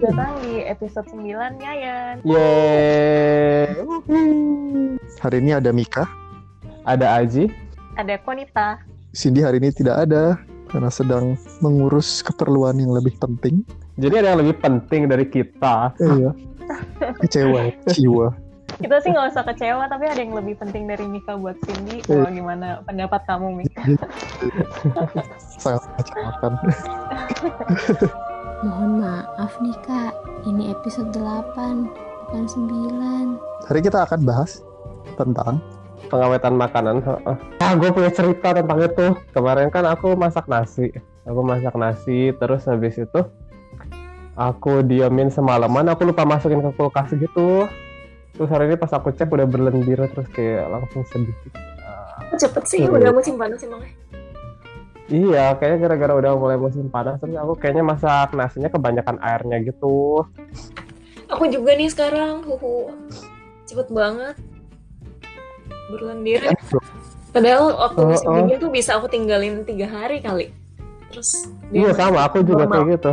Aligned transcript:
datang 0.00 0.32
di 0.40 0.64
episode 0.64 1.04
9 1.12 1.60
Yayan. 1.60 2.24
Yeay. 2.24 3.76
Hari 5.20 5.36
ini 5.44 5.52
ada 5.52 5.70
Mika, 5.76 6.08
Ada 6.88 7.20
Aji. 7.20 7.52
Ada 8.00 8.16
Konita. 8.24 8.80
Cindy 9.12 9.44
hari 9.44 9.60
ini 9.60 9.68
tidak 9.68 10.08
ada 10.08 10.40
karena 10.72 10.88
sedang 10.88 11.36
mengurus 11.60 12.24
keperluan 12.24 12.80
yang 12.80 12.96
lebih 12.96 13.12
penting. 13.20 13.60
Jadi 14.00 14.24
ada 14.24 14.32
yang 14.32 14.40
lebih 14.40 14.56
penting 14.64 15.04
dari 15.04 15.28
kita. 15.28 15.92
Iya. 16.00 16.32
Kecewa, 17.20 17.68
jiwa. 18.00 18.32
Kita 18.80 18.96
sih 19.04 19.12
nggak 19.12 19.36
usah 19.36 19.44
kecewa, 19.44 19.84
tapi 19.92 20.08
ada 20.08 20.16
yang 20.24 20.32
lebih 20.32 20.56
penting 20.56 20.88
dari 20.88 21.04
Mika 21.04 21.36
buat 21.36 21.60
Cindy. 21.68 22.00
Iya. 22.08 22.24
Wah, 22.24 22.30
gimana 22.32 22.80
pendapat 22.88 23.20
kamu, 23.28 23.60
Mika? 23.60 23.82
Sangat 25.60 25.84
mengecewakan. 25.92 26.52
Mohon 28.60 28.92
maaf 29.00 29.52
nih 29.64 29.76
kak, 29.80 30.12
ini 30.44 30.68
episode 30.68 31.08
8, 31.16 31.88
bukan 32.28 32.44
9. 32.44 33.40
Hari 33.64 33.80
kita 33.80 34.04
akan 34.04 34.20
bahas 34.24 34.60
tentang 35.16 35.60
Pengawetan 36.10 36.56
makanan. 36.56 37.04
Heeh. 37.04 37.36
Ah, 37.60 37.76
gue 37.76 37.92
punya 37.92 38.10
cerita 38.10 38.50
tentang 38.50 38.82
itu. 38.82 39.14
Kemarin 39.30 39.68
kan 39.68 39.84
aku 39.84 40.16
masak 40.18 40.48
nasi. 40.48 40.90
Aku 41.22 41.44
masak 41.44 41.76
nasi, 41.76 42.34
terus 42.34 42.66
habis 42.66 42.96
itu 42.96 43.20
aku 44.34 44.80
diamin 44.82 45.28
semalaman. 45.28 45.92
Aku 45.92 46.08
lupa 46.08 46.24
masukin 46.24 46.64
ke 46.64 46.72
kulkas 46.74 47.14
gitu. 47.14 47.68
Terus 48.34 48.48
hari 48.48 48.72
ini 48.72 48.76
pas 48.80 48.90
aku 48.90 49.12
cek 49.12 49.28
udah 49.28 49.44
berlendir 49.44 50.00
terus 50.08 50.26
kayak 50.32 50.66
langsung 50.66 51.04
sedih. 51.04 51.36
Cepet 52.34 52.64
sih, 52.66 52.80
Iya. 52.82 52.90
udah 52.90 53.10
musim 53.12 53.36
panas 53.36 53.60
emangnya. 53.62 53.92
Iya, 55.10 55.58
kayaknya 55.58 55.78
gara-gara 55.84 56.12
udah 56.16 56.32
mulai 56.34 56.54
musim 56.54 56.86
panas 56.86 57.18
terus 57.18 57.34
aku 57.34 57.58
kayaknya 57.58 57.82
masak 57.82 58.30
nasinya 58.30 58.70
kebanyakan 58.70 59.18
airnya 59.18 59.58
gitu. 59.60 60.22
Aku 61.26 61.46
juga 61.46 61.74
nih 61.74 61.86
sekarang, 61.86 62.42
huhu. 62.42 62.94
Cepet 63.64 63.90
banget. 63.90 64.38
Berlendir. 65.88 66.42
Padahal 67.30 67.74
waktu 67.76 67.98
Oh, 68.00 68.06
musim 68.08 68.26
oh. 68.26 68.34
dingin 68.38 68.58
tuh 68.58 68.70
bisa 68.70 68.94
aku 68.94 69.06
tinggalin 69.06 69.62
tiga 69.62 69.86
hari 69.86 70.18
kali. 70.18 70.54
Terus 71.10 71.50
dia 71.68 71.86
Iya 71.86 71.92
sama, 71.92 72.22
aku 72.24 72.42
juga 72.42 72.64
normal. 72.64 72.86
kayak 72.86 72.94
gitu. 72.96 73.12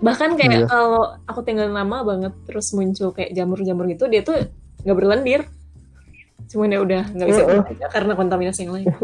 bahkan 0.00 0.32
kayak 0.32 0.64
Iya. 0.64 0.64
kalau 0.64 1.12
aku 1.24 1.40
tinggal 1.40 1.68
lama 1.68 2.00
banget 2.00 2.32
terus 2.48 2.72
muncul 2.72 3.12
kayak 3.12 3.36
jamur-jamur 3.36 3.84
gitu 3.84 4.08
dia 4.08 4.24
tuh 4.24 4.32
nggak 4.80 4.96
berlendir 4.96 5.44
cuman 6.48 6.72
ya 6.72 6.80
udah 6.80 7.02
nggak 7.12 7.28
bisa 7.28 7.42
Heeh. 7.44 7.60
aja 7.76 7.86
karena 7.92 8.16
kontaminasi 8.16 8.64
yang 8.64 8.80
lain 8.80 8.88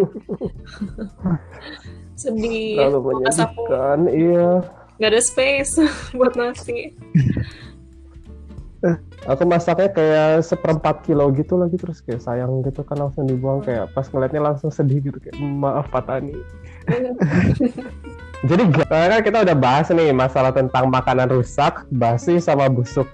sedih 2.17 2.81
Terlalu 2.81 3.01
menyedihkan, 3.13 3.99
iya. 4.09 4.51
nggak 4.97 5.11
ada 5.13 5.23
space 5.23 5.73
buat 6.19 6.35
nasi 6.35 6.97
Aku 9.27 9.43
masaknya 9.43 9.91
kayak 9.91 10.47
seperempat 10.47 11.03
kilo 11.03 11.27
gitu 11.35 11.59
lagi 11.59 11.75
terus 11.75 11.99
kayak 11.99 12.23
sayang 12.23 12.63
gitu 12.63 12.87
kan 12.87 13.03
langsung 13.03 13.27
dibuang 13.27 13.59
kayak 13.59 13.91
pas 13.91 14.07
ngeliatnya 14.07 14.39
langsung 14.39 14.71
sedih 14.71 15.03
gitu 15.03 15.19
kayak 15.19 15.35
maaf 15.43 15.91
Pak 15.91 16.07
Tani. 16.07 16.37
Jadi 18.49 18.63
karena 18.71 19.19
kan 19.19 19.21
kita 19.27 19.39
udah 19.43 19.57
bahas 19.59 19.91
nih 19.91 20.15
masalah 20.15 20.55
tentang 20.55 20.87
makanan 20.93 21.33
rusak, 21.35 21.89
basi 21.91 22.39
sama 22.39 22.71
busuk. 22.71 23.09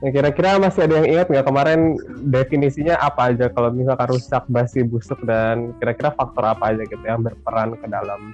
Nah, 0.00 0.08
kira-kira 0.08 0.56
masih 0.56 0.88
ada 0.88 1.04
yang 1.04 1.08
ingat 1.12 1.26
nggak 1.28 1.44
kemarin 1.44 1.80
definisinya 2.24 2.96
apa 2.96 3.36
aja 3.36 3.52
kalau 3.52 3.68
misalkan 3.68 4.08
rusak, 4.16 4.44
basi, 4.48 4.80
busuk 4.80 5.20
dan 5.28 5.76
kira-kira 5.76 6.08
faktor 6.16 6.48
apa 6.48 6.72
aja 6.72 6.88
gitu 6.88 7.04
yang 7.04 7.20
berperan 7.20 7.76
ke 7.76 7.84
dalam 7.84 8.32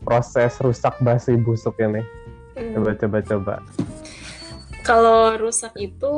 proses 0.00 0.56
rusak, 0.64 0.96
basi, 1.04 1.36
busuk 1.36 1.76
ini? 1.76 2.00
Hmm. 2.56 2.80
Coba 2.80 2.90
coba 2.96 3.18
coba. 3.20 3.54
kalau 4.80 5.36
rusak 5.36 5.76
itu 5.76 6.12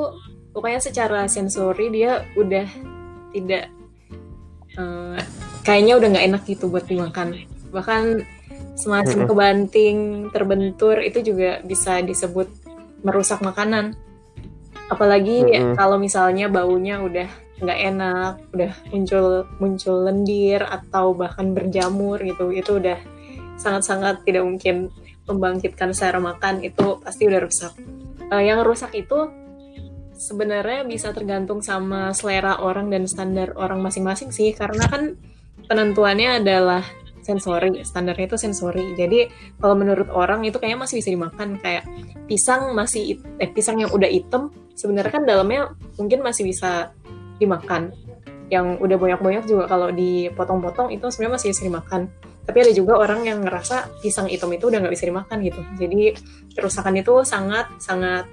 pokoknya 0.54 0.80
secara 0.80 1.26
sensori 1.26 1.90
dia 1.90 2.22
udah 2.38 2.64
tidak 3.34 3.68
eh, 4.78 5.18
kayaknya 5.66 5.98
udah 5.98 6.08
nggak 6.14 6.26
enak 6.30 6.42
gitu 6.46 6.70
buat 6.70 6.86
dimakan 6.86 7.42
bahkan 7.74 8.22
semacam 8.78 9.28
kebanting 9.28 9.98
terbentur 10.30 11.02
itu 11.02 11.20
juga 11.20 11.60
bisa 11.66 12.00
disebut 12.00 12.48
merusak 13.02 13.42
makanan 13.42 13.98
apalagi 14.90 15.46
Mm-mm. 15.46 15.74
kalau 15.78 16.00
misalnya 16.00 16.50
baunya 16.50 16.98
udah 17.02 17.28
nggak 17.62 17.78
enak 17.94 18.32
udah 18.50 18.72
muncul 18.90 19.26
muncul 19.62 19.96
lendir 20.08 20.66
atau 20.66 21.14
bahkan 21.14 21.54
berjamur 21.54 22.18
gitu 22.18 22.50
itu 22.50 22.82
udah 22.82 22.98
sangat-sangat 23.54 24.26
tidak 24.26 24.42
mungkin 24.42 24.90
membangkitkan 25.30 25.94
selera 25.94 26.18
makan 26.18 26.66
itu 26.66 26.98
pasti 26.98 27.30
udah 27.30 27.38
rusak 27.38 27.72
Eh, 28.32 28.48
yang 28.48 28.64
rusak 28.64 28.96
itu 28.96 29.28
sebenarnya 30.16 30.88
bisa 30.88 31.12
tergantung 31.12 31.60
sama 31.60 32.16
selera 32.16 32.64
orang 32.64 32.88
dan 32.88 33.04
standar 33.04 33.52
orang 33.60 33.84
masing-masing 33.84 34.32
sih 34.32 34.56
karena 34.56 34.88
kan 34.88 35.20
penentuannya 35.68 36.40
adalah 36.40 36.80
sensori 37.22 37.80
standarnya 37.86 38.34
itu 38.34 38.36
sensori. 38.38 38.98
Jadi 38.98 39.30
kalau 39.62 39.78
menurut 39.78 40.10
orang 40.10 40.42
itu 40.42 40.58
kayaknya 40.58 40.84
masih 40.84 41.00
bisa 41.00 41.10
dimakan 41.14 41.48
kayak 41.62 41.86
pisang 42.26 42.74
masih 42.74 43.22
eh, 43.38 43.50
pisang 43.50 43.78
yang 43.78 43.90
udah 43.94 44.10
hitam 44.10 44.50
sebenarnya 44.74 45.12
kan 45.14 45.24
dalamnya 45.24 45.72
mungkin 45.96 46.20
masih 46.20 46.44
bisa 46.46 46.92
dimakan. 47.38 47.94
Yang 48.52 48.84
udah 48.84 48.96
banyak-banyak 49.00 49.44
juga 49.48 49.64
kalau 49.64 49.88
dipotong-potong 49.88 50.92
itu 50.92 51.08
sebenarnya 51.08 51.34
masih 51.40 51.48
bisa 51.56 51.62
dimakan. 51.64 52.12
Tapi 52.42 52.58
ada 52.58 52.72
juga 52.74 52.98
orang 52.98 53.24
yang 53.24 53.38
ngerasa 53.40 54.02
pisang 54.02 54.26
hitam 54.28 54.50
itu 54.52 54.68
udah 54.68 54.82
nggak 54.82 54.92
bisa 54.92 55.08
dimakan 55.08 55.38
gitu. 55.40 55.62
Jadi 55.78 56.12
kerusakan 56.52 57.00
itu 57.00 57.22
sangat 57.24 57.70
sangat 57.80 58.26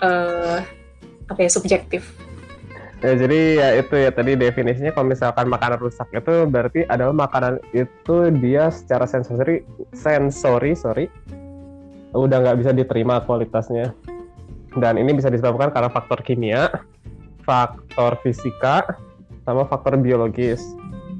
eh 0.00 0.58
apa 1.30 1.40
ya 1.46 1.50
subjektif 1.50 2.10
Ya, 3.00 3.16
jadi 3.16 3.40
ya 3.56 3.68
itu 3.80 3.96
ya 3.96 4.12
tadi 4.12 4.36
definisinya 4.36 4.92
kalau 4.92 5.08
misalkan 5.08 5.48
makanan 5.48 5.80
rusak 5.80 6.04
itu 6.12 6.44
berarti 6.44 6.84
adalah 6.84 7.16
makanan 7.16 7.56
itu 7.72 8.28
dia 8.44 8.68
secara 8.68 9.08
sensori 9.08 9.64
sensori 9.96 10.76
sorry 10.76 11.08
udah 12.12 12.44
nggak 12.44 12.60
bisa 12.60 12.76
diterima 12.76 13.24
kualitasnya 13.24 13.96
dan 14.76 15.00
ini 15.00 15.16
bisa 15.16 15.32
disebabkan 15.32 15.72
karena 15.72 15.88
faktor 15.88 16.20
kimia, 16.20 16.68
faktor 17.42 18.20
fisika, 18.20 18.84
sama 19.48 19.64
faktor 19.64 19.96
biologis. 19.96 20.60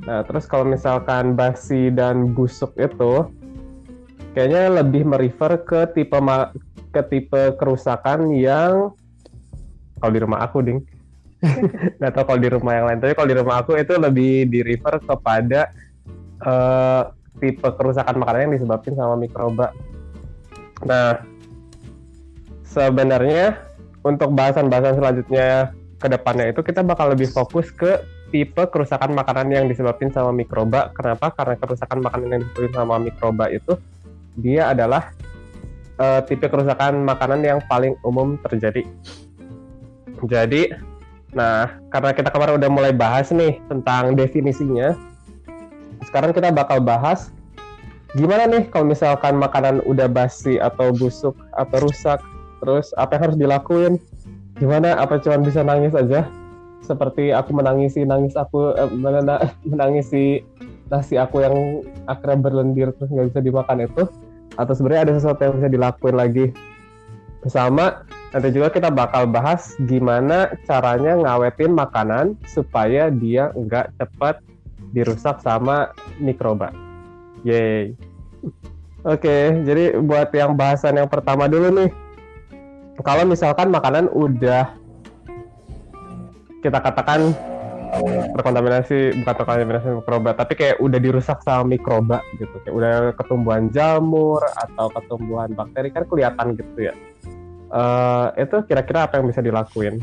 Nah 0.05 0.21
terus 0.29 0.45
kalau 0.45 0.69
misalkan 0.69 1.33
basi 1.33 1.89
dan 1.89 2.37
busuk 2.37 2.77
itu 2.77 3.25
kayaknya 4.37 4.85
lebih 4.85 5.09
merefer 5.09 5.57
ke 5.65 5.89
tipe 5.97 6.19
ke 6.93 7.03
tipe 7.09 7.43
kerusakan 7.57 8.37
yang 8.37 8.93
kalau 9.97 10.13
di 10.13 10.21
rumah 10.21 10.45
aku 10.45 10.61
ding 10.61 10.85
nggak 11.99 12.13
tahu 12.13 12.25
kalau 12.29 12.41
di 12.41 12.51
rumah 12.53 12.73
yang 12.77 12.87
lain. 12.89 12.99
Tapi 13.01 13.13
kalau 13.17 13.29
di 13.29 13.37
rumah 13.37 13.57
aku 13.65 13.73
itu 13.81 13.95
lebih 13.97 14.49
di 14.49 14.61
refer 14.61 15.01
kepada 15.01 15.61
eh, 16.45 17.03
tipe 17.41 17.69
kerusakan 17.77 18.21
makanan 18.21 18.51
yang 18.51 18.55
disebabkan 18.61 18.93
sama 18.97 19.15
mikroba. 19.17 19.73
Nah 20.85 21.25
sebenarnya 22.69 23.59
untuk 24.05 24.33
bahasan-bahasan 24.33 25.01
selanjutnya 25.01 25.75
ke 26.01 26.07
depannya 26.09 26.53
itu 26.57 26.61
kita 26.65 26.81
bakal 26.81 27.13
lebih 27.13 27.29
fokus 27.29 27.69
ke 27.69 28.01
tipe 28.31 28.63
kerusakan 28.71 29.13
makanan 29.13 29.49
yang 29.53 29.65
disebabkan 29.67 30.13
sama 30.13 30.31
mikroba. 30.33 30.93
Kenapa? 30.95 31.33
Karena 31.35 31.57
kerusakan 31.59 31.99
makanan 32.05 32.29
yang 32.31 32.41
disebabkan 32.47 32.75
sama 32.77 32.95
mikroba 33.01 33.45
itu 33.49 33.75
dia 34.39 34.71
adalah 34.71 35.11
eh, 35.99 36.21
tipe 36.29 36.47
kerusakan 36.47 37.01
makanan 37.05 37.41
yang 37.43 37.59
paling 37.65 37.97
umum 38.05 38.37
terjadi. 38.45 38.85
Jadi 40.21 40.69
Nah, 41.31 41.71
karena 41.95 42.11
kita 42.11 42.29
kemarin 42.35 42.59
udah 42.59 42.71
mulai 42.71 42.93
bahas 42.95 43.31
nih 43.31 43.63
tentang 43.71 44.19
definisinya, 44.19 44.99
sekarang 46.11 46.35
kita 46.35 46.51
bakal 46.51 46.83
bahas 46.83 47.31
gimana 48.19 48.51
nih 48.51 48.67
kalau 48.75 48.91
misalkan 48.91 49.39
makanan 49.39 49.79
udah 49.87 50.11
basi 50.11 50.59
atau 50.59 50.91
busuk 50.91 51.39
atau 51.55 51.79
rusak, 51.87 52.19
terus 52.59 52.91
apa 52.99 53.15
yang 53.15 53.23
harus 53.31 53.39
dilakuin? 53.39 53.95
Gimana? 54.59 54.99
Apa 54.99 55.23
cuma 55.23 55.39
bisa 55.39 55.63
nangis 55.63 55.95
aja? 55.95 56.27
Seperti 56.83 57.31
aku 57.31 57.55
menangisi 57.55 58.03
nangis 58.03 58.35
aku 58.35 58.75
eh, 58.75 58.91
menangisi 59.71 60.43
nasi 60.91 61.15
aku 61.15 61.47
yang 61.47 61.87
akhirnya 62.11 62.39
berlendir 62.43 62.91
terus 62.99 63.15
nggak 63.15 63.31
bisa 63.31 63.41
dimakan 63.41 63.87
itu? 63.87 64.03
Atau 64.59 64.75
sebenarnya 64.75 65.07
ada 65.07 65.15
sesuatu 65.15 65.41
yang 65.47 65.55
bisa 65.63 65.71
dilakuin 65.71 66.17
lagi? 66.19 66.47
Sama 67.47 68.03
Nanti 68.31 68.49
juga 68.55 68.71
kita 68.71 68.95
bakal 68.95 69.27
bahas 69.27 69.75
gimana 69.91 70.55
caranya 70.63 71.19
ngawetin 71.19 71.75
makanan 71.75 72.39
supaya 72.47 73.11
dia 73.11 73.51
nggak 73.59 73.91
cepat 73.99 74.39
dirusak 74.95 75.43
sama 75.43 75.91
mikroba. 76.23 76.71
Yeay. 77.43 77.99
Oke, 79.03 79.65
jadi 79.67 79.99
buat 79.99 80.31
yang 80.31 80.55
bahasan 80.55 81.01
yang 81.01 81.11
pertama 81.11 81.51
dulu 81.51 81.73
nih. 81.75 81.91
Kalau 83.01 83.25
misalkan 83.25 83.73
makanan 83.73 84.13
udah 84.13 84.77
kita 86.61 86.79
katakan 86.79 87.33
terkontaminasi 88.37 89.19
bukan 89.25 89.35
terkontaminasi 89.35 89.87
mikroba 89.99 90.31
tapi 90.37 90.55
kayak 90.55 90.79
udah 90.79 91.01
dirusak 91.03 91.43
sama 91.43 91.75
mikroba 91.75 92.23
gitu 92.39 92.55
kayak 92.63 92.75
udah 92.77 92.95
ketumbuhan 93.19 93.67
jamur 93.75 94.39
atau 94.55 94.93
ketumbuhan 94.95 95.51
bakteri 95.57 95.91
kan 95.91 96.07
kelihatan 96.07 96.55
gitu 96.55 96.93
ya 96.93 96.95
Eh, 97.71 98.27
itu 98.43 98.57
kira-kira 98.67 99.07
apa 99.07 99.23
yang 99.23 99.31
bisa 99.31 99.39
dilakuin? 99.39 100.03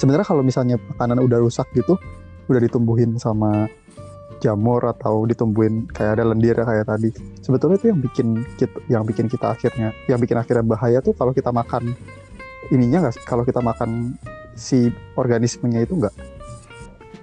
Sebenarnya 0.00 0.24
kalau 0.24 0.40
misalnya 0.40 0.80
makanan 0.96 1.20
udah 1.20 1.38
rusak 1.44 1.68
gitu, 1.76 2.00
udah 2.48 2.60
ditumbuhin 2.64 3.20
sama 3.20 3.68
jamur 4.40 4.80
atau 4.88 5.28
ditumbuhin 5.28 5.84
kayak 5.92 6.16
ada 6.16 6.32
lendir 6.32 6.56
ya 6.56 6.64
kayak 6.64 6.88
tadi. 6.88 7.12
Sebetulnya 7.44 7.76
itu 7.76 7.92
yang 7.92 8.00
bikin 8.00 8.28
kita, 8.56 8.78
yang 8.88 9.02
bikin 9.04 9.28
kita 9.28 9.52
akhirnya, 9.52 9.92
yang 10.08 10.16
bikin 10.16 10.40
akhirnya 10.40 10.64
bahaya 10.64 11.04
tuh 11.04 11.12
kalau 11.12 11.36
kita 11.36 11.52
makan 11.52 11.92
ininya 12.72 13.04
nggak? 13.04 13.20
Kalau 13.28 13.44
kita 13.44 13.60
makan 13.60 14.16
si 14.56 14.88
organismenya 15.20 15.84
itu 15.84 16.00
nggak? 16.00 16.14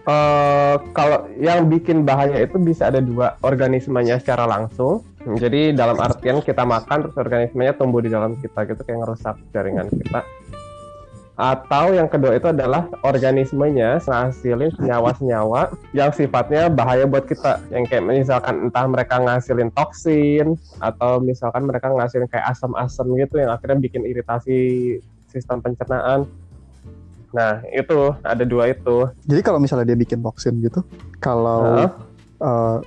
Eh, 0.08 0.76
kalau 0.94 1.26
yang 1.42 1.66
bikin 1.66 2.06
bahaya 2.06 2.46
itu 2.46 2.62
bisa 2.62 2.94
ada 2.94 3.02
dua 3.02 3.42
organismenya 3.42 4.22
secara 4.22 4.46
langsung. 4.46 5.02
Jadi 5.36 5.76
dalam 5.76 6.00
artian 6.00 6.40
kita 6.40 6.64
makan 6.64 7.04
terus 7.04 7.18
organismenya 7.20 7.76
tumbuh 7.76 8.00
di 8.00 8.08
dalam 8.08 8.40
kita 8.40 8.64
gitu 8.64 8.80
kayak 8.88 9.04
ngerusak 9.04 9.36
jaringan 9.52 9.92
kita. 9.92 10.24
Atau 11.38 11.94
yang 11.94 12.10
kedua 12.10 12.34
itu 12.34 12.50
adalah 12.50 12.90
organismenya 13.06 14.02
ngasilin 14.02 14.74
senyawa-senyawa 14.74 15.70
yang 15.94 16.10
sifatnya 16.10 16.66
bahaya 16.72 17.06
buat 17.06 17.30
kita. 17.30 17.62
Yang 17.70 17.94
kayak 17.94 18.04
misalkan 18.10 18.56
entah 18.66 18.88
mereka 18.90 19.22
ngasilin 19.22 19.70
toksin 19.70 20.58
atau 20.82 21.22
misalkan 21.22 21.70
mereka 21.70 21.94
ngasilin 21.94 22.26
kayak 22.26 22.58
asam-asam 22.58 23.14
gitu 23.22 23.38
yang 23.38 23.54
akhirnya 23.54 23.78
bikin 23.78 24.08
iritasi 24.08 24.58
sistem 25.30 25.62
pencernaan. 25.62 26.26
Nah, 27.36 27.62
itu 27.70 28.18
ada 28.26 28.42
dua 28.42 28.74
itu. 28.74 29.06
Jadi 29.30 29.42
kalau 29.46 29.62
misalnya 29.62 29.94
dia 29.94 30.00
bikin 30.00 30.26
toksin 30.26 30.58
gitu, 30.64 30.82
kalau 31.22 31.86
Heeh. 31.86 31.92
eh, 32.42 32.78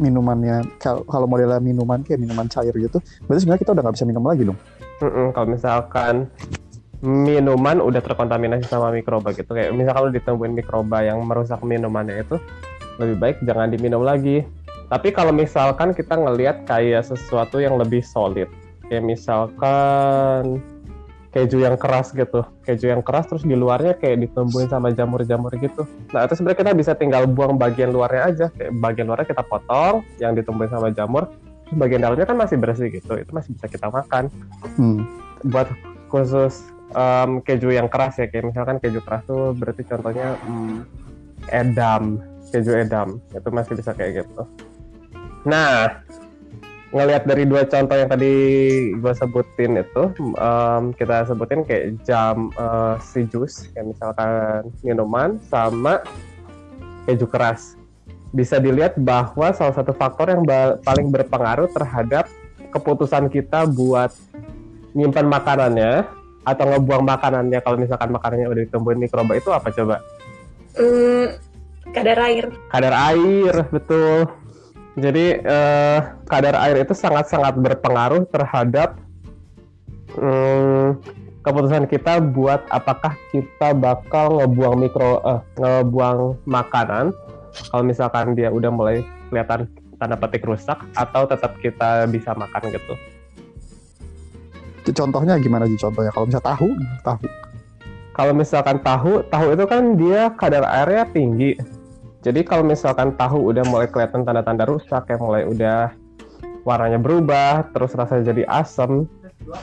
minumannya 0.00 0.64
kal- 0.80 1.04
kalau 1.04 1.28
modelnya 1.28 1.60
minuman 1.60 2.00
kayak 2.00 2.24
minuman 2.24 2.48
cair 2.48 2.72
gitu, 2.72 2.98
berarti 3.28 3.40
sebenarnya 3.44 3.62
kita 3.62 3.72
udah 3.76 3.82
nggak 3.84 3.96
bisa 4.00 4.06
minum 4.08 4.24
lagi 4.24 4.42
dong. 4.48 4.58
Mm-mm, 5.00 5.32
kalau 5.36 5.46
misalkan 5.52 6.28
minuman 7.00 7.80
udah 7.80 8.04
terkontaminasi 8.04 8.68
sama 8.68 8.92
mikroba 8.92 9.32
gitu 9.32 9.56
kayak 9.56 9.72
misalkan 9.72 10.08
lu 10.08 10.12
ditemuin 10.12 10.52
mikroba 10.52 11.00
yang 11.00 11.24
merusak 11.24 11.60
minumannya 11.64 12.20
itu 12.20 12.36
lebih 13.00 13.16
baik 13.16 13.36
jangan 13.48 13.72
diminum 13.72 14.04
lagi 14.04 14.44
tapi 14.92 15.08
kalau 15.08 15.32
misalkan 15.32 15.96
kita 15.96 16.20
ngelihat 16.20 16.68
kayak 16.68 17.08
sesuatu 17.08 17.56
yang 17.56 17.80
lebih 17.80 18.04
solid 18.04 18.52
kayak 18.92 19.00
misalkan 19.00 20.60
keju 21.30 21.62
yang 21.62 21.78
keras 21.78 22.10
gitu. 22.10 22.42
Keju 22.66 22.90
yang 22.90 23.02
keras 23.06 23.30
terus 23.30 23.46
di 23.46 23.54
luarnya 23.54 23.94
kayak 23.96 24.26
ditumbuhin 24.26 24.66
sama 24.66 24.90
jamur-jamur 24.90 25.54
gitu. 25.62 25.86
Nah 26.10 26.26
itu 26.26 26.34
sebenarnya 26.34 26.58
kita 26.66 26.72
bisa 26.74 26.92
tinggal 26.98 27.30
buang 27.30 27.54
bagian 27.54 27.94
luarnya 27.94 28.22
aja. 28.26 28.46
Kayak 28.50 28.72
bagian 28.82 29.06
luarnya 29.06 29.26
kita 29.30 29.42
potong 29.46 30.02
yang 30.18 30.34
ditumbuhin 30.34 30.70
sama 30.70 30.90
jamur. 30.90 31.30
Terus 31.66 31.76
bagian 31.78 32.02
dalamnya 32.02 32.26
kan 32.26 32.38
masih 32.38 32.56
bersih 32.58 32.90
gitu. 32.90 33.14
Itu 33.14 33.30
masih 33.30 33.54
bisa 33.54 33.66
kita 33.70 33.88
makan. 33.88 34.28
Hmm. 34.76 35.06
buat 35.40 35.72
khusus 36.12 36.68
em, 36.92 37.40
keju 37.40 37.72
yang 37.72 37.88
keras 37.88 38.18
ya. 38.18 38.26
Kayak 38.28 38.52
misalkan 38.52 38.76
keju 38.82 39.00
keras 39.00 39.22
tuh 39.24 39.54
berarti 39.54 39.86
contohnya 39.86 40.34
hmm, 40.44 40.84
edam. 41.54 42.18
Keju 42.50 42.74
edam. 42.74 43.22
Itu 43.30 43.48
masih 43.54 43.78
bisa 43.78 43.94
kayak 43.94 44.26
gitu. 44.26 44.42
Nah 45.46 46.04
ngelihat 46.90 47.22
dari 47.22 47.46
dua 47.46 47.62
contoh 47.70 47.94
yang 47.94 48.10
tadi 48.10 48.34
gue 48.98 49.12
sebutin 49.14 49.78
itu 49.78 50.02
em, 50.18 50.82
kita 50.98 51.22
sebutin 51.30 51.62
kayak 51.62 52.02
jam 52.02 52.50
eh, 52.58 52.94
si 52.98 53.22
jus 53.30 53.70
kayak 53.70 53.94
misalkan 53.94 54.66
minuman 54.82 55.38
sama 55.46 56.02
keju 57.06 57.30
keras 57.30 57.78
bisa 58.30 58.58
dilihat 58.62 58.94
bahwa 58.98 59.50
salah 59.54 59.74
satu 59.74 59.90
faktor 59.94 60.30
yang 60.30 60.42
paling 60.86 61.10
berpengaruh 61.10 61.70
terhadap 61.70 62.30
keputusan 62.70 63.26
kita 63.26 63.66
buat 63.66 64.14
nyimpan 64.94 65.26
makanannya 65.26 66.06
atau 66.46 66.64
ngebuang 66.70 67.04
makanannya 67.04 67.58
kalau 67.62 67.76
misalkan 67.78 68.10
makanannya 68.14 68.46
udah 68.46 68.62
ditumbuhin 68.66 68.98
mikroba 69.02 69.34
itu 69.34 69.50
apa 69.50 69.68
coba? 69.74 69.96
Hmm, 70.78 71.26
kadar 71.90 72.18
air. 72.30 72.46
Kadar 72.70 72.94
air, 72.94 73.54
betul. 73.74 74.30
Jadi 74.98 75.38
eh, 75.38 75.98
kadar 76.26 76.54
air 76.66 76.82
itu 76.82 76.94
sangat-sangat 76.96 77.54
berpengaruh 77.58 78.26
terhadap 78.26 78.98
hmm, 80.18 80.98
keputusan 81.46 81.86
kita 81.86 82.18
buat 82.18 82.66
apakah 82.68 83.14
kita 83.30 83.70
bakal 83.72 84.42
ngebuang 84.42 84.76
mikro 84.82 85.22
eh, 85.22 85.40
ngebuang 85.62 86.42
makanan 86.42 87.14
kalau 87.70 87.82
misalkan 87.86 88.34
dia 88.34 88.50
udah 88.50 88.70
mulai 88.70 89.06
kelihatan 89.30 89.70
tanda 90.00 90.16
petik 90.16 90.42
rusak 90.48 90.80
atau 90.96 91.28
tetap 91.28 91.54
kita 91.60 92.08
bisa 92.08 92.32
makan 92.34 92.72
gitu. 92.72 92.94
Contohnya 94.90 95.36
gimana 95.38 95.68
sih 95.68 95.78
contohnya? 95.78 96.10
Kalau 96.10 96.26
misalnya 96.26 96.48
tahu, 96.56 96.68
tahu. 97.04 97.26
kalau 98.10 98.32
misalkan 98.34 98.76
tahu, 98.82 99.12
tahu 99.28 99.46
itu 99.54 99.64
kan 99.70 99.82
dia 99.94 100.32
kadar 100.34 100.66
airnya 100.66 101.04
tinggi. 101.14 101.54
Jadi 102.20 102.44
kalau 102.44 102.64
misalkan 102.68 103.16
tahu 103.16 103.48
udah 103.48 103.64
mulai 103.64 103.88
kelihatan 103.88 104.28
tanda-tanda 104.28 104.68
rusak, 104.68 105.08
kayak 105.08 105.24
mulai 105.24 105.48
udah 105.48 105.88
warnanya 106.68 107.00
berubah, 107.00 107.72
terus 107.72 107.96
rasanya 107.96 108.36
jadi 108.36 108.44
asam, 108.44 109.08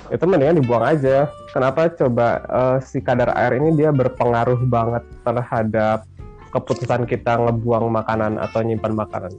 itu 0.09 0.23
mendingan 0.25 0.57
dibuang 0.57 0.81
aja. 0.81 1.29
Kenapa 1.53 1.93
coba 1.93 2.41
eh, 2.41 2.77
si 2.81 2.97
kadar 2.97 3.37
air 3.37 3.61
ini 3.61 3.77
dia 3.77 3.93
berpengaruh 3.93 4.65
banget 4.65 5.05
terhadap 5.21 6.09
keputusan 6.49 7.05
kita 7.05 7.37
ngebuang 7.37 7.93
makanan 7.93 8.41
atau 8.41 8.65
nyimpan 8.65 8.93
makanan. 8.97 9.31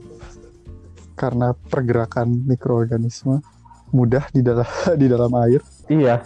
Karena 1.19 1.51
pergerakan 1.67 2.47
mikroorganisme 2.47 3.43
mudah 3.91 4.23
di 4.31 4.39
dalam 4.39 4.69
di 5.01 5.05
dalam 5.11 5.31
air. 5.43 5.59
Iya, 5.91 6.23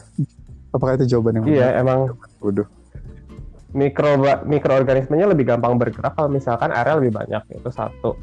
Apakah 0.74 0.98
itu 0.98 1.06
jawaban 1.13 1.38
yang 1.38 1.46
iya 1.54 1.68
emang 1.78 2.18
Waduh. 2.42 2.66
Mikroba 3.74 4.46
mikroorganismenya 4.46 5.28
lebih 5.28 5.50
gampang 5.50 5.75
bergerak 5.75 6.14
kalau 6.14 6.30
misalkan 6.30 6.70
airnya 6.70 6.98
lebih 6.98 7.14
banyak 7.14 7.44
itu 7.52 7.70
satu 7.70 8.16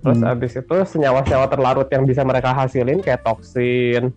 terus 0.00 0.20
Hmm. 0.20 0.28
habis 0.28 0.52
itu 0.52 0.76
senyawa-senyawa 0.84 1.48
terlarut 1.48 1.88
yang 1.88 2.04
bisa 2.04 2.20
mereka 2.20 2.52
hasilin 2.52 3.00
kayak 3.00 3.24
toksin 3.24 4.12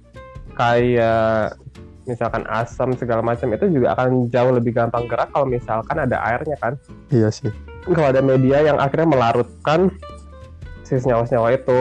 kayak 0.56 1.56
misalkan 2.04 2.44
asam 2.48 2.92
segala 2.92 3.20
macam 3.20 3.52
itu 3.52 3.68
juga 3.70 3.94
akan 3.94 4.28
jauh 4.28 4.52
lebih 4.52 4.72
gampang 4.72 5.06
gerak 5.06 5.28
kalau 5.30 5.44
misalkan 5.44 5.98
ada 5.98 6.20
airnya 6.24 6.56
kan 6.58 6.76
Iya 7.08 7.28
sih. 7.30 7.52
kalau 7.84 8.08
ada 8.08 8.20
media 8.20 8.64
yang 8.64 8.80
akhirnya 8.80 9.08
melarutkan 9.08 9.92
si 10.84 10.96
senyawa-senyawa 10.96 11.56
itu 11.56 11.80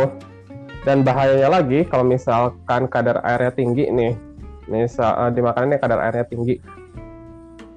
dan 0.82 1.02
bahayanya 1.02 1.50
lagi 1.52 1.82
kalau 1.82 2.02
misalkan 2.02 2.86
kadar 2.86 3.18
airnya 3.22 3.50
tinggi 3.50 3.86
nih 3.86 4.14
misal 4.66 5.14
eh, 5.18 5.30
di 5.30 5.42
makanannya 5.42 5.78
kadar 5.78 5.98
airnya 6.00 6.26
tinggi 6.26 6.58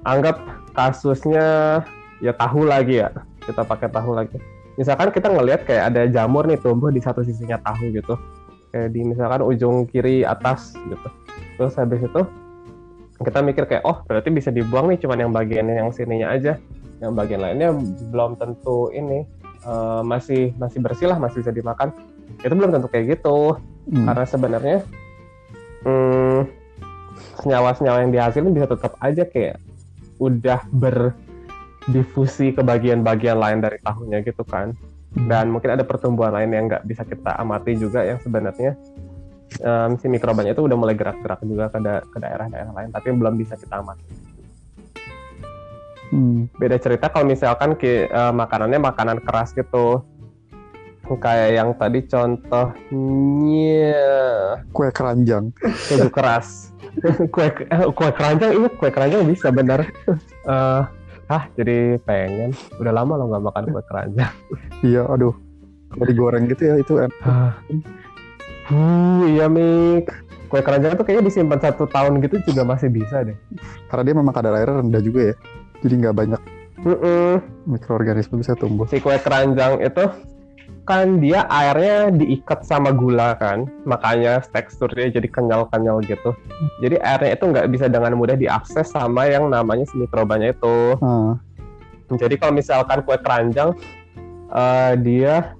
anggap 0.03 0.39
kasusnya 0.75 1.79
ya 2.19 2.31
tahu 2.35 2.67
lagi 2.67 3.03
ya 3.03 3.11
kita 3.43 3.65
pakai 3.65 3.89
tahu 3.89 4.13
lagi. 4.13 4.37
Misalkan 4.77 5.11
kita 5.11 5.27
ngelihat 5.27 5.67
kayak 5.67 5.91
ada 5.91 6.07
jamur 6.07 6.47
nih 6.47 6.61
tumbuh 6.61 6.93
di 6.93 7.01
satu 7.03 7.25
sisinya 7.25 7.59
tahu 7.59 7.91
gitu. 7.91 8.15
Kayak 8.69 8.93
di 8.93 9.01
misalkan 9.01 9.41
ujung 9.43 9.89
kiri 9.89 10.23
atas 10.23 10.77
gitu. 10.77 11.07
Terus 11.57 11.73
habis 11.75 11.99
itu 12.05 12.21
kita 13.19 13.43
mikir 13.43 13.67
kayak 13.67 13.83
oh 13.83 13.99
berarti 14.07 14.31
bisa 14.31 14.47
dibuang 14.47 14.87
nih 14.87 15.03
cuman 15.03 15.27
yang 15.27 15.31
bagian 15.35 15.67
yang 15.67 15.91
sininya 15.91 16.31
aja. 16.31 16.55
Yang 17.03 17.11
bagian 17.15 17.41
lainnya 17.43 17.69
belum 18.13 18.39
tentu 18.39 18.93
ini 18.95 19.25
eh, 19.65 20.01
masih 20.05 20.55
masih 20.55 20.79
bersih 20.79 21.07
lah 21.11 21.17
masih 21.19 21.43
bisa 21.43 21.51
dimakan. 21.51 21.91
Itu 22.39 22.53
belum 22.55 22.71
tentu 22.71 22.87
kayak 22.87 23.19
gitu. 23.19 23.59
Hmm. 23.89 24.05
karena 24.05 24.25
sebenarnya 24.29 24.77
hmm, 25.81 26.45
senyawa-senyawa 27.41 28.05
yang 28.05 28.13
dihasilin 28.13 28.53
bisa 28.53 28.69
tetap 28.69 28.93
aja 29.01 29.25
kayak 29.25 29.57
udah 30.19 30.59
berdifusi 30.69 32.51
ke 32.51 32.61
bagian-bagian 32.61 33.39
lain 33.39 33.59
dari 33.59 33.79
tahunya 33.79 34.21
gitu 34.21 34.43
kan 34.43 34.75
dan 35.25 35.49
mungkin 35.49 35.73
ada 35.73 35.81
pertumbuhan 35.81 36.35
lain 36.35 36.51
yang 36.51 36.69
nggak 36.69 36.85
bisa 36.85 37.01
kita 37.01 37.33
amati 37.35 37.73
juga 37.73 38.05
yang 38.05 38.21
sebenarnya 38.21 38.77
em, 39.57 39.97
si 39.97 40.05
mikrobanya 40.05 40.53
itu 40.53 40.61
udah 40.61 40.77
mulai 40.77 40.93
gerak-gerak 40.93 41.41
juga 41.41 41.65
ke, 41.67 41.79
da- 41.81 42.05
ke 42.05 42.17
daerah-daerah 42.19 42.71
lain 42.71 42.89
tapi 42.91 43.09
belum 43.09 43.33
bisa 43.35 43.55
kita 43.55 43.81
amati 43.81 44.05
Hmm. 46.09 46.49
beda 46.57 46.81
cerita 46.81 47.05
kalau 47.05 47.29
misalkan 47.29 47.77
ki, 47.77 48.09
eh, 48.09 48.33
makanannya 48.33 48.81
makanan 48.81 49.21
keras 49.21 49.53
gitu 49.53 50.01
kayak 51.05 51.49
yang 51.53 51.69
tadi 51.77 52.01
contohnya 52.05 52.73
Kue 54.73 54.89
keranjang. 54.89 55.53
keju 55.85 56.09
keras 56.09 56.68
kue 57.33 57.47
eh, 57.47 57.81
kue 57.91 58.09
keranjang 58.11 58.51
iya 58.55 58.69
kue 58.71 58.89
keranjang 58.89 59.21
bisa 59.27 59.49
bener 59.49 59.83
Eh, 60.49 60.81
ah 61.29 61.43
jadi 61.53 62.01
pengen 62.01 62.57
udah 62.81 62.89
lama 62.89 63.13
lo 63.19 63.29
nggak 63.29 63.43
makan 63.43 63.63
kue 63.69 63.83
keranjang 63.85 64.33
Iya, 64.89 65.05
aduh. 65.05 65.35
Kalau 65.89 66.05
digoreng 66.05 66.45
gitu 66.45 66.69
ya 66.69 66.75
itu 66.77 67.01
enak. 67.01 67.53
Uh, 68.69 69.25
iya 69.25 69.49
mik 69.49 70.05
kue 70.49 70.61
keranjang 70.61 70.93
tuh 70.93 71.05
kayaknya 71.05 71.29
disimpan 71.29 71.61
satu 71.61 71.85
tahun 71.85 72.21
gitu 72.21 72.41
juga 72.45 72.65
masih 72.65 72.89
bisa 72.89 73.21
deh 73.21 73.37
Karena 73.89 74.01
dia 74.05 74.15
memang 74.17 74.33
kadar 74.33 74.53
airnya 74.57 74.81
rendah 74.81 75.01
juga 75.01 75.33
ya. 75.33 75.35
Jadi 75.81 75.93
nggak 76.05 76.15
banyak 76.17 76.41
Mm-mm. 76.79 77.43
mikroorganisme 77.67 78.39
bisa 78.39 78.55
tumbuh. 78.55 78.87
si 78.87 78.97
kue 78.97 79.17
keranjang 79.19 79.83
itu 79.83 80.03
kan 80.89 81.21
dia 81.21 81.45
airnya 81.53 82.09
diikat 82.09 82.65
sama 82.65 82.89
gula 82.89 83.37
kan, 83.37 83.69
makanya 83.85 84.41
teksturnya 84.41 85.13
jadi 85.13 85.29
kenyal-kenyal 85.29 86.01
gitu. 86.01 86.33
Jadi 86.81 86.97
airnya 86.97 87.37
itu 87.37 87.45
nggak 87.45 87.69
bisa 87.69 87.85
dengan 87.85 88.17
mudah 88.17 88.33
diakses 88.33 88.89
sama 88.89 89.29
yang 89.29 89.53
namanya 89.53 89.85
si 89.85 90.01
mikrobanya 90.01 90.49
itu. 90.49 90.97
Ah, 91.05 91.37
Jadi 92.09 92.41
kalau 92.41 92.57
misalkan 92.57 93.05
kue 93.05 93.21
keranjang 93.21 93.77
eh, 94.49 94.93
dia 95.05 95.53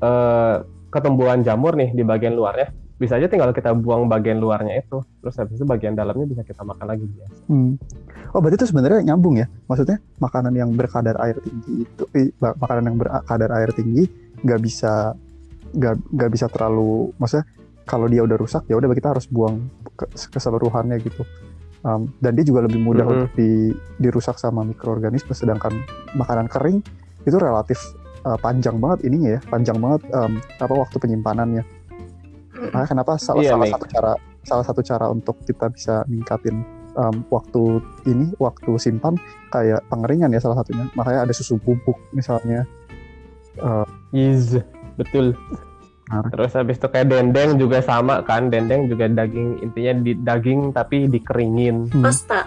eh, 0.00 0.54
ketumbuhan 0.88 1.44
jamur 1.44 1.76
nih 1.76 1.92
di 1.92 2.00
bagian 2.00 2.32
luarnya, 2.32 2.72
bisa 3.02 3.18
aja 3.18 3.26
tinggal 3.26 3.50
kita 3.50 3.74
buang 3.74 4.06
bagian 4.06 4.38
luarnya 4.38 4.78
itu, 4.78 5.02
terus 5.18 5.34
habis 5.34 5.58
itu 5.58 5.66
bagian 5.66 5.98
dalamnya 5.98 6.22
bisa 6.30 6.46
kita 6.46 6.62
makan 6.62 6.86
lagi 6.86 7.02
biasa. 7.02 7.40
hmm. 7.50 7.72
Oh 8.32 8.38
berarti 8.38 8.62
itu 8.62 8.66
sebenarnya 8.70 9.02
nyambung 9.02 9.42
ya? 9.42 9.50
Maksudnya 9.66 9.98
makanan 10.22 10.54
yang 10.54 10.70
berkadar 10.72 11.18
air 11.20 11.36
tinggi 11.42 11.84
itu, 11.84 12.04
eh, 12.14 12.30
makanan 12.38 12.82
yang 12.86 12.96
berkadar 12.96 13.50
air 13.58 13.70
tinggi 13.74 14.06
nggak 14.40 14.60
bisa 14.62 15.18
nggak 15.74 15.94
nggak 16.14 16.30
bisa 16.30 16.46
terlalu, 16.46 17.10
maksudnya 17.18 17.44
kalau 17.82 18.06
dia 18.06 18.22
udah 18.22 18.38
rusak 18.38 18.62
ya 18.70 18.78
udah 18.78 18.86
kita 18.94 19.10
harus 19.10 19.26
buang 19.26 19.66
ke, 19.98 20.06
keseluruhannya 20.30 21.02
gitu. 21.02 21.26
Um, 21.82 22.06
dan 22.22 22.38
dia 22.38 22.46
juga 22.46 22.62
lebih 22.62 22.78
mudah 22.78 23.02
Mhm. 23.02 23.10
untuk 23.10 23.30
di, 23.34 23.74
dirusak 23.98 24.38
sama 24.38 24.62
mikroorganisme, 24.62 25.34
sedangkan 25.34 25.82
makanan 26.14 26.46
kering 26.46 26.78
itu 27.26 27.34
relatif 27.42 27.82
uh, 28.22 28.38
panjang 28.38 28.78
banget 28.78 29.10
ininya 29.10 29.34
ya, 29.34 29.40
panjang 29.50 29.82
banget 29.82 30.06
um, 30.14 30.38
apa 30.62 30.74
waktu 30.78 30.96
penyimpanannya. 31.02 31.66
Makanya 32.70 32.88
kenapa 32.94 33.12
salah, 33.18 33.42
Iya, 33.42 33.58
salah 33.58 33.66
satu 33.74 33.86
cara 33.90 34.12
salah 34.42 34.64
satu 34.66 34.80
cara 34.82 35.06
untuk 35.10 35.36
kita 35.46 35.66
bisa 35.70 36.02
ningkatin 36.06 36.62
um, 36.98 37.22
waktu 37.30 37.82
ini 38.06 38.34
waktu 38.38 38.70
simpan 38.78 39.18
kayak 39.50 39.82
pengeringan 39.90 40.30
ya 40.30 40.38
salah 40.38 40.62
satunya. 40.62 40.86
Makanya 40.94 41.26
ada 41.26 41.34
susu 41.34 41.58
bubuk 41.58 41.98
misalnya. 42.14 42.62
Is 44.14 44.56
betul. 44.94 45.34
Nah. 46.12 46.28
Terus 46.28 46.52
habis 46.52 46.76
itu 46.76 46.88
kayak 46.92 47.08
dendeng 47.08 47.56
juga 47.56 47.80
sama 47.80 48.20
kan, 48.20 48.52
dendeng 48.52 48.84
juga 48.84 49.08
daging 49.08 49.64
intinya 49.64 49.92
di 50.04 50.12
daging 50.20 50.60
tapi 50.76 51.08
dikeringin. 51.08 51.88
Hmm. 51.88 52.04
Pasta. 52.04 52.44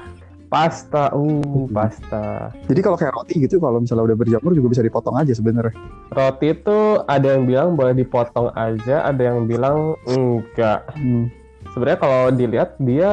Pasta, 0.55 1.11
uh 1.11 1.43
Hmm. 1.43 1.67
pasta. 1.67 2.47
Jadi 2.71 2.79
kalau 2.79 2.95
kayak 2.95 3.11
roti 3.11 3.43
gitu 3.43 3.59
kalau 3.59 3.83
misalnya 3.83 4.07
udah 4.07 4.15
berjamur 4.15 4.55
juga 4.55 4.71
bisa 4.71 4.79
dipotong 4.79 5.19
aja 5.19 5.35
sebenarnya. 5.35 5.75
Roti 6.07 6.55
itu 6.55 6.77
ada 7.03 7.27
yang 7.35 7.43
bilang 7.43 7.75
boleh 7.75 7.91
dipotong 7.91 8.55
aja, 8.55 9.03
ada 9.03 9.19
yang 9.19 9.43
bilang 9.43 9.99
enggak. 10.07 10.87
Hmm. 10.95 11.27
Sebenarnya 11.75 11.99
kalau 11.99 12.21
dilihat 12.31 12.79
dia 12.79 13.11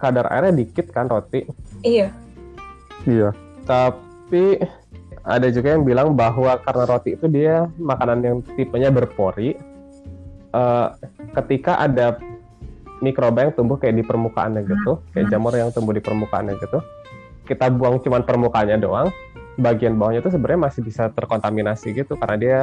kadar 0.00 0.24
airnya 0.32 0.56
dikit 0.56 0.88
kan 0.88 1.04
roti, 1.04 1.44
Iya. 1.84 2.08
Iya. 3.04 3.36
tapi 3.68 4.56
ada 5.20 5.52
juga 5.52 5.76
yang 5.76 5.84
bilang 5.84 6.16
bahwa 6.16 6.56
karena 6.64 6.88
roti 6.88 7.12
itu 7.12 7.28
dia 7.28 7.68
makanan 7.76 8.24
yang 8.24 8.36
tipenya 8.56 8.88
berpori. 8.88 9.52
eh, 10.50 10.88
ketika 11.30 11.78
ada 11.78 12.18
mikroba 13.00 13.48
yang 13.48 13.52
tumbuh 13.56 13.80
kayak 13.80 14.00
di 14.00 14.04
permukaannya 14.04 14.64
gitu, 14.64 15.00
kayak 15.16 15.26
jamur 15.32 15.52
yang 15.56 15.72
tumbuh 15.72 15.96
di 15.96 16.04
permukaannya 16.04 16.54
gitu, 16.60 16.78
kita 17.48 17.72
buang 17.72 18.00
cuman 18.00 18.22
permukaannya 18.24 18.76
doang, 18.80 19.08
bagian 19.56 19.96
bawahnya 19.96 20.20
itu 20.20 20.30
sebenarnya 20.32 20.60
masih 20.70 20.80
bisa 20.84 21.08
terkontaminasi 21.12 21.96
gitu 21.96 22.14
karena 22.20 22.36
dia 22.36 22.60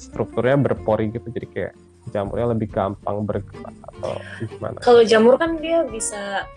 strukturnya 0.00 0.56
berpori 0.56 1.12
gitu, 1.12 1.28
jadi 1.28 1.46
kayak 1.52 1.72
jamurnya 2.08 2.56
lebih 2.56 2.72
gampang 2.72 3.28
bergerak 3.28 3.76
atau 3.94 4.16
gimana. 4.40 4.80
Kalau 4.80 5.02
jamur 5.04 5.36
kan 5.36 5.60
dia 5.60 5.84
bisa 5.84 6.48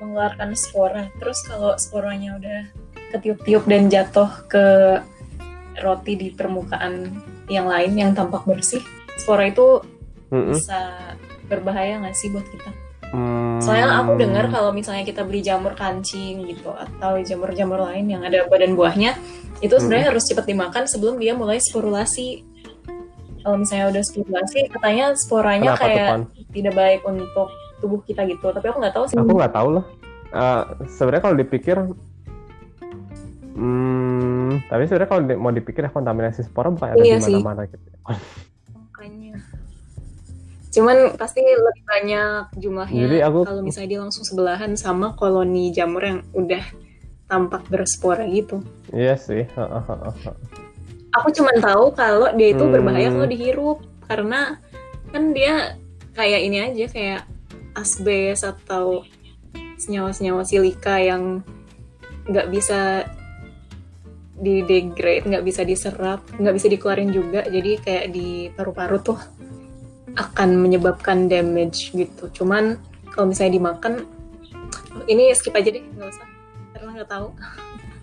mengeluarkan 0.00 0.56
spora. 0.56 1.08
Terus 1.20 1.40
kalau 1.44 1.76
sporanya 1.76 2.36
udah 2.40 2.60
ketiup-tiup 3.16 3.64
dan 3.68 3.88
jatuh 3.92 4.28
ke 4.48 4.64
roti 5.80 6.12
di 6.16 6.28
permukaan 6.32 7.08
yang 7.48 7.66
lain 7.68 7.96
yang 7.96 8.10
tampak 8.12 8.44
bersih, 8.44 8.84
spora 9.16 9.48
itu 9.48 9.80
Mm-mm. 10.30 10.56
bisa 10.56 11.16
berbahaya 11.50 11.98
nggak 11.98 12.14
sih 12.14 12.30
buat 12.30 12.46
kita? 12.46 12.70
Hmm. 13.10 13.58
Soalnya 13.58 14.06
aku 14.06 14.22
dengar 14.22 14.46
kalau 14.54 14.70
misalnya 14.70 15.02
kita 15.02 15.26
beli 15.26 15.42
jamur 15.42 15.74
kancing 15.74 16.46
gitu 16.46 16.70
atau 16.70 17.18
jamur-jamur 17.18 17.82
lain 17.90 18.06
yang 18.06 18.22
ada 18.22 18.46
badan 18.46 18.78
buahnya, 18.78 19.18
itu 19.58 19.74
sebenarnya 19.82 20.14
harus 20.14 20.30
cepat 20.30 20.46
dimakan 20.46 20.86
sebelum 20.86 21.18
dia 21.18 21.34
mulai 21.34 21.58
sporulasi. 21.58 22.46
Kalau 23.42 23.56
misalnya 23.58 23.90
udah 23.90 24.02
sporulasi, 24.06 24.70
katanya 24.70 25.06
sporanya 25.18 25.74
Kenapa 25.74 25.84
kayak 25.90 26.06
Pan? 26.06 26.22
tidak 26.54 26.74
baik 26.78 27.00
untuk 27.02 27.48
tubuh 27.82 28.00
kita 28.06 28.22
gitu. 28.30 28.46
Tapi 28.46 28.66
aku 28.70 28.78
nggak 28.78 28.94
tahu 28.94 29.04
sih. 29.10 29.16
Aku 29.18 29.32
nggak 29.34 29.54
tahu 29.58 29.68
lah. 29.80 29.84
Eh, 30.30 30.62
sebenarnya 30.86 31.22
kalau 31.26 31.36
dipikir, 31.40 31.76
hmm, 33.58 34.70
tapi 34.70 34.82
sebenarnya 34.86 35.10
kalau 35.10 35.22
di- 35.26 35.40
mau 35.40 35.50
dipikir 35.50 35.82
ya 35.82 35.90
kontaminasi 35.90 36.46
spora 36.46 36.70
bukan 36.70 36.94
ada 36.94 37.02
Iya 37.02 37.18
di 37.18 37.26
mana-mana 37.26 37.66
gitu. 37.66 37.82
Makanya. 38.70 39.34
Cuman 40.70 41.18
pasti 41.18 41.42
lebih 41.42 41.82
banyak 41.82 42.54
jumlahnya 42.56 43.02
Jadi 43.04 43.18
aku- 43.20 43.42
kalau 43.42 43.62
misalnya 43.62 43.90
dia 43.90 44.00
langsung 44.00 44.22
sebelahan 44.22 44.72
sama 44.74 45.18
koloni 45.18 45.74
jamur 45.74 45.98
yang 46.00 46.22
udah 46.30 46.62
tampak 47.26 47.66
berspora 47.66 48.22
gitu. 48.26 48.62
Iya 48.90 49.14
sih. 49.14 49.46
Aku 51.10 51.28
cuma 51.34 51.50
tahu 51.58 51.90
kalau 51.90 52.30
dia 52.34 52.54
itu 52.54 52.62
Hmm. 52.62 52.70
berbahaya 52.70 53.10
kalau 53.10 53.26
dihirup 53.26 53.78
karena 54.06 54.62
kan 55.10 55.34
dia 55.34 55.74
kayak 56.14 56.40
ini 56.42 56.58
aja 56.60 56.86
kayak 56.86 57.20
asbes 57.74 58.42
atau 58.42 59.02
senyawa-senyawa 59.76 60.42
silika 60.42 60.98
yang 60.98 61.42
nggak 62.26 62.46
bisa 62.46 63.10
didegrade, 64.36 65.26
nggak 65.26 65.44
bisa 65.44 65.62
diserap, 65.62 66.22
nggak 66.34 66.54
bisa 66.54 66.66
dikeluarin 66.66 67.10
juga. 67.10 67.42
Jadi 67.42 67.76
kayak 67.76 68.06
di 68.08 68.28
paru-paru 68.48 68.98
tuh 69.02 69.18
akan 70.16 70.48
menyebabkan 70.58 71.30
damage 71.30 71.92
gitu. 71.92 72.30
Cuman 72.32 72.78
kalau 73.10 73.30
misalnya 73.30 73.58
dimakan, 73.58 74.06
ini 75.06 75.30
skip 75.34 75.54
aja 75.54 75.70
deh, 75.70 75.82
nggak 75.82 76.10
usah, 76.10 76.26
karena 76.74 76.88
nggak 76.98 77.10
tahu. 77.10 77.26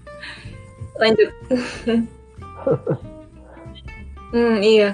Lanjut. 1.02 1.30
hmm 4.36 4.58
iya. 4.60 4.92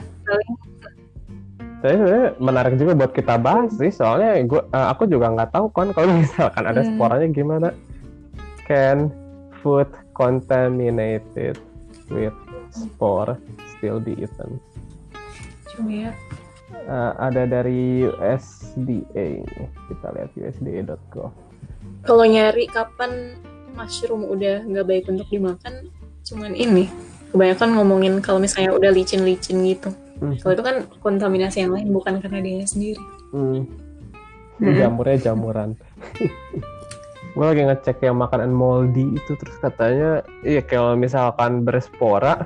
Tapi 1.84 2.00
sebenarnya 2.00 2.30
menarik 2.40 2.80
juga 2.80 2.96
buat 2.96 3.12
kita 3.12 3.36
bahas 3.36 3.76
sih, 3.76 3.92
soalnya 3.92 4.40
gua, 4.48 4.64
eh, 4.72 4.88
aku 4.88 5.04
juga 5.04 5.28
nggak 5.36 5.52
tahu 5.52 5.68
kan 5.76 5.92
kalau 5.92 6.16
misalkan 6.24 6.64
ada 6.64 6.82
Hmm. 6.82 6.96
sporanya 6.96 7.28
gimana. 7.28 7.70
Can 8.64 9.12
food 9.60 9.92
contaminated 10.16 11.60
with 12.08 12.32
spore 12.72 13.36
still 13.76 14.00
be 14.00 14.16
eaten? 14.16 14.56
Cuma 15.68 15.92
ya. 15.92 16.12
Eh, 16.84 17.12
ada 17.16 17.48
dari 17.48 18.04
USDA, 18.04 19.28
kita 19.88 20.08
lihat 20.20 20.32
usda.gov. 20.36 21.32
Kalau 22.04 22.26
nyari 22.28 22.68
kapan 22.68 23.40
mushroom 23.72 24.28
udah 24.28 24.68
nggak 24.68 24.86
baik 24.92 25.06
untuk 25.08 25.28
dimakan, 25.32 25.88
cuman 26.28 26.52
ini. 26.52 26.92
Kebanyakan 27.32 27.80
ngomongin 27.80 28.20
kalau 28.20 28.44
misalnya 28.44 28.76
udah 28.76 28.92
licin-licin 28.92 29.64
gitu. 29.64 29.96
Hmm. 30.20 30.36
Kalau 30.44 30.54
itu 30.60 30.64
kan 30.64 30.76
kontaminasi 31.00 31.64
yang 31.64 31.72
lain, 31.72 31.90
bukan 31.96 32.20
karena 32.20 32.44
dia 32.44 32.68
sendiri. 32.68 33.02
Hmm. 33.32 33.64
Hmm. 34.60 34.76
Jamurnya 34.76 35.32
jamuran. 35.32 35.80
gue 37.34 37.42
lagi 37.42 37.66
ngecek 37.66 38.06
yang 38.06 38.22
makanan 38.22 38.54
moldy 38.54 39.18
itu 39.18 39.34
terus 39.34 39.58
katanya 39.58 40.22
iya 40.46 40.62
kalau 40.62 40.94
misalkan 40.94 41.66
berspora 41.66 42.46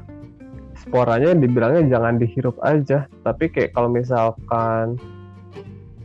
sporanya 0.88 1.36
dibilangnya 1.36 1.84
jangan 1.92 2.16
dihirup 2.16 2.56
aja. 2.64 3.12
Tapi 3.28 3.52
kayak 3.52 3.76
kalau 3.76 3.92
misalkan 3.92 4.96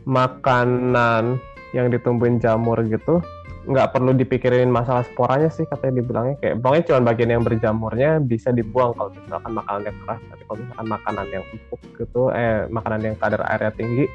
makanan 0.03 1.39
yang 1.71 1.87
ditumbuhin 1.87 2.37
jamur 2.37 2.75
gitu 2.85 3.23
nggak 3.63 3.95
perlu 3.95 4.11
dipikirin 4.11 4.67
masalah 4.67 5.07
sporanya 5.07 5.47
sih 5.47 5.63
katanya 5.63 6.03
dibilangnya. 6.03 6.35
Kayak 6.43 6.59
pokoknya 6.59 6.83
cuma 6.91 6.99
bagian 7.15 7.31
yang 7.31 7.43
berjamurnya 7.47 8.11
bisa 8.19 8.51
dibuang 8.51 8.91
kalau 8.91 9.09
misalkan 9.15 9.51
makanan 9.55 9.81
yang 9.87 9.97
keras. 10.03 10.19
Tapi 10.27 10.43
kalau 10.43 10.59
misalkan 10.59 10.87
makanan 10.91 11.25
yang 11.31 11.43
empuk 11.47 11.81
gitu 11.95 12.21
eh 12.35 12.67
makanan 12.67 12.99
yang 13.07 13.15
kadar 13.15 13.41
airnya 13.47 13.71
tinggi 13.71 14.05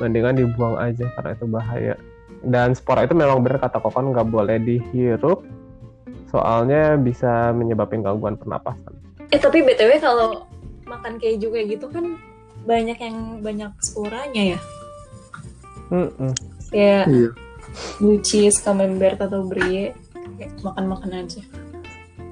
mendingan 0.00 0.40
dibuang 0.40 0.80
aja 0.80 1.12
karena 1.12 1.30
itu 1.36 1.44
bahaya. 1.44 1.94
Dan 2.40 2.72
spora 2.72 3.04
itu 3.04 3.12
memang 3.12 3.44
benar 3.44 3.60
kata 3.60 3.84
kokon 3.84 4.16
nggak 4.16 4.28
boleh 4.32 4.56
dihirup. 4.64 5.44
Soalnya 6.32 6.96
bisa 6.96 7.52
menyebabkan 7.52 8.00
gangguan 8.00 8.40
pernapasan 8.40 9.05
Eh 9.28 9.38
tapi 9.38 9.60
btw 9.60 9.98
kalau 9.98 10.46
makan 10.86 11.18
keju 11.18 11.50
kayak 11.50 11.66
gitu 11.72 11.86
kan 11.90 12.14
banyak 12.62 12.94
yang 12.96 13.16
banyak 13.40 13.70
sporanya 13.80 14.54
ya. 14.54 14.60
Mm-mm. 15.88 16.30
Kayak 16.68 17.04
Iya. 17.06 17.30
blue 17.96 18.18
cheese, 18.20 18.58
camembert 18.58 19.18
atau 19.18 19.42
brie, 19.42 19.94
kayak 20.36 20.50
makan-makan 20.60 21.10
aja. 21.16 21.42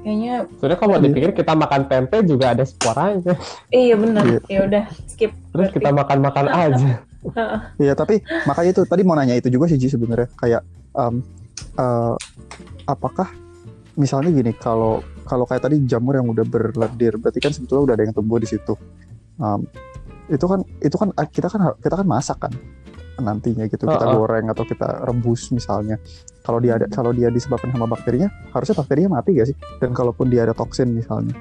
Kayaknya 0.00 0.34
Soalnya 0.58 0.78
kalau 0.78 0.94
Iya. 0.96 1.02
dipikir 1.02 1.30
kita 1.32 1.52
makan 1.54 1.82
tempe 1.86 2.20
juga 2.22 2.52
ada 2.52 2.60
sporanya 2.62 3.34
iya 3.72 3.96
benar. 3.96 4.22
Iya. 4.22 4.40
Ya 4.46 4.60
udah 4.62 4.84
skip. 5.08 5.32
terus 5.32 5.70
berarti. 5.70 5.76
kita 5.80 5.90
makan-makan 5.90 6.46
aja 6.66 6.92
Iya, 7.80 7.96
tapi 7.96 8.20
makanya 8.44 8.70
itu 8.70 8.82
tadi 8.84 9.00
mau 9.00 9.16
nanya 9.16 9.32
itu 9.32 9.48
juga 9.48 9.64
sih 9.64 9.80
Ji 9.80 9.88
sebenarnya 9.88 10.28
kayak 10.36 10.60
em, 10.92 11.24
eh, 11.74 12.14
apakah 12.84 13.32
misalnya 13.96 14.28
gini 14.28 14.52
kalau 14.52 15.00
kalau 15.24 15.44
kayak 15.48 15.64
tadi 15.64 15.80
jamur 15.88 16.16
yang 16.20 16.28
udah 16.28 16.44
berlendir 16.44 17.16
berarti 17.18 17.40
kan 17.40 17.52
sebetulnya 17.52 17.82
udah 17.90 17.94
ada 17.96 18.04
yang 18.08 18.14
tumbuh 18.14 18.38
di 18.38 18.48
situ. 18.48 18.74
um, 19.40 19.66
itu 20.24 20.46
kan 20.48 20.64
itu 20.80 20.96
kan 20.96 21.08
kita 21.28 21.52
kan 21.52 21.76
kita 21.84 21.94
kan 22.00 22.06
masak 22.08 22.38
kan 22.40 22.52
nantinya 23.20 23.68
gitu. 23.70 23.86
Kita 23.86 24.06
goreng 24.14 24.50
atau 24.50 24.64
kita 24.66 25.04
rebus 25.06 25.52
misalnya. 25.54 26.00
Kalau 26.44 26.58
dia 26.60 26.76
ada 26.76 26.86
kalau 26.90 27.12
dia 27.14 27.30
disebabkan 27.30 27.72
sama 27.72 27.86
bakterinya 27.88 28.28
harusnya 28.52 28.76
bakterinya 28.76 29.20
mati 29.20 29.36
gak 29.36 29.48
sih? 29.52 29.56
Dan 29.80 29.94
kalaupun 29.94 30.28
dia 30.28 30.44
ada 30.44 30.54
toksin 30.56 30.92
misalnya 30.92 31.32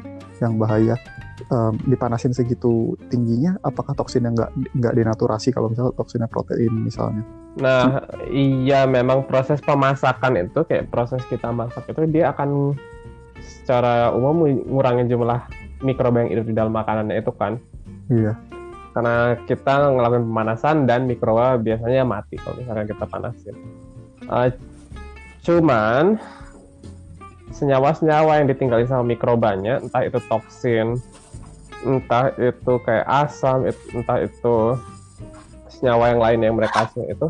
yang 0.41 0.59
bahaya 0.59 0.99
em, 1.47 1.73
dipanasin 1.87 2.35
segitu 2.35 2.99
tingginya 3.07 3.55
apakah 3.63 3.95
toksinnya 3.95 4.31
nggak 4.35 4.51
nggak 4.75 4.93
denaturasi 4.95 5.55
kalau 5.55 5.71
misalnya 5.71 5.95
toksinnya 5.95 6.27
protein 6.27 6.73
misalnya? 6.83 7.23
Nah, 7.53 8.01
iya 8.33 8.89
memang 8.89 9.29
proses 9.29 9.61
pemasakan 9.61 10.49
itu 10.49 10.65
kayak 10.65 10.89
proses 10.89 11.21
kita 11.29 11.53
masak 11.53 11.85
itu 11.85 12.01
dia 12.09 12.33
akan 12.33 12.73
secara 13.43 14.11
umum 14.15 14.47
ngurangin 14.67 15.07
jumlah 15.11 15.47
mikroba 15.83 16.23
yang 16.23 16.31
hidup 16.31 16.45
di 16.47 16.55
dalam 16.55 16.73
makanannya 16.73 17.19
itu 17.19 17.31
kan. 17.35 17.59
iya 18.11 18.35
Karena 18.93 19.35
kita 19.49 19.89
ngelakuin 19.89 20.25
pemanasan 20.29 20.85
dan 20.85 21.09
mikroba 21.09 21.57
biasanya 21.57 22.05
mati 22.05 22.37
kalau 22.37 22.61
misalkan 22.61 22.85
kita 22.85 23.05
panasin. 23.09 23.55
Eh, 24.23 24.49
cuman 25.43 26.21
senyawa-senyawa 27.53 28.41
yang 28.41 28.47
ditinggalin 28.49 28.89
sama 28.89 29.05
mikrobanya, 29.05 29.81
entah 29.81 30.05
itu 30.05 30.17
toksin, 30.29 30.97
entah 31.85 32.33
itu 32.37 32.73
kayak 32.85 33.05
asam, 33.05 33.65
entah 33.93 34.17
itu 34.21 34.77
senyawa 35.69 36.15
yang 36.15 36.21
lain 36.23 36.39
yang 36.39 36.55
mereka 36.55 36.87
hasilin 36.87 37.11
itu 37.11 37.27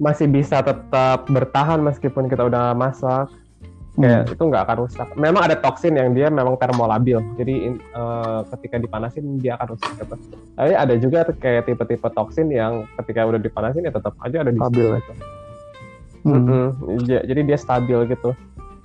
masih 0.00 0.26
bisa 0.26 0.64
tetap 0.64 1.28
bertahan 1.28 1.78
meskipun 1.84 2.26
kita 2.26 2.48
udah 2.48 2.74
masak 2.74 3.30
kayak 3.94 4.26
itu 4.28 4.42
nggak 4.42 4.62
akan 4.64 4.76
rusak. 4.82 5.08
Memang 5.14 5.42
ada 5.44 5.54
toksin 5.54 5.94
yang 5.94 6.10
dia 6.10 6.26
memang 6.26 6.54
termolabil, 6.54 7.22
jadi 7.34 7.54
in- 7.64 7.78
eh, 7.80 8.40
ketika 8.50 8.76
dipanasin 8.76 9.38
dia 9.38 9.54
akan 9.54 9.66
rusak 9.72 9.90
gitu. 9.96 10.14
Tapi 10.52 10.72
ada 10.72 10.94
juga 10.96 11.18
kayak 11.30 11.62
tipe-tipe 11.64 12.08
toksin 12.10 12.50
yang 12.50 12.90
ketika 12.98 13.22
udah 13.22 13.38
dipanasin 13.38 13.86
ya 13.86 13.92
tetap 13.92 14.18
aja 14.18 14.42
ada 14.42 14.50
di 14.50 14.58
Stabil 14.58 14.82
ya? 14.84 14.98
gitu. 14.98 15.12
Hmm. 16.24 16.34
Mm-mm. 16.40 16.64
Ja- 17.04 17.22
Jadi 17.22 17.40
dia 17.44 17.54
stabil 17.54 17.98
gitu. 18.08 18.32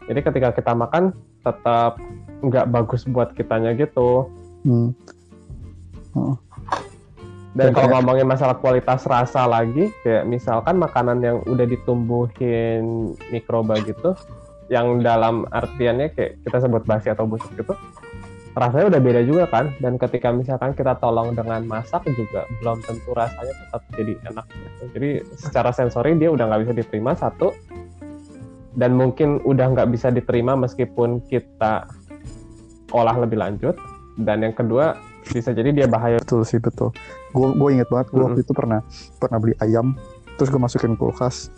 Jadi 0.05 0.19
ketika 0.19 0.49
kita 0.51 0.71
makan 0.73 1.15
tetap 1.39 1.97
nggak 2.39 2.65
bagus 2.67 3.01
buat 3.03 3.33
kitanya 3.33 3.73
gitu. 3.73 4.27
Hmm. 4.61 4.91
Dan 6.13 6.37
Dan 7.55 7.73
kalau 7.73 7.89
kayak- 7.89 7.93
ngomongin 7.97 8.27
masalah 8.27 8.55
kualitas 8.55 9.01
rasa 9.03 9.43
lagi, 9.43 9.89
kayak 9.99 10.21
misalkan 10.23 10.77
makanan 10.77 11.17
yang 11.19 11.37
udah 11.43 11.65
ditumbuhin 11.65 12.83
mikroba 13.27 13.81
gitu, 13.81 14.13
yang 14.69 15.01
dalam 15.01 15.49
artiannya 15.49 16.13
kayak 16.13 16.41
kita 16.45 16.57
sebut 16.63 16.85
basi 16.85 17.09
atau 17.09 17.25
busuk 17.25 17.49
gitu, 17.57 17.73
rasanya 18.53 18.95
udah 18.95 19.01
beda 19.01 19.21
juga 19.25 19.43
kan. 19.49 19.73
Dan 19.81 19.97
ketika 19.97 20.29
misalkan 20.29 20.77
kita 20.77 20.97
tolong 21.01 21.33
dengan 21.33 21.65
masak 21.65 22.05
juga 22.09 22.45
belum 22.61 22.85
tentu 22.85 23.11
rasanya 23.13 23.53
tetap 23.53 23.81
jadi 23.97 24.13
enak. 24.29 24.45
Jadi 24.93 25.09
secara 25.35 25.69
sensori 25.73 26.15
dia 26.15 26.29
udah 26.29 26.45
nggak 26.47 26.61
bisa 26.69 26.73
diterima 26.77 27.11
satu, 27.17 27.51
dan 28.77 28.95
mungkin 28.95 29.41
udah 29.43 29.73
nggak 29.73 29.89
bisa 29.89 30.13
diterima 30.13 30.53
meskipun 30.53 31.25
kita 31.25 31.89
olah 32.93 33.17
lebih 33.17 33.41
lanjut. 33.41 33.75
Dan 34.19 34.43
yang 34.43 34.51
kedua 34.51 34.99
bisa 35.29 35.53
jadi 35.53 35.69
dia 35.71 35.88
bahaya 35.88 36.17
betul 36.17 36.41
sih 36.41 36.57
betul 36.57 36.89
gue 37.35 37.47
gue 37.53 37.69
inget 37.77 37.89
banget 37.91 38.07
gue 38.09 38.23
waktu 38.23 38.41
itu 38.41 38.53
pernah 38.55 38.81
pernah 39.21 39.38
beli 39.38 39.53
ayam 39.61 39.93
terus 40.39 40.49
gue 40.49 40.57
masukin 40.57 40.97
kulkas 40.97 41.53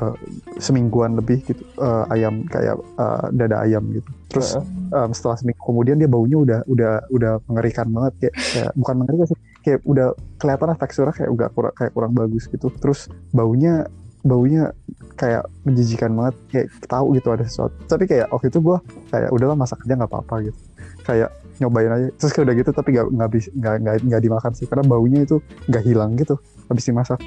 eh, 0.00 0.14
semingguan 0.58 1.16
lebih 1.16 1.44
gitu 1.44 1.62
eh, 1.80 2.04
ayam 2.14 2.44
kayak 2.48 2.76
eh, 2.80 3.24
dada 3.36 3.56
ayam 3.64 3.84
gitu. 3.92 4.10
Terus 4.30 4.56
Heeh. 4.56 4.64
em, 5.06 5.10
setelah 5.12 5.36
seminggu 5.36 5.62
kemudian 5.62 5.96
dia 6.00 6.08
baunya 6.10 6.38
udah 6.38 6.60
udah 6.66 6.92
udah 7.10 7.32
mengerikan 7.50 7.86
banget 7.90 8.12
kayak, 8.22 8.34
kayak 8.54 8.70
bukan 8.78 8.94
mengerikan 9.02 9.26
sih 9.26 9.38
kayak 9.60 9.80
udah 9.84 10.08
kelihatan 10.40 10.66
lah 10.72 10.78
teksturnya 10.80 11.14
kayak 11.14 11.30
udah 11.30 11.48
kurang 11.52 11.74
kayak 11.76 11.92
kurang 11.92 12.12
bagus 12.16 12.44
gitu. 12.48 12.72
Terus 12.80 13.10
baunya 13.34 13.84
baunya 14.20 14.72
kayak 15.16 15.48
menjijikan 15.64 16.12
banget 16.16 16.34
kayak 16.52 16.66
tahu 16.88 17.16
gitu 17.16 17.28
ada 17.32 17.44
sesuatu. 17.44 17.74
Tapi 17.88 18.04
kayak 18.08 18.32
waktu 18.32 18.48
itu 18.48 18.58
gue 18.60 18.78
kayak 19.12 19.30
udahlah 19.32 19.56
masak 19.56 19.80
aja 19.84 19.94
nggak 19.96 20.10
apa-apa 20.10 20.34
gitu. 20.48 20.58
Kayak 21.04 21.30
nyobain 21.60 21.92
aja. 21.92 22.08
Terus 22.16 22.30
kayak 22.32 22.44
udah 22.48 22.56
gitu 22.56 22.70
tapi 22.72 22.88
nggak 22.96 23.06
nggak 23.12 23.28
nggak 23.56 23.74
nggak 23.84 23.96
nggak 24.08 24.22
dimakan 24.24 24.52
sih. 24.56 24.66
Karena 24.68 24.84
baunya 24.84 25.20
itu 25.24 25.36
nggak 25.68 25.84
hilang 25.84 26.16
gitu 26.16 26.36
habis 26.68 26.84
dimasak. 26.88 27.20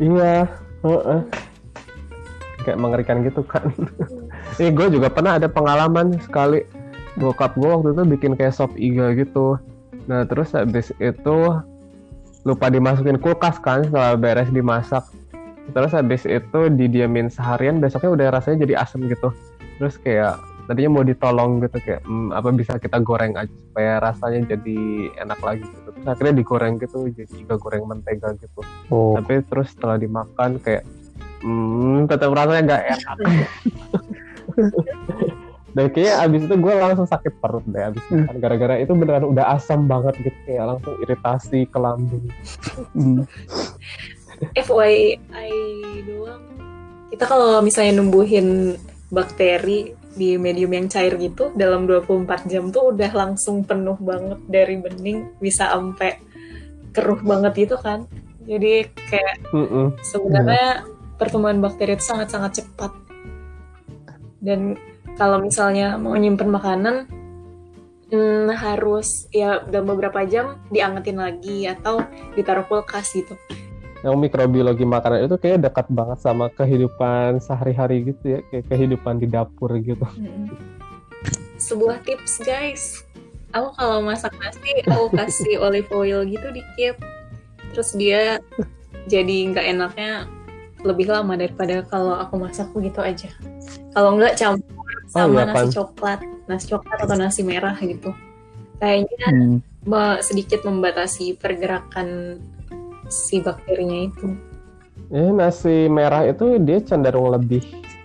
Iya, 0.00 0.48
heeh. 0.82 1.20
Kayak 2.64 2.78
mengerikan 2.80 3.22
gitu 3.24 3.42
kan. 3.44 3.68
Ini 4.60 4.74
gue 4.74 4.86
juga 5.00 5.08
pernah 5.12 5.36
ada 5.40 5.48
pengalaman 5.48 6.16
sekali. 6.22 6.64
Bokap 7.18 7.58
gue 7.58 7.68
waktu 7.68 7.88
itu 7.92 8.02
bikin 8.06 8.32
kayak 8.38 8.54
sop 8.54 8.72
iga 8.78 9.12
gitu. 9.16 9.58
Nah 10.06 10.24
terus 10.24 10.54
habis 10.54 10.94
itu 11.02 11.36
lupa 12.46 12.66
dimasukin 12.72 13.20
kulkas 13.20 13.60
kan 13.60 13.84
setelah 13.84 14.16
beres 14.16 14.48
dimasak. 14.48 15.04
Terus 15.70 15.94
habis 15.94 16.26
itu 16.26 16.60
didiamin 16.72 17.30
seharian, 17.30 17.78
besoknya 17.78 18.10
udah 18.10 18.26
rasanya 18.40 18.66
jadi 18.66 18.74
asem 18.82 19.06
gitu. 19.06 19.30
Terus 19.78 20.00
kayak 20.02 20.40
tadinya 20.70 21.02
mau 21.02 21.04
ditolong 21.06 21.58
gitu 21.66 21.82
kayak 21.82 22.02
"Hmm, 22.06 22.30
apa 22.30 22.54
bisa 22.54 22.78
kita 22.78 23.02
goreng 23.02 23.34
aja 23.34 23.50
supaya 23.50 23.98
rasanya 23.98 24.54
jadi 24.54 24.78
enak 25.18 25.40
lagi 25.42 25.66
gitu. 25.66 25.90
Terus 25.90 26.06
akhirnya 26.06 26.34
digoreng 26.38 26.74
gitu 26.78 26.98
jadi 27.10 27.34
iga 27.42 27.58
goreng 27.58 27.84
mentega 27.90 28.32
gitu 28.38 28.62
oh 28.88 29.18
tapi 29.18 29.42
terus 29.50 29.74
setelah 29.74 29.98
dimakan 29.98 30.62
kayak 30.62 30.86
hmm, 31.42 32.08
tetap 32.08 32.30
rasanya 32.32 32.62
nggak 32.66 32.84
enak. 32.96 33.16
Dan 35.70 35.86
kayaknya 35.94 36.14
abis 36.26 36.40
itu 36.50 36.54
gue 36.58 36.72
langsung 36.74 37.06
sakit 37.06 37.32
perut 37.38 37.62
deh 37.70 37.94
abis 37.94 38.02
makan 38.10 38.36
gara-gara 38.42 38.74
itu 38.82 38.90
beneran 38.90 39.30
udah 39.30 39.54
asam 39.54 39.86
banget 39.86 40.18
gitu 40.18 40.38
kayak 40.42 40.66
langsung 40.66 40.94
iritasi 40.98 41.60
ke 41.70 41.78
lambung. 41.78 42.26
Hmm. 42.90 43.22
FYI 44.58 45.20
doang. 46.10 46.42
Kita 47.14 47.24
kalau 47.26 47.62
misalnya 47.62 48.02
numbuhin 48.02 48.74
bakteri 49.10 49.94
di 50.14 50.34
medium 50.34 50.74
yang 50.74 50.86
cair 50.90 51.14
gitu 51.18 51.54
dalam 51.54 51.86
24 51.86 52.50
jam 52.50 52.74
tuh 52.74 52.90
udah 52.94 53.10
langsung 53.14 53.62
penuh 53.62 53.98
banget 54.02 54.38
dari 54.50 54.74
bening 54.78 55.38
bisa 55.38 55.70
sampai 55.70 56.18
keruh 56.90 57.22
banget 57.22 57.66
gitu 57.66 57.78
kan. 57.78 58.10
Jadi 58.42 58.90
kayak 59.06 59.36
Mm-mm. 59.54 59.94
sebenarnya 60.02 60.82
pertumbuhan 61.20 61.60
bakteri 61.60 62.00
itu 62.00 62.08
sangat-sangat 62.08 62.64
cepat. 62.64 62.96
Dan 64.40 64.80
kalau 65.20 65.36
misalnya 65.44 66.00
mau 66.00 66.16
nyimpen 66.16 66.48
makanan 66.48 67.04
hmm, 68.08 68.48
harus 68.56 69.28
ya 69.28 69.60
dalam 69.68 69.92
beberapa 69.92 70.24
jam 70.24 70.56
diangetin 70.72 71.20
lagi 71.20 71.68
atau 71.68 72.00
ditaruh 72.32 72.64
kulkas 72.64 73.12
gitu. 73.12 73.36
Yang 74.00 74.16
mikrobiologi 74.16 74.88
makanan 74.88 75.28
itu 75.28 75.36
kayak 75.36 75.68
dekat 75.68 75.86
banget 75.92 76.24
sama 76.24 76.48
kehidupan 76.56 77.36
sehari-hari 77.44 78.08
gitu 78.08 78.24
ya 78.24 78.40
kayak 78.48 78.64
kehidupan 78.72 79.20
di 79.20 79.28
dapur 79.28 79.76
gitu. 79.76 80.08
Mm-mm. 80.16 80.48
sebuah 81.60 82.00
tips 82.08 82.40
guys. 82.40 83.04
Aku 83.52 83.76
kalau 83.76 84.00
masak 84.00 84.32
nasi 84.40 84.80
aku 84.88 85.12
kasih 85.12 85.60
olive 85.60 85.92
oil 85.92 86.24
gitu 86.24 86.48
dikit. 86.48 86.96
Terus 87.76 87.92
dia 87.92 88.40
jadi 89.12 89.36
nggak 89.52 89.66
enaknya 89.68 90.24
lebih 90.82 91.10
lama 91.10 91.36
daripada 91.36 91.84
kalau 91.86 92.16
aku 92.16 92.40
masak 92.40 92.68
begitu 92.72 93.00
aja. 93.00 93.30
Kalau 93.92 94.16
nggak 94.16 94.36
campur 94.38 94.86
sama 95.10 95.42
iya 95.42 95.44
nasi 95.50 95.74
coklat 95.74 96.20
nasi 96.46 96.66
coklat 96.70 96.98
atau 97.02 97.16
nasi 97.18 97.40
merah 97.42 97.76
gitu. 97.78 98.10
Kayaknya 98.80 99.26
Hmm. 99.28 100.20
sedikit 100.20 100.64
membatasi 100.64 101.36
pergerakan 101.36 102.40
si 103.08 103.42
bakterinya 103.42 104.08
itu. 104.08 104.28
Ya 105.10 105.28
nasi 105.34 105.90
merah 105.90 106.24
itu 106.28 106.56
dia 106.62 106.78
cenderung 106.80 107.34
lebih 107.34 107.60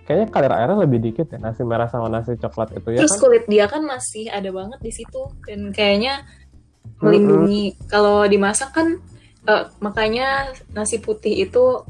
kayaknya 0.06 0.28
kadar 0.30 0.54
airnya 0.62 0.86
lebih 0.86 1.02
dikit 1.02 1.34
ya 1.34 1.42
nasi 1.42 1.66
merah 1.66 1.90
sama 1.90 2.06
nasi 2.14 2.38
coklat 2.38 2.78
itu 2.78 2.94
ya 2.94 3.02
terus 3.02 3.18
kan 3.18 3.22
kulit 3.26 3.44
dia 3.50 3.66
kan 3.66 3.82
masih 3.82 4.30
ada 4.30 4.54
banget 4.54 4.78
di 4.86 4.92
situ 4.94 5.22
dan 5.50 5.74
kayaknya 5.74 6.22
melindungi. 7.02 7.76
Kalau 7.90 8.24
dimasak 8.26 8.72
kan 8.72 9.02
eh, 9.46 9.64
makanya 9.82 10.54
nasi 10.74 11.02
putih 11.02 11.46
itu 11.46 11.86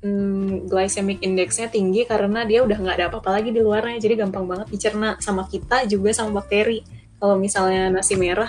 hmm, 0.00 0.68
glycemic 0.68 1.20
indexnya 1.20 1.68
tinggi 1.68 2.04
karena 2.08 2.44
dia 2.44 2.64
udah 2.64 2.76
nggak 2.76 2.96
ada 2.96 3.06
apa-apa 3.12 3.40
lagi 3.40 3.52
di 3.52 3.60
luarnya. 3.60 4.00
Jadi 4.00 4.14
gampang 4.20 4.44
banget 4.48 4.68
dicerna 4.72 5.16
sama 5.20 5.46
kita 5.48 5.84
juga 5.86 6.12
sama 6.12 6.40
bakteri. 6.40 6.84
Kalau 7.20 7.36
misalnya 7.36 7.92
nasi 7.92 8.16
merah 8.16 8.48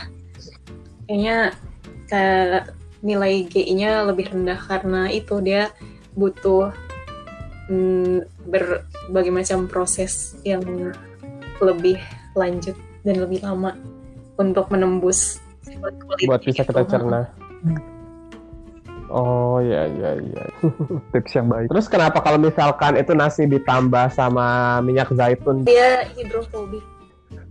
kayaknya 1.06 1.52
kayak 2.08 2.72
nilai 3.04 3.44
GI-nya 3.50 4.08
lebih 4.08 4.32
rendah 4.32 4.60
karena 4.64 5.12
itu 5.12 5.44
dia 5.44 5.76
butuh 6.16 6.72
hmm, 7.68 8.24
berbagai 8.48 9.34
macam 9.34 9.68
proses 9.68 10.40
yang 10.48 10.64
lebih 11.60 12.00
lanjut 12.32 12.78
dan 13.04 13.16
lebih 13.20 13.44
lama 13.44 13.76
untuk 14.40 14.72
menembus. 14.72 15.44
Buat 16.24 16.42
bisa 16.48 16.64
kita 16.64 16.88
cerna 16.88 17.28
oh 19.12 19.60
ya 19.60 19.86
ya 19.91 20.15
ya 20.17 20.43
tips 21.12 21.32
yang 21.36 21.47
baik 21.52 21.67
Terus 21.71 21.88
kenapa 21.88 22.19
kalau 22.19 22.39
misalkan 22.39 23.00
itu 23.00 23.15
nasi 23.15 23.47
ditambah 23.47 24.12
sama 24.12 24.80
minyak 24.84 25.08
zaitun? 25.15 25.63
Dia 25.63 26.04
hidrofobik. 26.15 26.84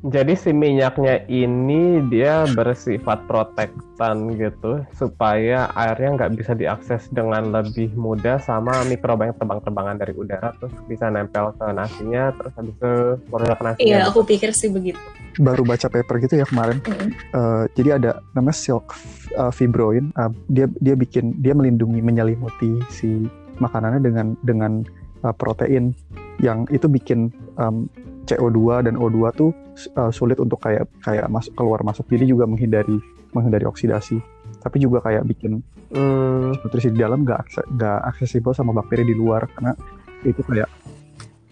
Jadi 0.01 0.33
si 0.33 0.49
minyaknya 0.57 1.29
ini 1.29 2.01
dia 2.09 2.49
bersifat 2.57 3.29
protektan 3.29 4.33
gitu 4.41 4.81
supaya 4.97 5.69
airnya 5.77 6.17
nggak 6.17 6.41
bisa 6.41 6.57
diakses 6.57 7.05
dengan 7.13 7.53
lebih 7.53 7.93
mudah 7.93 8.41
sama 8.41 8.81
mikroba 8.89 9.29
yang 9.29 9.37
terbang-terbangan 9.37 10.01
dari 10.01 10.17
udara 10.17 10.57
terus 10.57 10.73
bisa 10.89 11.13
nempel 11.13 11.53
ke 11.53 11.67
nasinya 11.77 12.33
terus 12.33 12.53
habis 12.57 12.73
itu 12.73 12.93
merusak 13.29 13.61
nasinya. 13.61 13.85
Iya, 13.85 13.99
aku 14.09 14.25
pikir 14.25 14.57
sih 14.57 14.73
begitu. 14.73 14.97
baru 15.39 15.63
baca 15.63 15.87
paper 15.87 16.17
gitu 16.27 16.43
ya 16.43 16.47
kemarin 16.49 16.83
Mm-mm. 16.83 17.09
Eh, 17.15 17.65
jadi 17.79 18.03
ada 18.03 18.11
namanya 18.35 18.57
silk 18.57 18.99
uh, 19.39 19.53
fibroin 19.55 20.13
Uh, 20.19 20.29
dia 20.51 20.67
dia 20.83 20.99
bikin 20.99 21.39
dia 21.39 21.55
melindungi 21.55 22.03
menyelimuti 22.03 22.83
si 22.91 23.31
makanannya 23.63 24.03
dengan 24.03 24.27
dengan 24.43 24.83
uh, 25.23 25.31
protein 25.31 25.95
yang 26.43 26.67
itu 26.75 26.91
bikin 26.91 27.31
um, 27.57 27.87
CO2 28.25 28.85
dan 28.87 28.95
O2 28.97 29.19
tuh 29.33 29.51
uh, 29.97 30.13
sulit 30.13 30.37
untuk 30.39 30.61
kayak 30.61 30.87
kayak 31.03 31.27
masuk 31.29 31.57
keluar 31.57 31.81
masuk. 31.83 32.07
Jadi 32.09 32.31
juga 32.31 32.45
menghindari 32.45 33.01
menghindari 33.33 33.65
oksidasi. 33.65 34.21
Tapi 34.61 34.77
juga 34.83 35.01
kayak 35.01 35.25
bikin 35.27 35.63
Hmm, 35.91 36.55
nutrisi 36.63 36.95
di 36.95 37.03
dalam 37.03 37.27
nggak 37.27 37.39
akse- 37.43 37.67
nggak 37.67 37.99
aksesibel 38.15 38.55
sama 38.55 38.71
bakteri 38.71 39.03
di 39.03 39.11
luar. 39.11 39.51
Karena 39.51 39.75
itu 40.23 40.39
kayak 40.47 40.71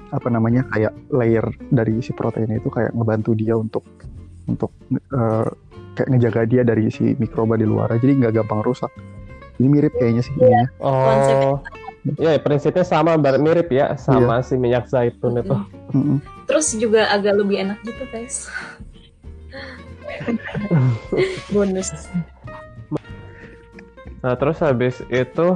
apa 0.09 0.29
namanya 0.31 0.63
kayak 0.71 0.95
layer 1.11 1.43
dari 1.69 1.99
si 2.01 2.15
protein 2.15 2.55
itu 2.55 2.71
kayak 2.71 2.95
ngebantu 2.95 3.35
dia 3.35 3.59
untuk 3.59 3.83
untuk 4.47 4.71
eh, 4.95 5.47
kayak 5.99 6.09
ngejaga 6.15 6.41
dia 6.47 6.63
dari 6.63 6.87
si 6.95 7.19
mikroba 7.19 7.59
di 7.59 7.67
luar. 7.67 7.91
Jadi 7.99 8.23
nggak 8.23 8.33
gampang 8.39 8.63
rusak. 8.63 8.95
Ini 9.59 9.67
mirip 9.67 9.99
kayaknya 9.99 10.23
sih 10.23 10.31
ininya 10.39 10.71
Konsepnya 10.79 11.51
oh, 11.51 12.31
ya 12.31 12.39
prinsipnya 12.39 12.87
sama 12.87 13.19
mirip 13.19 13.69
ya 13.75 13.99
sama 13.99 14.39
si 14.47 14.55
minyak 14.55 14.87
zaitun 14.87 15.35
itu. 15.35 15.55
Mm-mm. 15.91 16.38
Terus 16.49 16.73
juga 16.75 17.13
agak 17.13 17.45
lebih 17.45 17.61
enak 17.69 17.79
gitu 17.85 18.05
guys. 18.09 18.49
Bonus. 21.55 21.93
Nah, 24.19 24.35
terus 24.35 24.59
habis 24.59 24.99
itu 25.13 25.49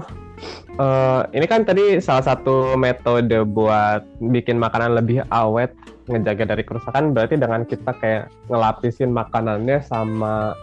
eh, 0.79 1.21
ini 1.35 1.47
kan 1.51 1.67
tadi 1.67 1.99
salah 1.99 2.23
satu 2.23 2.79
metode 2.79 3.43
buat 3.43 4.07
bikin 4.23 4.61
makanan 4.61 4.95
lebih 4.95 5.27
awet, 5.35 5.75
ngejaga 6.07 6.55
dari 6.55 6.63
kerusakan 6.63 7.11
berarti 7.17 7.41
dengan 7.41 7.67
kita 7.67 7.91
kayak 7.99 8.31
ngelapisin 8.47 9.11
makanannya 9.11 9.83
sama 9.83 10.55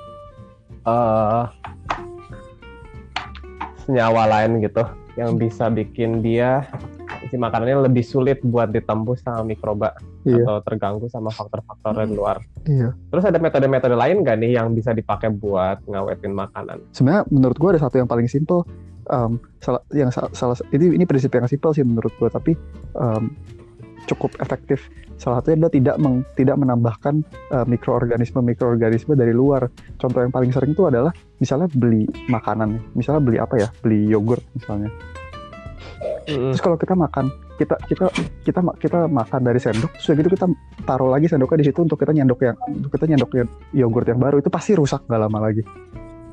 eh 0.87 1.43
senyawa 3.83 4.29
lain 4.29 4.61
gitu 4.63 4.85
yang 5.17 5.35
bisa 5.35 5.67
bikin 5.67 6.21
dia 6.21 6.63
si 7.27 7.35
makanannya 7.35 7.89
lebih 7.89 8.05
sulit 8.05 8.39
buat 8.45 8.71
ditembus 8.71 9.25
sama 9.25 9.43
mikroba 9.43 9.97
Iya. 10.29 10.45
atau 10.45 10.57
terganggu 10.61 11.05
sama 11.09 11.33
faktor-faktor 11.33 11.97
dari 11.97 12.13
luar. 12.13 12.37
iya. 12.69 12.93
Terus 13.09 13.23
ada 13.25 13.37
metode-metode 13.41 13.95
lain 13.97 14.21
nggak 14.21 14.37
nih 14.37 14.51
yang 14.61 14.71
bisa 14.77 14.93
dipakai 14.93 15.33
buat 15.33 15.81
ngawetin 15.89 16.33
makanan? 16.33 16.77
sebenarnya 16.93 17.23
menurut 17.33 17.57
gua 17.57 17.69
ada 17.73 17.81
satu 17.81 17.97
yang 17.97 18.09
paling 18.09 18.29
simple. 18.29 18.63
Um, 19.09 19.41
salah 19.57 19.81
yang 19.89 20.13
sa- 20.13 20.29
salah 20.37 20.53
ini 20.69 21.01
ini 21.01 21.05
prinsip 21.09 21.33
yang 21.33 21.49
simple 21.49 21.73
sih 21.73 21.81
menurut 21.81 22.13
gua 22.21 22.29
tapi 22.29 22.53
um, 22.93 23.33
cukup 24.05 24.37
efektif. 24.37 24.85
Salah 25.17 25.41
satunya 25.41 25.65
adalah 25.65 25.73
tidak 25.73 25.95
meng- 25.97 26.25
tidak 26.37 26.55
menambahkan 26.61 27.25
uh, 27.51 27.65
mikroorganisme 27.65 28.39
mikroorganisme 28.39 29.17
dari 29.17 29.33
luar. 29.33 29.65
Contoh 29.97 30.21
yang 30.21 30.29
paling 30.29 30.53
sering 30.53 30.77
itu 30.77 30.85
adalah 30.85 31.09
misalnya 31.41 31.67
beli 31.73 32.05
makanan 32.29 32.77
misalnya 32.93 33.21
beli 33.21 33.37
apa 33.41 33.55
ya? 33.57 33.67
Beli 33.81 34.07
yogurt 34.07 34.45
misalnya. 34.53 34.93
Terus 36.29 36.61
kalau 36.61 36.77
kita 36.77 36.93
makan 36.93 37.33
kita 37.59 37.75
kita 37.91 38.05
kita 38.47 38.59
kita 38.79 38.99
makan 39.11 39.41
dari 39.43 39.59
sendok 39.59 39.91
terus 39.99 40.07
udah 40.07 40.17
gitu 40.23 40.29
kita 40.31 40.47
taruh 40.87 41.11
lagi 41.11 41.27
sendoknya 41.27 41.59
di 41.59 41.67
situ 41.67 41.79
untuk 41.83 41.99
kita 41.99 42.15
nyendok 42.15 42.39
yang 42.47 42.55
untuk 42.71 42.91
kita 42.95 43.05
nyendok 43.11 43.31
yang 43.35 43.49
yogurt 43.75 44.07
yang 44.07 44.19
baru. 44.23 44.39
Itu 44.39 44.47
pasti 44.47 44.79
rusak 44.79 45.03
nggak 45.11 45.21
lama 45.27 45.39
lagi. 45.43 45.63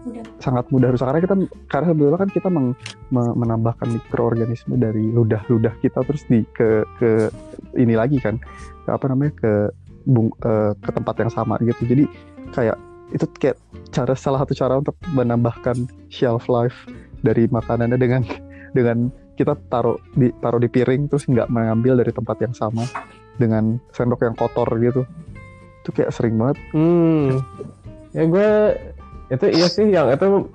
Udah. 0.07 0.23
sangat 0.39 0.71
mudah 0.71 0.95
rusak. 0.95 1.11
Karena 1.11 1.19
kita 1.19 1.35
karena 1.67 1.87
sebetulnya 1.91 2.19
kan 2.23 2.31
kita 2.31 2.49
meng- 2.49 2.79
me- 3.11 3.37
menambahkan 3.43 3.91
mikroorganisme 3.91 4.79
dari 4.79 5.11
ludah-ludah 5.11 5.75
kita 5.83 6.07
terus 6.07 6.23
di 6.31 6.47
ke 6.55 6.87
ke 7.03 7.27
ini 7.75 7.99
lagi 7.99 8.23
kan. 8.23 8.39
Ke 8.87 8.95
apa 8.95 9.11
namanya 9.11 9.35
ke 9.35 9.53
bung 10.07 10.31
eh, 10.47 10.79
ke 10.79 10.91
tempat 10.95 11.27
yang 11.27 11.33
sama 11.35 11.59
gitu. 11.59 11.83
Jadi 11.83 12.07
kayak 12.55 12.79
itu 13.11 13.27
kayak 13.39 13.59
cara 13.91 14.15
salah 14.15 14.47
satu 14.47 14.55
cara 14.55 14.79
untuk 14.79 14.95
menambahkan 15.11 15.91
shelf 16.07 16.47
life 16.47 16.87
dari 17.27 17.51
makanannya 17.51 17.99
dengan 17.99 18.23
dengan 18.79 19.11
kita 19.37 19.55
taruh 19.69 20.01
di 20.11 20.33
taruh 20.37 20.57
di 20.57 20.67
piring 20.67 21.07
terus 21.07 21.29
nggak 21.29 21.47
mengambil 21.47 22.01
dari 22.01 22.11
tempat 22.11 22.37
yang 22.41 22.53
sama 22.53 22.83
dengan 23.37 23.77
sendok 23.93 24.25
yang 24.25 24.33
kotor 24.33 24.67
gitu 24.81 25.05
itu 25.85 25.91
kayak 25.93 26.11
sering 26.11 26.35
banget 26.35 26.57
Hmm. 26.73 27.39
Ya 28.11 28.25
gue 28.25 28.51
itu 29.29 29.47
iya 29.53 29.69
sih 29.69 29.87
yang 29.87 30.09
itu 30.09 30.49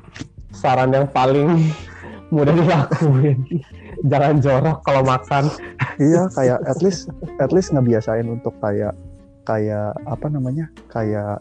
saran 0.49 0.89
yang 0.89 1.05
paling 1.07 1.71
mudah 2.33 2.51
dilakuin. 2.51 3.37
Jangan 4.11 4.41
jorok 4.41 4.77
kalau 4.81 5.03
makan. 5.05 5.45
iya 6.01 6.25
kayak 6.33 6.59
at 6.65 6.79
least 6.81 7.11
at 7.37 7.51
least 7.53 7.69
ngebiasain 7.69 8.25
untuk 8.25 8.55
kayak 8.57 8.97
kayak 9.45 9.93
apa 10.03 10.25
namanya 10.25 10.65
kayak 10.87 11.37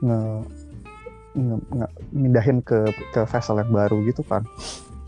nge, 0.00 0.18
nge, 1.32 1.56
nge- 1.72 1.94
mindahin 2.12 2.58
ke 2.60 2.84
ke 3.10 3.24
vessel 3.24 3.56
yang 3.56 3.72
baru 3.72 4.04
gitu 4.04 4.20
kan 4.24 4.44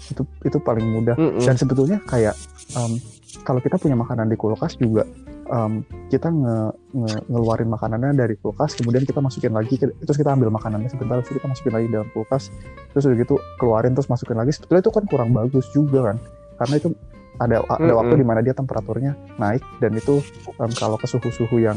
itu 0.06 0.22
itu 0.42 0.58
paling 0.58 0.86
mudah 0.86 1.14
Mm-mm. 1.14 1.42
dan 1.42 1.54
sebetulnya 1.54 1.98
kayak 2.04 2.34
em, 2.72 2.98
kalau 3.42 3.58
kita 3.58 3.76
punya 3.76 3.94
makanan 3.94 4.26
di 4.26 4.34
kulkas 4.34 4.74
juga 4.74 5.02
em, 5.46 5.82
kita 6.08 6.28
nge, 6.28 6.56
nge- 6.92 7.22
ngeluarin 7.26 7.66
makanannya 7.66 8.14
dari 8.14 8.34
kulkas 8.36 8.74
kemudian 8.74 9.02
kita 9.02 9.18
masukin 9.18 9.50
lagi 9.50 9.74
terus 9.76 10.16
kita 10.16 10.30
ambil 10.30 10.48
makanannya 10.48 10.86
sebentar 10.86 11.18
terus 11.20 11.36
kita 11.36 11.46
masukin 11.46 11.72
lagi 11.74 11.86
dalam 11.88 12.08
kulkas 12.10 12.48
terus 12.90 13.04
udah 13.04 13.16
gitu 13.16 13.34
keluarin 13.56 13.92
terus 13.92 14.06
masukin 14.06 14.36
lagi 14.36 14.50
sebetulnya 14.50 14.82
itu 14.82 14.92
kan 14.92 15.04
kurang 15.06 15.30
bagus 15.30 15.66
juga 15.70 16.12
kan 16.12 16.16
karena 16.56 16.74
itu 16.76 16.88
ada 17.36 17.60
ada 17.60 17.84
Mm-mm. 17.84 17.98
waktu 18.00 18.14
di 18.16 18.24
mana 18.24 18.40
dia 18.40 18.56
temperaturnya 18.56 19.12
naik 19.36 19.60
dan 19.78 19.92
itu 19.92 20.24
em, 20.56 20.70
kalau 20.72 20.96
ke 20.96 21.04
suhu-suhu 21.04 21.60
yang 21.60 21.76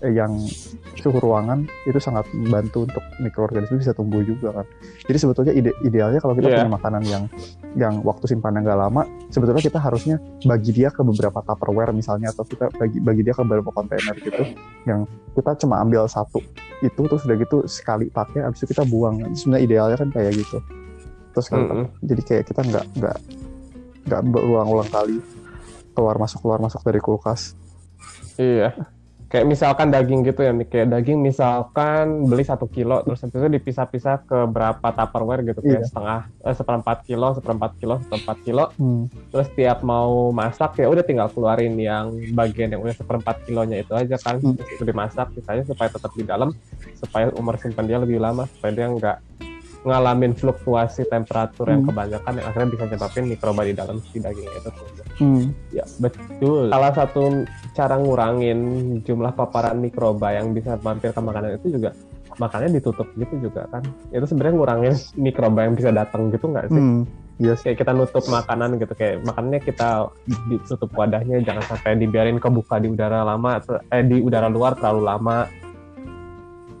eh, 0.00 0.12
yang 0.12 0.32
suhu 0.94 1.18
ruangan 1.18 1.66
itu 1.84 1.98
sangat 1.98 2.26
membantu 2.30 2.84
untuk 2.84 3.02
mikroorganisme 3.18 3.76
bisa 3.76 3.90
tumbuh 3.90 4.20
juga 4.20 4.50
kan 4.52 4.66
jadi 5.04 5.18
sebetulnya 5.18 5.52
ide 5.52 5.70
idealnya 5.82 6.18
kalau 6.18 6.32
kita 6.32 6.48
Iya. 6.48 6.56
punya 6.60 6.72
makanan 6.72 7.02
yang 7.04 7.24
yang 7.74 7.94
waktu 8.02 8.24
simpannya 8.26 8.62
nggak 8.62 8.80
lama 8.80 9.02
sebetulnya 9.28 9.60
kita 9.60 9.78
harusnya 9.78 10.16
bagi 10.42 10.70
dia 10.72 10.88
ke 10.88 11.00
beberapa 11.00 11.38
tupperware 11.40 11.90
misalnya 11.90 12.30
atau 12.30 12.42
kita 12.42 12.70
bagi 12.72 12.98
bagi 12.98 13.22
dia 13.22 13.32
ke 13.32 13.42
beberapa 13.42 13.70
kontainer 13.70 14.14
gitu 14.16 14.42
yang 14.84 15.04
kita 15.32 15.54
cuma 15.56 15.78
ambil 15.78 16.06
satu 16.06 16.42
itu 16.78 17.00
terus 17.00 17.22
udah 17.22 17.36
gitu 17.36 17.56
sekali 17.66 18.06
pakai 18.08 18.42
abis 18.42 18.62
itu 18.62 18.70
kita 18.70 18.82
buang 18.84 19.22
sebenarnya 19.32 19.62
idealnya 19.62 19.96
kan 19.96 20.10
kayak 20.10 20.34
gitu 20.34 20.58
terus 21.30 21.46
kan 21.46 21.62
Mm-mm. 21.62 21.86
jadi 22.00 22.22
kayak 22.24 22.44
kita 22.46 22.60
nggak 22.64 22.84
nggak 22.96 23.18
nggak 24.06 24.20
berulang-ulang 24.26 24.88
kali 24.88 25.18
keluar 25.92 26.16
masuk 26.16 26.38
keluar 26.40 26.58
masuk 26.58 26.80
dari 26.80 26.98
kulkas 26.98 27.54
Iya. 28.38 28.70
Kayak 29.28 29.44
misalkan 29.44 29.92
daging 29.92 30.24
gitu 30.24 30.40
ya, 30.40 30.56
kayak 30.56 30.88
daging 30.88 31.20
misalkan 31.20 32.24
beli 32.24 32.48
satu 32.48 32.64
kilo, 32.64 33.04
terus 33.04 33.20
habis 33.20 33.36
itu 33.36 33.48
dipisah-pisah 33.60 34.24
ke 34.24 34.48
berapa 34.48 34.88
tupperware 34.88 35.44
gitu, 35.44 35.60
kayak 35.60 35.84
Iya. 35.84 35.88
setengah, 35.92 36.20
eh, 36.48 36.54
seperempat 36.56 37.04
kilo, 37.04 37.28
seperempat 37.36 37.70
kilo, 37.76 37.94
seperempat 38.00 38.36
kilo, 38.40 38.64
hmm. 38.80 39.02
terus 39.28 39.48
tiap 39.52 39.84
mau 39.84 40.32
masak 40.32 40.80
ya 40.80 40.88
udah 40.88 41.04
tinggal 41.04 41.28
keluarin 41.28 41.76
yang 41.76 42.08
bagian 42.32 42.72
yang 42.72 42.80
udah 42.80 42.96
seperempat 42.96 43.44
kilonya 43.44 43.84
itu 43.84 43.92
aja 43.92 44.16
kan 44.16 44.40
Hmm. 44.40 44.56
terus 44.56 44.80
udah 44.80 44.88
dimasak 44.96 45.26
sisanya 45.36 45.64
supaya 45.68 45.88
tetap 45.92 46.12
di 46.16 46.24
dalam 46.24 46.48
supaya 46.96 47.28
umur 47.36 47.60
simpan 47.60 47.84
dia 47.84 48.00
lebih 48.00 48.16
lama 48.16 48.48
supaya 48.48 48.72
dia 48.72 48.86
nggak 48.88 49.16
ngalamin 49.88 50.36
fluktuasi 50.36 51.08
temperatur 51.08 51.72
yang 51.72 51.82
Hmm. 51.82 51.90
kebanyakan 51.90 52.32
yang 52.36 52.46
akhirnya 52.46 52.68
bisa 52.76 52.84
nyebabin 52.86 53.24
mikroba 53.26 53.62
di 53.64 53.72
dalam 53.72 53.96
si 54.04 54.20
dagingnya 54.20 54.60
itu. 54.60 54.70
Hmm. 55.18 55.44
Ya 55.72 55.84
betul. 55.98 56.68
Salah 56.68 56.92
satu 56.92 57.22
cara 57.72 57.94
ngurangin 57.96 58.58
jumlah 59.02 59.32
paparan 59.32 59.80
mikroba 59.80 60.36
yang 60.36 60.52
bisa 60.52 60.76
mampir 60.84 61.10
ke 61.10 61.20
makanan 61.20 61.56
itu 61.56 61.80
juga 61.80 61.90
makannya 62.38 62.78
ditutup 62.78 63.08
gitu 63.16 63.50
juga 63.50 63.66
kan. 63.72 63.82
Itu 64.12 64.28
sebenarnya 64.28 64.54
ngurangin 64.54 64.94
mikroba 65.26 65.66
yang 65.66 65.74
bisa 65.74 65.90
datang 65.90 66.28
gitu 66.28 66.46
nggak 66.46 66.68
sih? 66.68 66.78
Hmm. 66.78 67.02
Yes. 67.38 67.62
kayak 67.62 67.86
kita 67.86 67.94
nutup 67.94 68.26
makanan 68.26 68.82
gitu 68.82 68.98
kayak 68.98 69.22
makanannya 69.22 69.62
kita 69.62 70.10
ditutup 70.50 70.90
wadahnya 70.90 71.38
jangan 71.46 71.62
sampai 71.70 71.94
dibiarin 71.94 72.42
kebuka 72.42 72.82
di 72.82 72.90
udara 72.90 73.22
lama 73.22 73.62
eh 73.94 74.02
di 74.02 74.18
udara 74.18 74.50
luar 74.50 74.74
terlalu 74.74 75.06
lama 75.06 75.46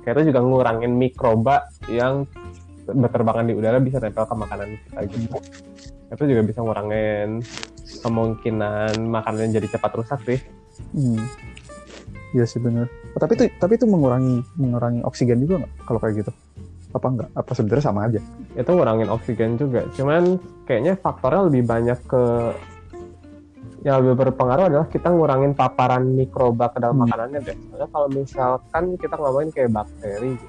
kayak 0.02 0.18
itu 0.18 0.34
juga 0.34 0.40
ngurangin 0.42 0.98
mikroba 0.98 1.62
yang 1.86 2.26
berterbangan 2.88 3.44
di 3.46 3.54
udara 3.54 3.78
bisa 3.78 4.00
nempel 4.00 4.24
ke 4.24 4.34
makanan 4.34 4.68
kita 4.74 5.00
gitu 5.12 5.38
itu 6.08 6.22
juga 6.24 6.42
bisa 6.44 6.58
ngurangin 6.64 7.44
kemungkinan 8.00 8.92
makanan 9.04 9.52
jadi 9.52 9.68
cepat 9.68 9.92
rusak 9.96 10.20
sih 10.24 10.40
Hmm. 10.94 11.18
Iya 12.30 12.46
sih 12.46 12.62
benar. 12.62 12.86
Oh, 13.12 13.18
tapi 13.18 13.34
itu 13.34 13.50
tapi 13.58 13.74
itu 13.74 13.82
mengurangi 13.82 14.46
mengurangi 14.54 15.02
oksigen 15.02 15.42
juga 15.42 15.66
nggak 15.66 15.72
kalau 15.82 15.98
kayak 15.98 16.14
gitu? 16.22 16.30
Apa 16.94 17.06
enggak? 17.10 17.28
Apa 17.34 17.50
sebenarnya 17.50 17.82
sama 17.82 18.06
aja? 18.06 18.22
itu 18.54 18.70
ngurangin 18.74 19.06
oksigen 19.06 19.54
juga 19.54 19.86
cuman 19.94 20.34
kayaknya 20.66 20.98
faktornya 20.98 21.46
lebih 21.46 21.62
banyak 21.62 21.98
ke 22.10 22.22
yang 23.86 24.02
lebih 24.02 24.26
berpengaruh 24.26 24.66
adalah 24.66 24.86
kita 24.90 25.06
ngurangin 25.14 25.54
paparan 25.54 26.02
mikroba 26.10 26.66
ke 26.74 26.82
dalam 26.82 26.98
Hmm. 26.98 27.06
makanannya 27.06 27.38
deh. 27.46 27.56
Soalnya 27.70 27.88
kalau 27.94 28.08
misalkan 28.10 28.84
kita 28.98 29.14
ngomongin 29.14 29.50
kayak 29.54 29.70
bakteri, 29.70 30.34
gitu. 30.34 30.46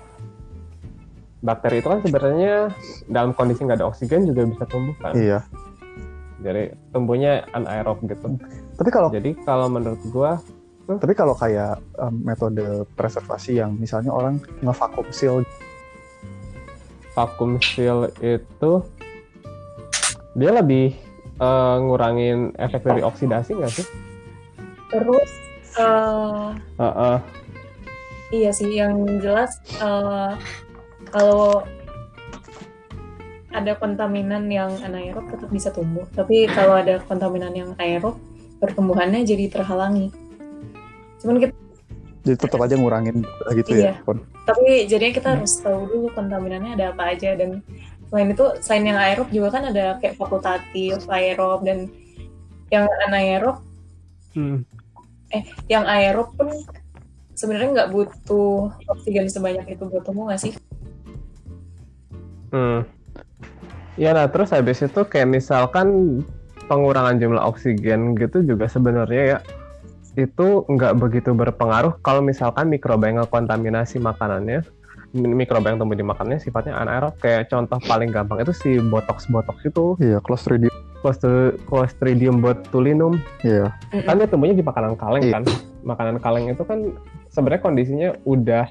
Bakteri 1.39 1.79
itu 1.79 1.87
kan 1.87 1.99
sebenarnya 2.03 2.71
dalam 3.07 3.31
kondisi 3.31 3.63
nggak 3.63 3.79
ada 3.79 3.87
oksigen 3.87 4.27
juga 4.27 4.43
bisa 4.47 4.63
tumbuh 4.67 4.95
kan. 4.99 5.15
Iya. 5.15 5.39
Jadi 6.39 6.71
tumbuhnya 6.95 7.43
anaerob 7.51 7.99
gitu. 8.07 8.39
Tapi 8.79 8.89
kalau 8.91 9.11
Jadi 9.11 9.35
kalau 9.43 9.67
menurut 9.67 9.99
gua, 10.07 10.39
tapi 10.87 11.13
kalau 11.13 11.35
kayak 11.35 11.83
em, 11.99 12.15
metode 12.23 12.87
preservasi 12.95 13.59
yang 13.59 13.75
misalnya 13.75 14.09
orang 14.09 14.39
ngevakum 14.63 15.05
seal 15.11 15.43
vacuum 17.13 17.59
seal 17.59 18.07
itu 18.23 18.71
dia 20.39 20.51
lebih 20.55 20.95
eh, 21.37 21.75
ngurangin 21.83 22.55
efek 22.55 22.87
dari 22.87 23.03
oksidasi 23.03 23.59
nggak 23.59 23.73
sih? 23.75 23.85
Terus 24.89 25.29
eh, 25.75 26.47
Heeh. 26.79 27.17
iya 28.31 28.49
sih 28.55 28.71
yang 28.71 29.03
jelas 29.19 29.59
eh, 29.77 30.33
kalau 31.09 31.65
ada 33.49 33.73
kontaminan 33.75 34.45
yang 34.47 34.69
anaerob 34.79 35.25
tetap 35.27 35.49
bisa 35.49 35.69
tumbuh. 35.69 36.05
Tapi 36.13 36.45
kalau 36.47 36.77
ada 36.77 37.01
kontaminan 37.03 37.51
yang 37.51 37.69
aerob 37.81 38.15
pertumbuhannya 38.61 39.25
jadi 39.25 39.49
terhalangi. 39.49 40.13
Cuman 41.19 41.41
kita 41.41 41.53
jadi 42.19 42.35
tetap 42.35 42.59
aja 42.61 42.75
ngurangin 42.75 43.23
gitu 43.55 43.73
Iya. 43.73 43.95
ya 43.95 44.03
Kon. 44.03 44.19
tapi 44.43 44.85
jadinya 44.85 45.13
kita 45.15 45.29
harus 45.39 45.55
tahu 45.63 45.87
dulu 45.87 46.07
kontaminannya 46.11 46.75
ada 46.75 46.91
apa 46.91 47.15
aja 47.15 47.31
dan 47.33 47.63
selain 48.11 48.33
itu 48.33 48.45
selain 48.59 48.85
yang 48.85 48.99
aerob 48.99 49.29
juga 49.31 49.49
kan 49.55 49.63
ada 49.71 49.95
kayak 49.97 50.19
fakultatif 50.19 50.99
aerob 51.07 51.63
dan 51.63 51.87
yang 52.69 52.85
anaerob 53.07 53.63
Hmm. 54.35 54.61
yang 55.65 55.87
aerob 55.89 56.29
pun 56.37 56.53
sebenarnya 57.33 57.69
nggak 57.81 57.91
butuh 57.95 58.67
oksigen 58.85 59.25
sebanyak 59.25 59.65
itu 59.65 59.83
buat 59.87 60.03
tumbuh 60.05 60.29
nggak 60.29 60.41
sih 60.43 60.53
Hmm. 62.49 62.81
Ya 63.95 64.15
nah 64.15 64.27
terus 64.27 64.49
habis 64.49 64.79
itu 64.79 65.01
kayak 65.03 65.27
misalkan 65.27 66.19
pengurangan 66.65 67.19
jumlah 67.19 67.43
oksigen 67.43 68.15
gitu 68.15 68.45
juga 68.45 68.69
sebenarnya 68.69 69.23
ya 69.25 69.39
itu 70.15 70.65
nggak 70.65 70.99
begitu 70.99 71.31
berpengaruh 71.31 71.99
kalau 71.99 72.19
misalkan 72.19 72.67
mikroba 72.67 73.07
yang 73.07 73.23
ngekontaminasi 73.23 73.99
makanannya. 73.99 74.63
Mi- 75.09 75.33
mikroba 75.33 75.73
yang 75.73 75.81
tumbuh 75.81 75.97
di 75.97 76.05
makanannya 76.05 76.37
sifatnya 76.37 76.77
anaerob 76.77 77.17
kayak 77.17 77.49
contoh 77.49 77.81
paling 77.81 78.13
gampang 78.13 78.45
itu 78.45 78.53
si 78.53 78.77
botox 78.77 79.25
botox 79.25 79.57
itu. 79.65 79.97
Iya 79.97 80.21
clostridium. 80.21 80.69
Clostri- 80.99 81.55
Clostridium 81.65 82.43
botulinum. 82.43 83.17
Iya. 83.41 83.71
Kan 84.05 84.19
dia 84.19 84.27
tumbuhnya 84.29 84.53
di 84.53 84.61
makanan 84.61 84.93
kaleng 84.99 85.23
Iya. 85.25 85.33
kan. 85.39 85.43
Makanan 85.81 86.15
kaleng 86.19 86.45
itu 86.51 86.61
kan 86.61 86.93
sebenarnya 87.31 87.61
kondisinya 87.63 88.09
udah 88.21 88.67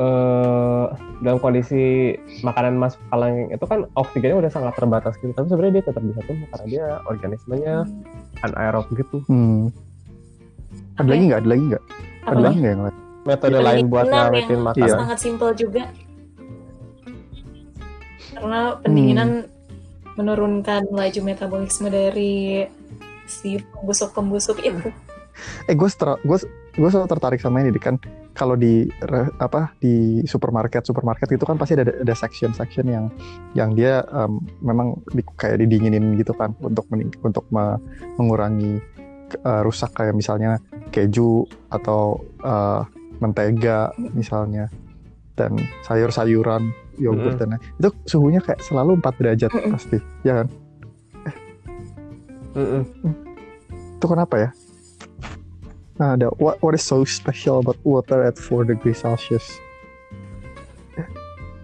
eh 0.00 0.86
dalam 1.20 1.36
kondisi 1.36 2.16
makanan 2.40 2.80
masuk 2.80 3.00
kaleng 3.12 3.52
itu 3.52 3.64
kan 3.68 3.84
oksigennya 3.92 4.40
udah 4.40 4.52
sangat 4.52 4.72
terbatas 4.80 5.14
gitu. 5.20 5.30
Tapi 5.36 5.46
sebenarnya 5.52 5.74
dia 5.76 5.84
tetap 5.92 6.02
bisa 6.02 6.20
tumbuh 6.24 6.48
karena 6.56 6.66
dia 6.66 6.86
organismenya 7.04 7.74
anaerob 8.40 8.88
gitu. 8.96 9.20
Hmm. 9.28 9.68
ada 10.96 11.08
lagi 11.08 11.22
nggak? 11.28 11.40
Ada 11.44 11.48
lagi 11.48 11.64
nggak? 11.68 11.84
Ada 11.84 12.28
Apa 12.32 12.40
lagi? 12.40 12.58
nggak 12.60 12.72
yang 12.72 12.84
lain 12.88 12.96
metode 13.24 13.52
Vitamin 13.52 13.68
lain 13.68 13.84
buat 13.92 14.06
ngawetin 14.08 14.60
makanan. 14.64 14.96
sangat 15.04 15.18
simpel 15.20 15.50
juga. 15.52 15.84
Karena 18.32 18.60
pendinginan 18.80 19.30
menurunkan 20.16 20.88
laju 20.90 21.20
metabolisme 21.24 21.88
dari 21.92 22.64
si 23.28 23.60
pembusuk-pembusuk 23.76 24.58
itu. 24.64 24.88
Eh 25.68 25.74
gue 25.76 25.88
gue 26.24 26.38
gue 26.72 26.88
selalu 26.88 27.08
tertarik 27.08 27.40
sama 27.40 27.60
ini 27.60 27.74
kan. 27.76 27.98
Kalau 28.30 28.54
di 28.54 28.86
apa 29.36 29.74
di 29.76 30.22
supermarket 30.22 30.86
supermarket 30.86 31.26
itu 31.28 31.42
kan 31.42 31.58
pasti 31.58 31.74
ada 31.74 31.90
ada 31.90 32.14
section 32.14 32.54
section 32.54 32.86
yang 32.86 33.04
yang 33.52 33.74
dia 33.74 34.06
em, 34.06 34.38
memang 34.60 34.94
di- 35.10 35.26
kayak 35.34 35.58
didinginin 35.58 36.14
gitu 36.14 36.30
kan 36.32 36.54
untuk 36.60 36.86
mening- 36.88 37.10
untuk 37.20 37.42
me- 37.50 37.76
mengurangi 38.16 38.78
eh, 39.32 39.60
rusak 39.62 39.90
kayak 39.92 40.14
misalnya 40.14 40.62
keju 40.88 41.42
atau 41.68 42.18
eh, 42.40 42.82
mentega 43.18 43.90
misalnya 44.14 44.70
dan 45.34 45.58
sayur-sayuran 45.82 46.70
yogurt 46.96 47.34
dan 47.36 47.54
lain- 47.54 47.64
itu 47.76 47.88
suhunya 48.06 48.40
kayak 48.40 48.62
selalu 48.62 48.96
4 48.98 49.18
derajat 49.18 49.50
pasti 49.70 49.98
ya 50.22 50.42
kan? 50.42 50.48
Mm-mm. 52.50 52.82
itu 53.94 54.06
kenapa 54.06 54.34
ya 54.38 54.50
ada 56.00 56.32
what 56.40 56.56
what 56.64 56.72
is 56.72 56.80
so 56.80 57.04
special 57.04 57.60
about 57.60 57.76
water 57.84 58.24
at 58.24 58.40
4 58.40 58.64
degrees 58.64 59.04
Celsius 59.04 59.60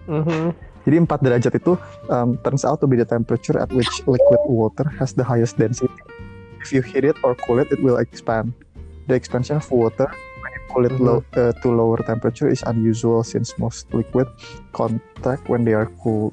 Mhm. 0.07 0.55
Jadi 0.87 0.95
4 1.03 1.19
derajat 1.19 1.53
itu 1.59 1.75
um, 2.07 2.39
turns 2.47 2.63
out 2.63 2.79
to 2.79 2.87
be 2.87 2.95
the 2.95 3.03
temperature 3.03 3.59
at 3.59 3.67
which 3.75 3.91
liquid 4.07 4.39
water 4.47 4.87
has 4.95 5.11
the 5.11 5.23
highest 5.23 5.59
density. 5.59 5.91
If 6.63 6.71
you 6.71 6.79
heat 6.79 7.03
it 7.03 7.19
or 7.27 7.35
cool 7.43 7.59
it, 7.59 7.67
it 7.75 7.83
will 7.83 7.99
expand. 7.99 8.55
The 9.11 9.15
expansion 9.15 9.59
of 9.59 9.67
water 9.67 10.07
when 10.07 10.51
you 10.55 10.61
cool 10.71 10.83
it 10.87 10.95
low, 10.99 11.19
uh, 11.35 11.51
to 11.59 11.67
lower 11.67 11.99
temperature 12.07 12.47
is 12.47 12.63
unusual 12.63 13.23
since 13.27 13.51
most 13.59 13.91
liquid 13.91 14.31
contact 14.71 15.51
when 15.51 15.67
they 15.67 15.75
are 15.75 15.91
cool. 15.99 16.31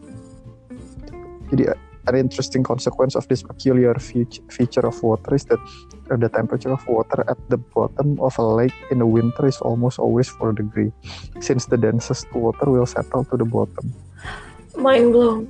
Jadi 1.50 1.74
uh, 1.74 1.78
an 2.06 2.14
interesting 2.14 2.62
consequence 2.62 3.18
of 3.18 3.26
this 3.26 3.42
peculiar 3.42 3.98
feature 4.54 4.86
of 4.86 4.94
water 5.02 5.34
is 5.34 5.46
that 5.50 5.58
uh, 6.08 6.16
the 6.16 6.28
temperature 6.28 6.72
of 6.72 6.82
water 6.84 7.24
at 7.24 7.38
the 7.48 7.56
bottom 7.72 8.16
of 8.20 8.32
a 8.36 8.46
lake 8.46 8.76
in 8.90 8.98
the 8.98 9.08
winter 9.08 9.46
is 9.46 9.60
almost 9.60 9.96
always 9.98 10.28
4 10.40 10.52
degree, 10.52 10.90
since 11.38 11.64
the 11.66 11.76
densest 11.76 12.28
water 12.32 12.68
will 12.68 12.86
settle 12.86 13.24
to 13.28 13.36
the 13.36 13.46
bottom. 13.46 13.92
mind 14.74 15.14
blown 15.14 15.46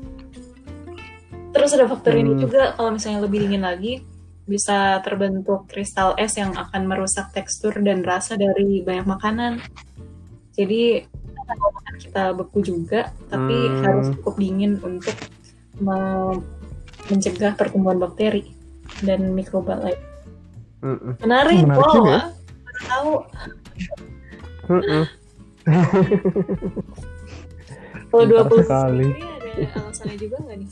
terus 1.56 1.72
ada 1.72 1.88
faktor 1.88 2.12
ini 2.12 2.36
Hmm. 2.36 2.44
juga 2.44 2.76
kalau 2.76 2.92
misalnya 2.92 3.24
lebih 3.24 3.46
dingin 3.46 3.64
lagi 3.64 4.04
bisa 4.44 5.00
terbentuk 5.00 5.64
kristal 5.64 6.12
es 6.20 6.36
yang 6.36 6.52
akan 6.52 6.84
merusak 6.84 7.32
tekstur 7.32 7.72
dan 7.80 8.04
rasa 8.04 8.36
dari 8.36 8.84
banyak 8.84 9.08
makanan 9.08 9.64
jadi 10.52 11.08
kalau 11.40 11.72
makan 11.72 11.94
kita 11.96 12.24
beku 12.36 12.58
juga 12.60 13.00
tapi 13.32 13.56
Hmm. 13.70 13.80
harus 13.80 14.06
cukup 14.18 14.34
dingin 14.36 14.76
untuk 14.84 15.16
me- 15.80 16.44
mencegah 17.08 17.56
pertumbuhan 17.56 17.96
bakteri 17.96 18.44
dan 19.00 19.32
mikroba 19.32 19.80
lain 19.80 19.96
Mm-mm. 20.84 21.16
menarik, 21.18 21.64
Menarik 21.64 21.80
wow 21.80 22.04
ya. 22.04 22.20
baru 22.60 22.80
tahu 22.84 23.12
kalau 28.12 28.24
20 28.28 28.62
sekali. 28.62 29.06
sendiri 29.10 29.24
ada 29.24 29.50
alasannya 29.80 30.16
juga 30.18 30.36
nggak 30.40 30.58
nih 30.60 30.68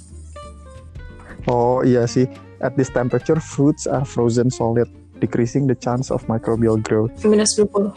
Oh 1.51 1.83
iya 1.83 2.07
sih, 2.07 2.31
at 2.63 2.79
this 2.79 2.87
temperature 2.87 3.43
fruits 3.43 3.83
are 3.85 4.07
frozen 4.07 4.47
solid, 4.47 4.87
decreasing 5.19 5.67
the 5.67 5.75
chance 5.75 6.07
of 6.07 6.23
microbial 6.31 6.79
growth. 6.79 7.11
minus 7.27 7.59
20 7.59 7.91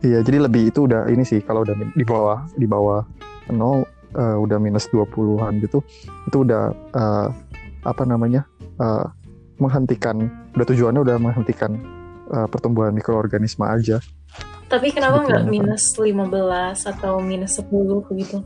Iya, 0.00 0.24
jadi 0.24 0.42
lebih 0.42 0.72
itu 0.72 0.88
udah 0.88 1.06
ini 1.06 1.22
sih 1.22 1.38
kalau 1.38 1.62
udah 1.62 1.76
di 1.76 2.02
bawah 2.02 2.48
di 2.56 2.64
bawah 2.64 3.04
nol 3.52 3.84
eh, 4.10 4.36
udah 4.40 4.56
minus 4.56 4.88
20-an 4.90 5.60
gitu, 5.60 5.84
itu 6.26 6.36
udah 6.40 6.72
eh, 6.90 7.28
apa 7.84 8.02
namanya? 8.02 8.42
eh, 8.80 9.04
menghentikan 9.60 10.26
udah 10.56 10.66
tujuannya 10.66 11.00
udah 11.04 11.16
menghentikan 11.20 11.76
eh, 12.32 12.46
pertumbuhan 12.48 12.96
mikroorganisme 12.96 13.62
aja. 13.68 14.00
Tapi 14.70 14.94
kenapa 14.94 15.26
nggak 15.26 15.50
Sebetulnya. 15.50 15.74
minus 15.74 15.84
15 15.98 16.92
atau 16.96 17.14
minus 17.20 17.58
10 17.58 18.20
gitu? 18.22 18.38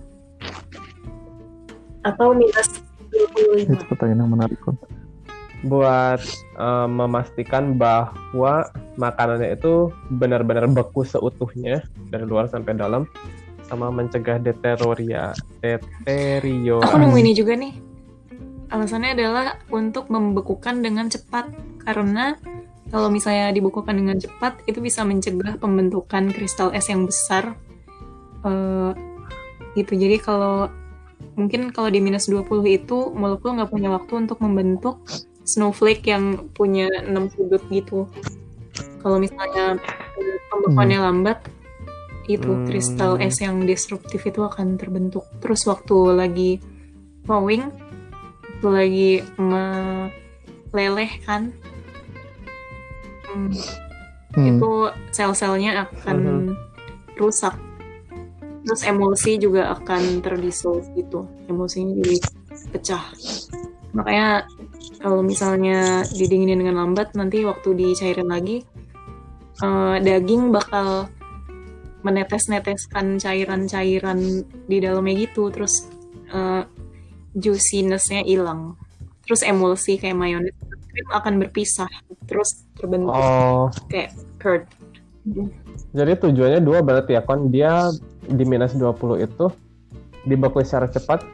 Atau 2.04 2.32
minus 2.36 2.68
25? 3.64 3.70
Itu 3.72 3.84
pertanyaan 3.88 4.26
yang 4.26 4.32
menarik 4.34 4.60
kan. 4.60 4.76
buat 5.64 6.20
eh, 6.60 6.88
memastikan 6.92 7.80
bahwa 7.80 8.68
makanannya 9.00 9.56
itu 9.56 9.88
benar-benar 10.12 10.68
beku 10.68 11.08
seutuhnya 11.08 11.80
dari 12.12 12.28
luar 12.28 12.52
sampai 12.52 12.76
dalam 12.76 13.08
sama 13.64 13.88
mencegah 13.88 14.36
deterioria 14.44 15.32
Aku 16.84 17.00
deteriorasi 17.00 17.00
nemu 17.00 17.16
ini 17.16 17.32
juga 17.32 17.56
nih. 17.56 17.93
Alasannya 18.74 19.14
adalah 19.14 19.62
untuk 19.70 20.10
membekukan 20.10 20.82
dengan 20.82 21.06
cepat. 21.06 21.54
Karena 21.86 22.34
kalau 22.90 23.06
misalnya 23.06 23.54
dibekukan 23.54 23.94
dengan 23.94 24.18
cepat, 24.18 24.66
itu 24.66 24.82
bisa 24.82 25.06
mencegah 25.06 25.54
pembentukan 25.62 26.34
kristal 26.34 26.74
es 26.74 26.90
yang 26.90 27.06
besar. 27.06 27.54
Eh, 28.42 28.90
gitu. 29.78 29.94
Jadi 29.94 30.18
kalau 30.18 30.66
mungkin 31.38 31.70
kalau 31.70 31.86
di 31.90 32.02
minus 32.02 32.26
20 32.26 32.66
itu 32.66 33.14
molekul 33.14 33.54
nggak 33.54 33.70
punya 33.70 33.94
waktu 33.94 34.26
untuk 34.26 34.38
membentuk 34.42 35.02
snowflake 35.46 36.06
yang 36.10 36.50
punya 36.50 36.90
enam 37.06 37.30
sudut 37.30 37.62
gitu. 37.70 38.10
Kalau 39.04 39.20
misalnya 39.20 39.78
pembekuannya 40.50 40.98
lambat, 40.98 41.38
itu 42.24 42.48
Hmm. 42.48 42.64
kristal 42.64 43.20
es 43.20 43.36
yang 43.44 43.60
destruktif 43.68 44.24
itu 44.24 44.40
akan 44.40 44.80
terbentuk. 44.80 45.28
Terus 45.44 45.68
waktu 45.68 45.96
lagi 46.16 46.50
thawing, 47.28 47.68
waktu 48.64 48.80
lagi 48.80 49.10
me- 49.36 50.08
leleh 50.72 51.12
kan 51.28 51.52
Hmm, 53.28 53.52
Hmm. 54.32 54.46
itu 54.56 54.70
sel-selnya 55.12 55.84
akan 55.84 56.48
rusak. 57.20 57.52
Terus 58.64 58.82
emosi 58.88 59.36
juga 59.36 59.74
akan 59.76 60.22
terdissolve 60.24 60.86
gitu. 60.96 61.28
Emosinya 61.44 61.92
jadi 61.98 62.16
pecah. 62.72 63.04
Makanya 63.92 64.48
kalau 65.02 65.20
misalnya 65.20 66.06
didinginin 66.14 66.64
dengan 66.64 66.80
lambat 66.80 67.12
nanti 67.18 67.44
waktu 67.44 67.74
dicairin 67.76 68.32
lagi 68.32 68.64
eh, 69.60 69.96
daging 70.00 70.54
bakal 70.54 71.10
menetes-neteskan 72.00 73.20
cairan-cairan 73.20 74.46
di 74.70 74.76
dalamnya 74.80 75.26
gitu. 75.28 75.50
Terus 75.52 75.90
eh, 76.32 76.64
juiciness-nya 77.34 78.22
hilang. 78.24 78.78
Terus 79.24 79.42
emulsi 79.42 79.96
kayak 79.98 80.16
mayones 80.16 80.54
krim 80.94 81.08
akan 81.10 81.42
berpisah 81.42 81.90
terus 82.30 82.62
terbentuk 82.78 83.10
Oh, 83.10 83.66
kayak 83.90 84.14
curd. 84.38 84.62
Jadi 85.90 86.12
tujuannya 86.20 86.60
dua 86.62 86.84
berarti 86.84 87.18
ya 87.18 87.22
kon. 87.24 87.50
Dia 87.50 87.90
di 88.24 88.44
minus 88.46 88.76
20 88.76 89.24
itu 89.24 89.46
dibekui 90.24 90.62
secara 90.62 90.86
cepat 90.86 91.24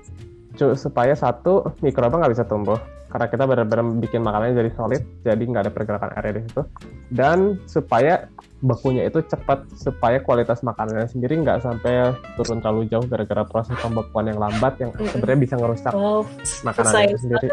supaya 0.77 1.13
satu 1.13 1.77
mikroba 1.85 2.25
nggak 2.25 2.33
bisa 2.33 2.49
tumbuh. 2.49 2.81
Karena 3.11 3.27
kita 3.27 3.43
benar-benar 3.43 3.85
bikin 3.99 4.23
makanannya 4.23 4.55
jadi 4.55 4.71
solid 4.79 5.03
jadi 5.27 5.43
nggak 5.43 5.63
ada 5.67 5.73
pergerakan 5.75 6.11
area 6.15 6.33
di 6.39 6.43
situ. 6.47 6.63
Dan 7.11 7.59
supaya 7.67 8.31
bekunya 8.61 9.09
itu 9.09 9.25
cepat 9.25 9.65
supaya 9.73 10.21
kualitas 10.21 10.61
makanannya 10.61 11.09
sendiri 11.09 11.41
nggak 11.41 11.65
sampai 11.65 12.13
turun 12.37 12.61
terlalu 12.61 12.85
jauh 12.87 13.05
gara-gara 13.05 13.41
proses 13.43 13.73
pembekuan 13.81 14.29
yang 14.29 14.37
lambat 14.37 14.77
yang 14.77 14.93
Mm-mm. 14.93 15.09
sebenarnya 15.09 15.41
bisa 15.41 15.55
ngerusak 15.57 15.93
wow 15.93 16.21
makanannya 16.63 17.05
itu 17.09 17.19
sendiri 17.25 17.49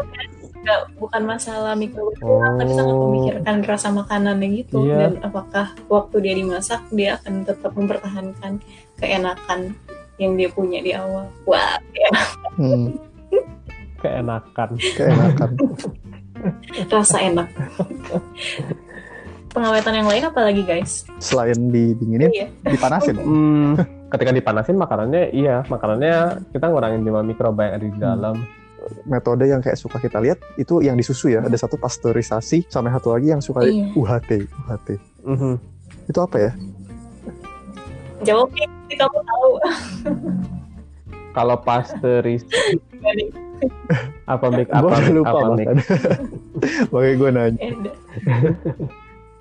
nggak 0.58 0.80
bukan 1.00 1.22
masalah 1.24 1.72
mikroba 1.72 2.12
Oh. 2.20 2.44
tapi 2.58 2.72
sangat 2.72 2.96
memikirkan 2.98 3.56
rasa 3.64 3.88
makanannya 3.88 4.48
gitu 4.58 4.84
Iya. 4.84 4.96
dan 5.00 5.12
apakah 5.22 5.66
waktu 5.88 6.16
dia 6.20 6.34
dimasak 6.36 6.82
dia 6.90 7.16
akan 7.16 7.46
tetap 7.46 7.72
mempertahankan 7.72 8.52
keenakan 8.98 9.60
yang 10.18 10.34
dia 10.34 10.50
punya 10.50 10.82
di 10.82 10.92
awal 10.92 11.24
wah 11.46 11.78
ya, 11.94 12.10
Hmm, 12.58 12.90
keenakan 13.98 14.68
keenakan. 14.76 15.50
rasa 16.86 17.16
enak 17.18 17.48
pengawetan 19.58 19.94
yang 19.98 20.08
lain 20.08 20.22
apa 20.24 20.40
lagi 20.46 20.62
guys 20.62 21.02
Selain 21.18 21.58
didinginin, 21.68 22.30
iya 22.30 22.46
dipanasin. 22.62 23.18
Hmm, 23.28 23.74
ketika 24.08 24.30
dipanasin 24.30 24.78
makanannya 24.78 25.34
iya 25.34 25.66
makanannya 25.66 26.46
kita 26.54 26.70
ngurangin 26.70 27.02
jumlah 27.02 27.26
mikroba 27.26 27.66
yang 27.66 27.74
ada 27.74 27.86
di 27.90 27.98
dalam 27.98 28.36
Metode 29.04 29.44
yang 29.44 29.60
kayak 29.60 29.76
suka 29.76 30.00
kita 30.00 30.16
lihat 30.16 30.40
itu 30.56 30.80
yang 30.80 30.96
di 30.96 31.04
susu 31.04 31.28
ya. 31.28 31.44
Ada 31.44 31.68
satu 31.68 31.76
pasteurisasi, 31.76 32.72
sama 32.72 32.88
satu 32.88 33.12
lagi 33.12 33.28
yang 33.28 33.42
suka 33.44 33.60
Iya. 33.68 33.92
UHT. 33.92 34.30
UHT. 34.48 34.88
Mhm. 35.28 35.52
Itu 36.08 36.18
apa 36.24 36.36
ya? 36.40 36.52
jawabnya 38.18 38.66
nanti 38.66 38.94
kamu 38.98 39.18
tahu 39.22 39.48
kalau 41.30 41.56
pasteurisasi 41.62 42.74
apa 44.32 44.46
mik 44.50 44.68
Gue 44.70 44.74
apa 44.74 44.96
mik 44.98 45.12
lupa 45.14 45.30
apa 45.30 45.46
mik. 45.54 45.66
Makanya 46.90 47.14
gue 47.14 47.30
nanya. 47.30 47.60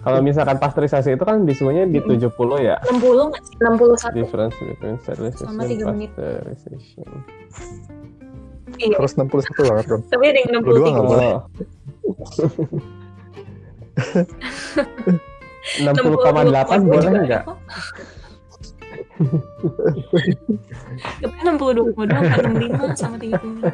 Kalau 0.07 0.23
misalkan 0.23 0.55
pasteurisasi 0.55 1.09
itu 1.13 1.23
kan 1.27 1.43
disuhunya 1.43 1.83
di 1.83 1.99
70 1.99 2.31
ya 2.63 2.79
60 2.87 3.03
nggak 3.27 3.43
sih 3.43 3.55
61 3.59 4.15
difference 4.15 4.55
between 4.55 4.95
sterilization 5.03 5.51
and 5.51 5.67
tiga 5.67 5.85
menit. 5.91 6.09
pasteurization 6.15 7.07
iya 8.79 8.95
Terus 8.95 9.11
61 9.19 9.67
banget 9.67 9.85
dong. 9.85 10.01
tapi 10.07 10.23
ada 10.31 10.39
yang 10.39 10.51
Lu 10.63 10.71
dua 10.71 10.87
63 10.87 10.95
nggak 10.95 11.05
boleh. 11.05 11.27
oh. 11.27 11.43
60,8 15.83 16.87
boleh 16.87 17.11
nggak? 17.27 17.43
Tapi 21.17 21.35
62 21.41 21.73
doang, 21.73 21.89
65 21.91 22.95
sama 22.95 23.17
30. 23.17 23.73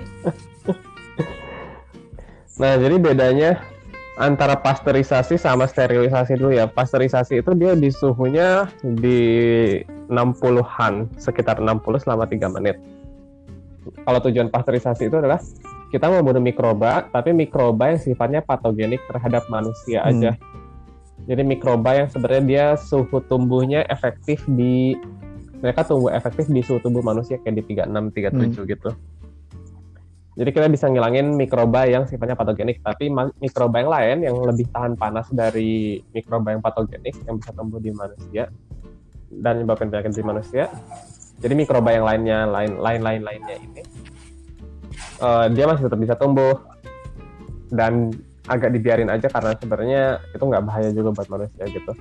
Nah, 2.54 2.78
jadi 2.78 2.96
bedanya 3.02 3.50
antara 4.18 4.54
pasteurisasi 4.54 5.42
sama 5.42 5.66
sterilisasi 5.66 6.38
dulu 6.38 6.54
ya. 6.54 6.70
Pasteurisasi 6.70 7.42
itu 7.42 7.52
dia 7.58 7.74
di 7.74 7.90
suhunya 7.90 8.70
di 8.82 9.20
60-an, 10.10 11.10
sekitar 11.18 11.58
60 11.58 12.04
selama 12.04 12.30
3 12.30 12.54
menit. 12.54 12.78
Kalau 14.06 14.20
tujuan 14.24 14.48
pasteurisasi 14.54 15.10
itu 15.10 15.18
adalah 15.18 15.42
kita 15.90 16.10
membunuh 16.10 16.42
mikroba, 16.42 17.06
tapi 17.14 17.36
mikroba 17.36 17.94
yang 17.94 18.02
sifatnya 18.02 18.42
patogenik 18.42 19.02
terhadap 19.10 19.46
manusia 19.50 20.02
Hmm. 20.02 20.10
aja. 20.10 20.32
Jadi 21.24 21.42
mikroba 21.46 22.04
yang 22.04 22.08
sebenarnya 22.12 22.44
dia 22.44 22.66
suhu 22.76 23.24
tumbuhnya 23.24 23.88
efektif 23.88 24.44
di 24.50 24.98
mereka 25.64 25.88
tumbuh 25.88 26.12
efektif 26.12 26.52
di 26.52 26.60
suhu 26.60 26.84
tubuh 26.84 27.00
manusia 27.00 27.40
kayak 27.40 27.64
di 27.64 27.64
36 27.72 28.12
37 28.12 28.68
gitu. 28.68 28.90
Jadi 30.34 30.50
kita 30.50 30.66
bisa 30.66 30.90
ngilangin 30.90 31.38
mikroba 31.38 31.86
yang 31.86 32.10
sifatnya 32.10 32.34
patogenik, 32.34 32.82
tapi 32.82 33.06
mikroba 33.38 33.86
yang 33.86 33.92
lain 33.94 34.18
yang 34.26 34.36
lebih 34.42 34.66
tahan 34.74 34.98
panas 34.98 35.30
dari 35.30 36.02
mikroba 36.10 36.58
yang 36.58 36.62
patogenik 36.66 37.14
yang 37.30 37.38
bisa 37.38 37.54
tumbuh 37.54 37.78
di 37.78 37.94
manusia 37.94 38.50
dan 39.30 39.62
menyebabkan 39.62 39.94
penyakit 39.94 40.14
di 40.18 40.26
manusia. 40.26 40.74
Jadi 41.38 41.54
mikroba 41.54 41.94
yang 41.94 42.06
lainnya 42.06 42.50
lain 42.50 42.82
lain 42.82 43.02
lain 43.02 43.22
lainnya 43.22 43.56
ini 43.62 43.82
eh, 45.22 45.46
dia 45.54 45.66
masih 45.70 45.86
tetap 45.86 46.00
bisa 46.02 46.16
tumbuh 46.18 46.56
dan 47.74 48.14
agak 48.50 48.76
dibiarin 48.76 49.08
aja 49.08 49.32
karena 49.32 49.56
sebenarnya 49.56 50.04
itu 50.36 50.44
nggak 50.44 50.64
bahaya 50.66 50.90
juga 50.92 51.10
buat 51.16 51.30
manusia 51.30 51.64
gitu. 51.70 51.94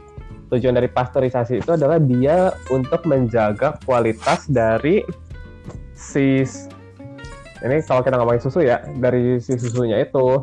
Tujuan 0.52 0.76
dari 0.76 0.88
pasteurisasi 0.88 1.64
itu 1.64 1.70
adalah 1.72 1.96
dia 1.96 2.52
untuk 2.68 3.08
menjaga 3.08 3.80
kualitas 3.88 4.48
dari 4.48 5.00
si 5.96 6.44
ini 7.62 7.78
kalau 7.86 8.02
kita 8.02 8.18
ngomongin 8.18 8.42
susu 8.42 8.60
ya 8.66 8.82
dari 8.98 9.38
si 9.38 9.54
susunya 9.54 10.02
itu 10.02 10.42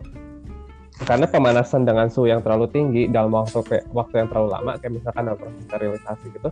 karena 1.03 1.27
pemanasan 1.27 1.87
dengan 1.87 2.11
suhu 2.11 2.27
yang 2.27 2.43
terlalu 2.43 2.67
tinggi 2.71 3.07
dalam 3.07 3.31
waktu 3.31 3.63
waktu 3.95 4.15
yang 4.19 4.27
terlalu 4.27 4.49
lama 4.51 4.71
kayak 4.79 4.99
misalkan 4.99 5.31
dalam 5.31 5.39
proses 5.39 5.63
sterilisasi 5.67 6.25
gitu 6.35 6.49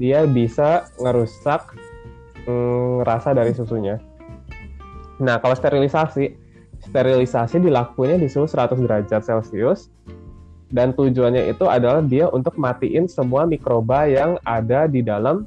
dia 0.00 0.24
bisa 0.24 0.88
ngerusak 0.96 1.76
mm, 2.48 3.04
rasa 3.04 3.36
dari 3.36 3.52
susunya. 3.52 4.00
Nah 5.20 5.36
kalau 5.44 5.52
sterilisasi 5.52 6.32
sterilisasi 6.88 7.62
dilakukannya 7.62 8.24
di 8.24 8.28
suhu 8.32 8.48
100 8.48 8.80
derajat 8.80 9.22
celcius 9.22 9.92
dan 10.72 10.96
tujuannya 10.96 11.52
itu 11.52 11.68
adalah 11.68 12.00
dia 12.00 12.32
untuk 12.32 12.56
matiin 12.56 13.04
semua 13.06 13.44
mikroba 13.44 14.08
yang 14.08 14.40
ada 14.48 14.88
di 14.88 15.04
dalam 15.04 15.44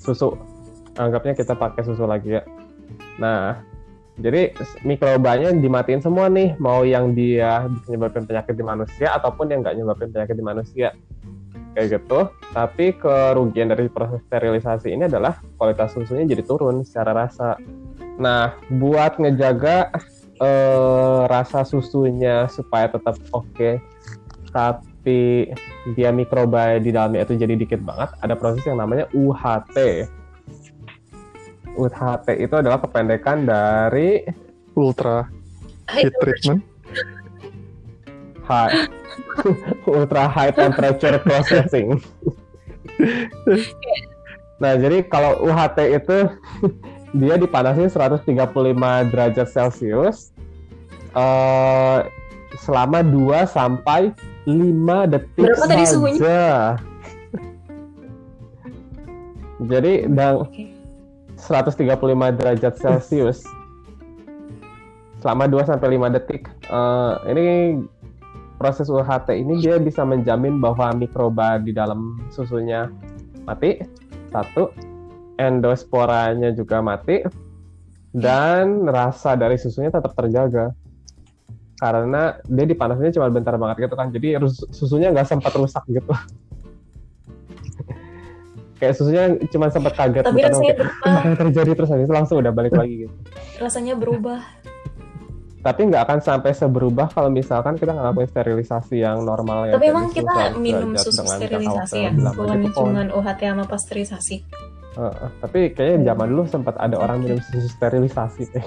susu. 0.00 0.32
Anggapnya 0.96 1.36
kita 1.36 1.52
pakai 1.52 1.84
susu 1.84 2.08
lagi 2.08 2.40
ya. 2.40 2.42
Nah 3.20 3.60
jadi 4.16 4.56
mikrobanya 4.80 5.52
dimatiin 5.52 6.00
semua 6.00 6.32
nih, 6.32 6.56
mau 6.56 6.88
yang 6.88 7.12
dia 7.12 7.68
bisa 7.68 7.86
nyebabin 7.92 8.24
penyakit 8.24 8.56
di 8.56 8.64
manusia 8.64 9.12
ataupun 9.12 9.52
yang 9.52 9.60
nggak 9.60 9.76
nyebabin 9.76 10.08
penyakit 10.08 10.36
di 10.40 10.44
manusia. 10.44 10.88
Kayak 11.76 12.00
gitu. 12.00 12.32
Tapi 12.56 12.96
kerugian 12.96 13.68
dari 13.68 13.92
proses 13.92 14.24
sterilisasi 14.24 14.88
ini 14.88 15.04
adalah 15.04 15.36
kualitas 15.60 15.92
susunya 15.92 16.24
jadi 16.24 16.40
turun 16.48 16.80
secara 16.88 17.12
rasa. 17.12 17.60
Nah, 18.16 18.56
buat 18.72 19.20
ngejaga 19.20 19.92
eh, 20.40 21.22
rasa 21.28 21.68
susunya 21.68 22.48
supaya 22.48 22.88
tetap 22.88 23.20
oke, 23.36 23.84
tapi 24.48 25.52
dia 25.92 26.08
mikroba 26.08 26.80
di 26.80 26.88
dalamnya 26.88 27.28
itu 27.28 27.36
jadi 27.36 27.52
dikit 27.52 27.84
banget, 27.84 28.16
ada 28.24 28.32
proses 28.32 28.64
yang 28.64 28.80
namanya 28.80 29.04
UHT. 29.12 30.08
UHT 31.76 32.28
itu 32.40 32.54
adalah 32.56 32.80
kependekan 32.80 33.44
dari 33.44 34.24
Ultra 34.76 35.24
heat 35.88 36.12
treatment. 36.20 36.60
high 38.46 38.86
ultra 39.90 40.28
high 40.28 40.52
temperature 40.52 41.18
processing. 41.22 41.98
nah, 44.62 44.76
jadi 44.76 45.02
kalau 45.08 45.40
UHT 45.46 45.78
itu 45.96 46.16
dia 47.20 47.34
dipanasin 47.40 47.88
135 47.88 48.28
derajat 49.08 49.48
Celcius 49.48 50.36
eh, 51.16 51.98
selama 52.60 53.00
2 53.00 53.48
sampai 53.48 54.12
5 54.46 55.12
detik 55.12 55.42
Berapa 55.48 55.64
tadi 55.66 55.84
saja. 55.84 55.92
suhunya? 55.92 56.44
Jadi 59.56 59.92
dan 60.12 60.44
Oke. 60.44 60.75
135 61.36 62.36
derajat 62.36 62.74
Celcius 62.80 63.44
selama 65.20 65.48
2 65.48 65.68
sampai 65.68 65.96
5 65.96 66.14
detik. 66.16 66.48
Eh, 66.48 67.14
ini 67.32 67.46
proses 68.56 68.88
UHT 68.88 69.36
ini 69.36 69.60
dia 69.60 69.76
bisa 69.76 70.04
menjamin 70.04 70.60
bahwa 70.60 70.96
mikroba 70.96 71.60
di 71.60 71.76
dalam 71.76 72.20
susunya 72.32 72.88
mati. 73.44 73.80
Satu, 74.32 74.72
endosporanya 75.40 76.52
juga 76.52 76.80
mati 76.84 77.24
dan 78.16 78.88
rasa 78.88 79.36
dari 79.36 79.60
susunya 79.60 79.92
tetap 79.92 80.16
terjaga. 80.16 80.72
karena 81.76 82.40
dia 82.48 82.64
dipanasinnya 82.64 83.12
cuma 83.12 83.28
bentar 83.28 83.52
banget 83.60 83.84
gitu 83.84 83.94
kan 84.00 84.08
jadi 84.08 84.40
susunya 84.72 85.12
nggak 85.12 85.28
sempat 85.28 85.52
rusak 85.60 85.84
gitu 85.92 86.08
kayak 88.76 88.94
susunya 88.94 89.24
cuma 89.48 89.66
sempat 89.68 89.92
kaget 89.92 90.22
Tapi 90.22 90.40
rasanya 90.40 90.60
kayak, 90.62 90.78
berubah, 90.78 91.04
"Ah, 91.04 91.14
apa 91.16 91.26
yang 91.26 91.36
terjadi 91.38 91.70
terus 91.72 91.90
habis 91.90 92.08
langsung 92.08 92.36
udah 92.38 92.52
balik 92.52 92.72
lagi 92.72 92.94
gitu 93.02 93.14
rasanya 93.56 93.94
berubah. 93.96 94.40
tapi 95.60 95.80
nggak 95.82 96.02
akan 96.06 96.18
sampai 96.22 96.54
seberubah 96.54 97.10
kalau 97.10 97.26
misalkan 97.26 97.74
kita 97.74 97.90
ngelakuin 97.90 98.28
sterilisasi 98.28 99.02
yang 99.02 99.26
normal 99.26 99.66
ya 99.66 99.74
Tapi 99.74 99.86
emang 99.90 100.06
kita 100.08 100.30
susu 100.54 100.62
minum 100.62 100.90
susu 100.94 101.22
sterilisasi 101.26 101.96
ya, 101.98 102.10
bukan 102.14 102.58
cuma 102.70 103.02
UHT 103.10 103.40
sama 103.42 103.64
pasteurisasi. 103.66 104.36
Heeh, 104.94 105.28
tapi 105.42 105.58
kayaknya 105.74 106.14
zaman 106.14 106.26
dulu 106.30 106.42
sempat 106.46 106.78
ada 106.78 106.94
orang 106.96 107.18
minum 107.18 107.42
susu 107.42 107.66
sterilisasi 107.66 108.42
teh 108.46 108.66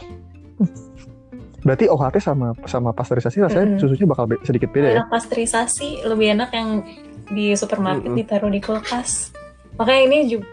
Berarti 1.60 1.88
OHT 1.88 2.16
sama 2.20 2.52
sama 2.64 2.92
pasteurisasi 2.92 3.44
rasanya 3.44 3.76
Mm-mm. 3.76 3.80
susunya 3.80 4.04
bakal 4.04 4.26
be- 4.28 4.44
sedikit 4.44 4.72
beda 4.72 4.88
ya. 4.88 4.96
Enak 5.00 5.12
pasteurisasi 5.12 6.04
lebih 6.04 6.36
enak 6.36 6.50
yang 6.52 6.84
di 7.28 7.52
supermarket 7.54 8.08
Mm-mm. 8.08 8.20
ditaruh 8.20 8.48
di 8.48 8.60
kulkas. 8.60 9.32
Makanya 9.80 10.02
ini 10.12 10.18
juga 10.28 10.48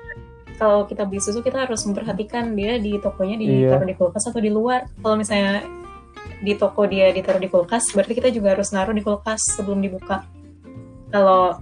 kalau 0.57 0.89
kita 0.89 1.05
beli 1.05 1.21
susu 1.21 1.45
kita 1.45 1.69
harus 1.69 1.85
memperhatikan 1.85 2.55
dia 2.57 2.81
di 2.81 2.97
tokonya 2.97 3.37
Iya. 3.37 3.75
ditaruh 3.77 3.87
di 3.91 3.97
kulkas 3.99 4.25
atau 4.25 4.41
di 4.41 4.49
luar. 4.49 4.89
Kalau 5.03 5.17
misalnya 5.19 5.67
di 6.41 6.53
toko 6.57 6.87
dia 6.89 7.13
ditaruh 7.13 7.43
di 7.43 7.51
kulkas, 7.51 7.93
berarti 7.93 8.13
kita 8.17 8.29
juga 8.33 8.57
harus 8.57 8.73
naruh 8.73 8.95
di 8.95 9.03
kulkas 9.05 9.43
sebelum 9.59 9.83
dibuka. 9.85 10.25
Kalau 11.13 11.61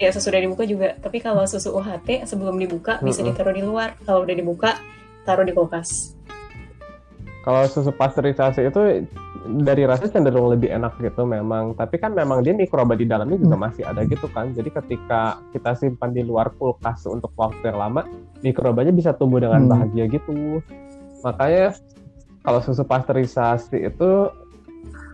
ya 0.00 0.10
sesudah 0.10 0.42
dibuka 0.42 0.66
juga, 0.66 0.98
tapi 0.98 1.22
kalau 1.22 1.46
susu 1.46 1.70
UHT 1.78 2.26
sebelum 2.26 2.58
dibuka 2.58 2.98
bisa 3.04 3.22
Mm-mm. 3.22 3.36
ditaruh 3.36 3.54
di 3.54 3.62
luar. 3.62 3.94
Kalau 4.02 4.26
udah 4.26 4.34
dibuka, 4.34 4.74
taruh 5.22 5.46
di 5.46 5.54
kulkas. 5.54 6.18
Kalau 7.42 7.66
susu 7.66 7.90
pasteurisasi 7.90 8.70
itu 8.70 9.02
dari 9.66 9.82
rasa 9.82 10.06
cenderung 10.06 10.54
lebih 10.54 10.70
enak 10.70 10.94
gitu 11.02 11.26
memang, 11.26 11.74
tapi 11.74 11.98
kan 11.98 12.14
memang 12.14 12.46
dia 12.46 12.54
mikroba 12.54 12.94
di 12.94 13.02
dalamnya 13.02 13.34
juga 13.34 13.58
masih 13.58 13.82
ada 13.82 14.06
gitu 14.06 14.30
kan. 14.30 14.54
Jadi 14.54 14.70
ketika 14.70 15.42
kita 15.50 15.74
simpan 15.74 16.14
di 16.14 16.22
luar 16.22 16.54
kulkas 16.54 17.02
untuk 17.10 17.34
waktu 17.34 17.74
yang 17.74 17.82
lama, 17.82 18.06
mikrobanya 18.46 18.94
bisa 18.94 19.10
tumbuh 19.10 19.42
dengan 19.42 19.66
Hmm. 19.66 19.70
bahagia 19.74 20.06
gitu. 20.06 20.62
Makanya 21.26 21.74
kalau 22.46 22.62
susu 22.62 22.86
pasteurisasi 22.86 23.90
itu 23.90 24.10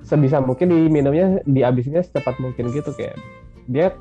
sebisa 0.05 0.41
mungkin 0.45 0.69
diminumnya 0.69 1.41
dihabisinnya 1.45 2.05
secepat 2.05 2.37
mungkin 2.41 2.73
gitu 2.73 2.93
kayak 2.97 3.17
dia 3.69 3.93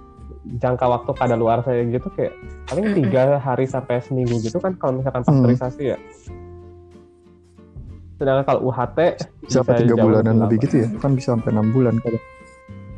jangka 0.64 0.88
waktu 0.88 1.12
luar 1.36 1.60
saya 1.64 1.84
gitu 1.84 2.08
kayak 2.16 2.32
paling 2.72 2.92
Mm-mm. 2.92 2.98
tiga 3.04 3.40
hari 3.40 3.68
sampai 3.68 4.00
seminggu 4.00 4.40
gitu 4.40 4.60
kan 4.60 4.76
kalau 4.80 5.00
misalkan 5.00 5.24
Hmm. 5.24 5.32
pasteurisasi 5.32 5.96
ya. 5.96 6.00
Sedangkan 8.18 8.44
kalau 8.46 8.62
UHT 8.74 9.00
Bisa 9.46 9.62
sampai 9.62 9.86
tiga 9.86 9.96
bulanan 9.98 10.42
lebih 10.42 10.58
lebih 10.58 10.58
gitu 10.66 10.76
ya. 10.84 10.88
Kan 10.98 11.14
bisa 11.14 11.38
sampai 11.38 11.50
enam 11.54 11.70
bulan 11.70 11.96
kan. 12.02 12.18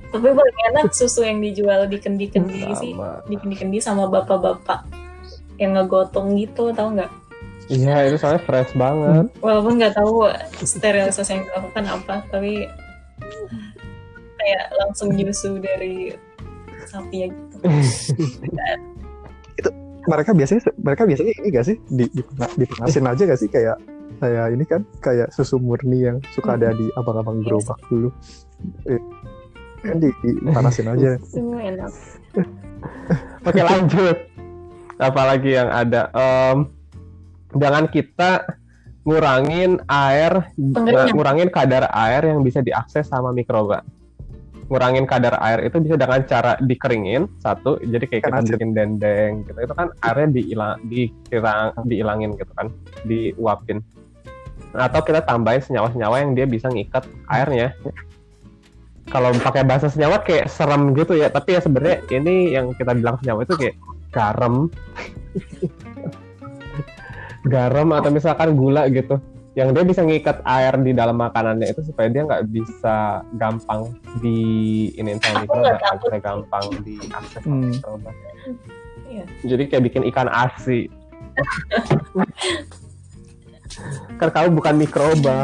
Tapi 0.09 0.27
paling 0.33 0.57
enak 0.73 0.89
susu 0.89 1.21
yang 1.21 1.37
dijual 1.43 1.85
di 1.85 1.97
kendi-kendi 2.01 2.65
sih. 2.79 2.93
Di 3.27 3.35
kendi-kendi 3.37 3.77
sama 3.83 4.09
bapak-bapak 4.09 4.87
yang 5.59 5.75
ngegotong 5.75 6.39
gitu 6.39 6.71
tahu 6.71 6.95
nggak 6.95 7.11
Iya 7.69 8.09
itu 8.09 8.17
soalnya 8.17 8.41
fresh 8.49 8.73
banget. 8.73 9.29
walaupun 9.45 9.77
nggak 9.77 9.93
tahu 9.93 10.25
sterilisasi 10.65 11.37
yang 11.37 11.43
dilakukan 11.45 11.85
apa 11.85 12.15
tapi 12.33 12.65
kayak 14.41 14.65
langsung 14.73 15.13
nyusu 15.13 15.61
dari 15.61 16.17
sapi 16.89 17.29
gitu 17.29 17.57
Mereka 20.09 20.33
biasanya 20.33 20.73
mereka 20.81 21.05
biasanya 21.05 21.37
ini 21.37 21.47
gak 21.53 21.65
sih 21.69 21.77
di, 21.85 22.09
di 22.09 22.23
dipanasin 22.33 23.05
aja 23.05 23.23
gak 23.29 23.37
sih 23.37 23.45
kayak 23.51 23.77
kayak 24.17 24.45
ini 24.57 24.63
kan 24.65 24.81
kayak 24.99 25.29
susu 25.29 25.61
murni 25.61 26.09
yang 26.09 26.17
suka 26.33 26.57
ada 26.57 26.73
di 26.73 26.89
abang-abang 26.97 27.45
gerobak 27.45 27.77
dulu. 27.87 28.09
Eh, 28.89 29.01
kan 29.85 29.97
di, 30.01 30.09
dipanasin 30.25 30.89
aja. 30.91 31.15
itu 31.21 31.39
enak 31.39 31.91
Oke 33.45 33.61
lanjut. 33.63 34.17
Apalagi 34.99 35.55
yang 35.55 35.69
ada. 35.71 36.11
Em, 36.11 36.67
jangan 37.55 37.87
kita 37.87 38.43
ngurangin 39.07 39.79
air, 39.87 40.51
Pengeringan. 40.53 41.15
ngurangin 41.15 41.49
kadar 41.49 41.87
air 41.95 42.27
yang 42.27 42.43
bisa 42.43 42.59
diakses 42.59 43.07
sama 43.07 43.31
mikroba. 43.31 43.81
Ngurangin 44.69 45.09
kadar 45.09 45.39
air 45.41 45.65
itu 45.65 45.81
bisa 45.81 45.97
dengan 45.97 46.21
cara 46.29 46.53
dikeringin 46.61 47.25
satu, 47.41 47.81
jadi 47.81 48.05
kayak 48.05 48.21
Kan 48.21 48.31
kita 48.45 48.53
bikin 48.53 48.71
dendeng 48.77 49.31
gitu. 49.49 49.57
Itu 49.65 49.73
kan 49.73 49.89
airnya 50.05 50.29
diilang, 50.29 50.77
dikirang, 50.85 51.73
diilangin 51.89 52.37
gitu 52.37 52.51
kan, 52.53 52.67
diuapin. 53.07 53.81
Atau 54.73 55.01
kita 55.01 55.21
tambahin 55.21 55.61
senyawa-senyawa 55.61 56.21
yang 56.21 56.31
dia 56.33 56.45
bisa 56.45 56.69
ngikat 56.69 57.05
airnya. 57.27 57.73
Kalau 59.09 59.33
pakai 59.41 59.65
bahasa 59.65 59.89
senyawa 59.89 60.21
kayak 60.21 60.53
serem 60.53 60.93
gitu 60.93 61.17
ya, 61.17 61.33
tapi 61.33 61.57
ya 61.57 61.61
sebenarnya 61.65 62.05
ini 62.13 62.53
yang 62.53 62.69
kita 62.77 62.93
bilang 62.93 63.17
senyawa 63.17 63.41
itu 63.41 63.57
kayak 63.57 63.75
garam 64.09 64.69
garam 67.53 67.89
atau 67.95 68.09
misalkan 68.11 68.53
gula 68.53 68.85
gitu 68.91 69.17
yang 69.57 69.73
dia 69.73 69.81
bisa 69.81 70.05
ngikat 70.05 70.45
air 70.45 70.77
di 70.79 70.93
dalam 70.93 71.17
makanannya 71.17 71.73
itu 71.73 71.81
supaya 71.83 72.07
dia 72.07 72.21
nggak 72.23 72.47
bisa 72.53 73.25
gampang 73.35 73.91
di 74.21 74.39
ini 74.93 75.17
Aku 75.17 75.41
mikroba 75.41 75.73
nggak 75.73 75.97
bisa 76.05 76.17
gampang 76.21 76.65
diakses 76.85 77.41
sama 77.43 77.49
Hmm. 77.49 77.73
Iya. 79.09 79.25
jadi 79.41 79.63
kayak 79.67 79.83
bikin 79.89 80.03
ikan 80.13 80.29
asi 80.29 80.85
kan 84.15 84.29
kamu 84.29 84.47
bukan 84.53 84.75
mikroba. 84.75 85.37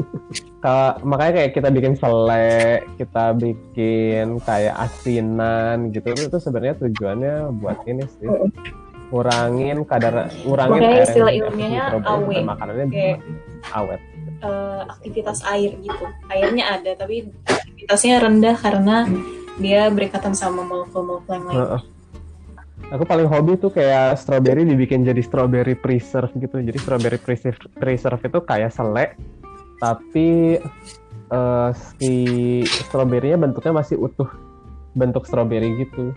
Ka- 0.64 0.98
makanya 1.00 1.32
kayak 1.36 1.52
kita 1.52 1.68
bikin 1.68 1.94
selek 1.94 2.80
kita 2.96 3.24
bikin 3.32 4.26
kayak 4.40 4.74
asinan 4.80 5.90
gitu. 5.90 6.10
Itu 6.10 6.36
sebenarnya 6.36 6.74
tujuannya 6.76 7.34
buat 7.54 7.84
ini 7.84 8.02
sih. 8.08 8.26
Ngurangin 9.06 9.84
kadar 9.84 10.28
ngurangin 10.42 10.72
Makanya 10.76 10.90
air 10.92 11.06
istilah 11.06 11.32
ilmiahnya 11.32 11.82
mikroba 11.84 12.06
awe. 12.08 12.34
dan 12.34 12.44
makanannya 12.44 12.86
Kayak- 12.88 13.20
awet. 13.72 14.00
Eh, 14.36 14.82
aktivitas 14.86 15.38
air 15.44 15.70
gitu. 15.76 16.04
Airnya 16.26 16.64
ada 16.72 16.90
tapi 16.92 17.16
aktivitasnya 17.42 18.14
rendah 18.18 18.52
karena 18.54 18.96
dia 19.56 19.88
berikatan 19.88 20.32
sama 20.32 20.60
molekul-molekul 20.60 21.32
yang 21.32 21.46
lain. 21.46 21.56
Heeh. 21.56 21.80
Aku 22.94 23.02
paling 23.02 23.26
hobi 23.26 23.58
tuh 23.58 23.74
kayak 23.74 24.14
strawberry 24.14 24.62
dibikin 24.62 25.02
jadi 25.02 25.18
strawberry 25.18 25.74
preserve 25.74 26.30
gitu. 26.38 26.62
Jadi 26.62 26.78
strawberry 26.78 27.18
preserve, 27.18 27.58
preserve 27.74 28.22
itu 28.22 28.38
kayak 28.46 28.70
selek, 28.70 29.18
tapi 29.82 30.60
eh, 31.32 31.70
si 31.98 32.14
stroberinya 32.86 33.48
bentuknya 33.48 33.82
masih 33.82 33.98
utuh, 33.98 34.30
bentuk 34.94 35.26
strawberry 35.26 35.82
gitu. 35.82 36.14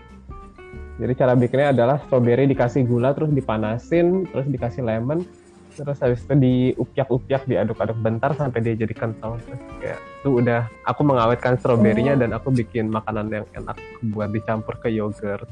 Jadi 1.00 1.12
cara 1.16 1.32
bikinnya 1.32 1.72
adalah 1.72 1.96
strawberry 2.06 2.44
dikasih 2.44 2.84
gula 2.84 3.16
terus 3.16 3.32
dipanasin, 3.32 4.28
terus 4.28 4.46
dikasih 4.46 4.84
lemon, 4.84 5.24
terus 5.72 5.96
habis 6.04 6.20
itu 6.22 6.34
diupyak-upyak, 6.36 7.48
diaduk-aduk 7.48 7.98
bentar 8.04 8.36
sampai 8.36 8.60
dia 8.60 8.76
jadi 8.76 8.92
kental. 8.92 9.40
Terus 9.42 9.60
kayak 9.80 9.98
itu 10.22 10.28
udah 10.44 10.68
aku 10.84 11.00
mengawetkan 11.02 11.56
stroberinya 11.56 12.14
dan 12.20 12.36
aku 12.36 12.52
bikin 12.52 12.92
makanan 12.92 13.32
yang 13.32 13.46
enak 13.56 13.80
buat 14.12 14.28
dicampur 14.28 14.76
ke 14.76 14.92
yogurt, 14.92 15.48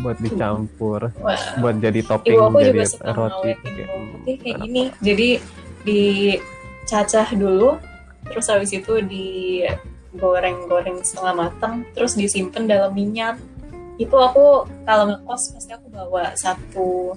buat 0.00 0.20
dicampur, 0.20 1.08
Wah, 1.24 1.40
buat 1.60 1.80
jadi 1.80 2.04
topping 2.04 2.36
ibu 2.36 2.44
aku 2.44 2.58
jadi 2.60 2.68
juga 2.68 2.84
suka 2.84 3.12
roti. 3.16 3.50
Kayak, 3.56 3.88
putih 4.12 4.36
kayak 4.36 4.56
enak. 4.56 4.64
gini. 4.64 4.82
Jadi 5.00 5.28
dicacah 5.86 7.28
dulu 7.32 7.80
terus 8.26 8.50
habis 8.50 8.74
itu 8.74 8.98
digoreng-goreng 9.06 10.98
setengah 11.00 11.34
matang 11.48 11.88
terus 11.96 12.12
disimpan 12.12 12.68
dalam 12.68 12.92
minyak. 12.92 13.40
Itu 13.96 14.20
aku 14.20 14.68
kalau 14.84 15.08
ngekos 15.08 15.56
pasti 15.56 15.72
aku 15.72 15.88
bawa 15.88 16.36
satu 16.36 17.16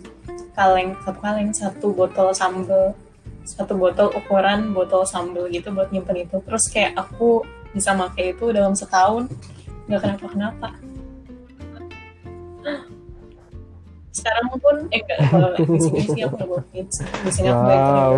kaleng 0.55 0.95
satu 1.03 1.19
kaleng 1.19 1.51
satu 1.51 1.91
botol 1.91 2.31
sambal 2.31 2.95
satu 3.43 3.75
botol 3.75 4.13
ukuran 4.15 4.71
botol 4.71 5.03
sambal 5.03 5.51
gitu 5.51 5.75
buat 5.75 5.91
nyimpen 5.91 6.23
itu. 6.23 6.39
Terus 6.47 6.71
kayak 6.71 6.95
aku 6.95 7.43
bisa 7.75 7.91
pakai 7.91 8.31
itu 8.31 8.55
dalam 8.55 8.71
setahun. 8.71 9.27
Nggak 9.91 9.99
kenapa-kenapa 10.05 10.79
sekarang 14.19 14.45
pun 14.53 14.75
eh 14.89 14.99
enggak 14.99 15.19
kalau 15.25 15.49
di 15.55 15.79
sini 15.79 16.01
sih 16.05 16.21
aku 16.21 16.35
udah 16.35 16.47
bawa 16.47 16.63
kids 16.69 16.95
di 16.99 17.31
sini 17.31 17.47
aku 17.47 17.63
Wow. 17.63 18.13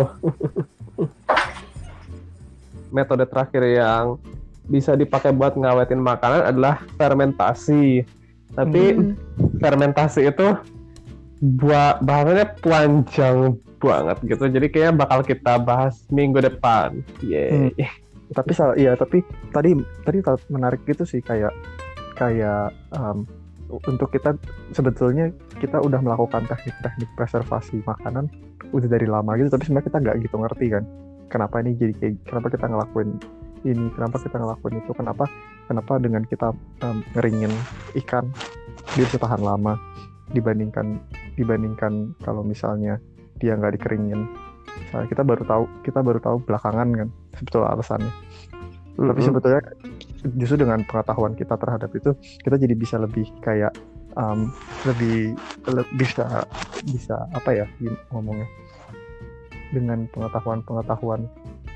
Metode 2.92 3.24
terakhir 3.24 3.62
yang 3.64 4.20
bisa 4.62 4.92
dipakai 4.92 5.32
buat 5.32 5.56
ngawetin 5.56 5.96
makanan 5.96 6.44
adalah 6.44 6.84
fermentasi. 6.94 8.04
Tapi 8.52 8.82
Hmm. 8.92 9.16
fermentasi 9.56 10.28
itu 10.28 10.52
buat 11.40 12.04
bahasannya 12.04 12.46
panjang 12.60 13.36
banget 13.80 14.16
gitu. 14.22 14.44
Jadi 14.46 14.66
kayaknya 14.68 14.94
bakal 14.94 15.24
kita 15.24 15.56
bahas 15.56 16.04
minggu 16.08 16.38
depan. 16.38 17.00
Yeay. 17.24 17.72
tapi 18.32 18.52
salah 18.52 18.72
iya 18.74 18.96
tapi 18.96 19.20
tadi 19.52 19.76
tadi 20.04 20.24
ta- 20.24 20.40
menarik 20.48 20.80
gitu 20.88 21.04
sih 21.04 21.20
kayak 21.20 21.52
kayak 22.16 22.72
um, 22.96 23.28
untuk 23.72 24.08
kita 24.12 24.36
sebetulnya 24.76 25.32
kita 25.56 25.80
udah 25.80 26.00
melakukan 26.04 26.44
teknik-teknik 26.48 27.10
preservasi 27.16 27.80
makanan 27.88 28.28
udah 28.72 28.88
dari 28.88 29.08
lama 29.08 29.36
gitu 29.40 29.48
tapi 29.48 29.68
sebenarnya 29.68 29.86
kita 29.88 29.98
nggak 30.04 30.16
gitu 30.28 30.36
ngerti 30.36 30.66
kan 30.72 30.84
kenapa 31.32 31.54
ini 31.64 31.70
jadi 31.76 31.92
kayak 31.96 32.14
kenapa 32.28 32.46
kita 32.52 32.66
ngelakuin 32.68 33.10
ini 33.62 33.86
kenapa 33.94 34.16
kita 34.20 34.36
ngelakuin 34.36 34.74
itu 34.82 34.92
kenapa 34.92 35.24
kenapa 35.70 35.92
dengan 36.02 36.22
kita 36.26 36.48
um, 36.84 36.98
ngeringin 37.16 37.52
ikan 38.04 38.28
dia 38.98 39.04
bisa 39.06 39.16
tahan 39.16 39.40
lama 39.40 39.78
dibandingkan 40.32 41.00
dibandingkan 41.38 42.12
kalau 42.20 42.44
misalnya 42.44 43.00
dia 43.40 43.56
nggak 43.56 43.80
dikeringin 43.80 44.28
Misalnya 44.72 45.08
kita 45.08 45.22
baru 45.24 45.42
tahu 45.44 45.64
kita 45.84 46.00
baru 46.00 46.18
tahu 46.22 46.36
belakangan 46.48 46.88
kan 46.96 47.08
sebetulnya 47.36 47.68
alasannya 47.76 48.12
tapi 48.92 49.08
Mm-mm. 49.08 49.24
sebetulnya 49.24 49.62
justru 50.38 50.62
dengan 50.62 50.86
pengetahuan 50.86 51.34
kita 51.34 51.58
terhadap 51.58 51.90
itu 51.94 52.14
kita 52.46 52.56
jadi 52.58 52.74
bisa 52.78 52.96
lebih 52.98 53.26
kayak 53.42 53.74
um, 54.14 54.52
lebih 54.86 55.34
le- 55.66 55.90
bisa 55.98 56.46
bisa 56.86 57.26
apa 57.34 57.50
ya 57.62 57.66
ngomongnya? 58.14 58.46
Dengan 59.72 60.04
pengetahuan-pengetahuan 60.12 61.24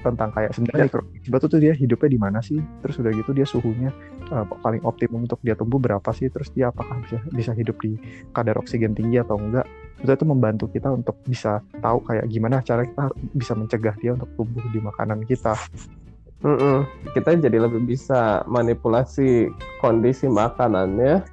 tentang 0.05 0.29
kayak 0.37 0.53
sebenarnya 0.53 0.93
mikroba 0.93 1.49
tuh 1.49 1.59
dia 1.59 1.73
hidupnya 1.73 2.11
di 2.13 2.21
mana 2.21 2.39
sih? 2.45 2.61
Terus 2.85 3.01
udah 3.01 3.11
gitu 3.17 3.33
dia 3.33 3.49
suhunya 3.49 3.91
uh, 4.31 4.45
paling 4.61 4.85
optimum 4.85 5.25
untuk 5.25 5.41
dia 5.41 5.57
tumbuh 5.57 5.81
berapa 5.81 6.07
sih? 6.13 6.29
Terus 6.29 6.53
dia 6.53 6.69
apakah 6.69 7.01
bisa 7.01 7.17
bisa 7.33 7.53
hidup 7.57 7.81
di 7.81 7.97
kadar 8.37 8.61
oksigen 8.61 8.93
tinggi 8.93 9.17
atau 9.17 9.41
enggak? 9.41 9.65
Itu 9.97 10.13
itu 10.13 10.27
membantu 10.29 10.69
kita 10.69 10.93
untuk 10.93 11.17
bisa 11.25 11.65
tahu 11.81 12.05
kayak 12.05 12.29
gimana 12.29 12.61
cara 12.61 12.85
kita 12.85 13.09
bisa 13.33 13.57
mencegah 13.57 13.97
dia 13.97 14.13
untuk 14.13 14.29
tumbuh 14.37 14.65
di 14.69 14.81
makanan 14.85 15.25
kita 15.25 15.57
Mm-mm. 16.45 16.84
Kita 17.16 17.32
jadi 17.32 17.57
lebih 17.57 17.84
bisa 17.89 18.45
manipulasi 18.45 19.49
kondisi 19.80 20.28
makanannya 20.28 21.24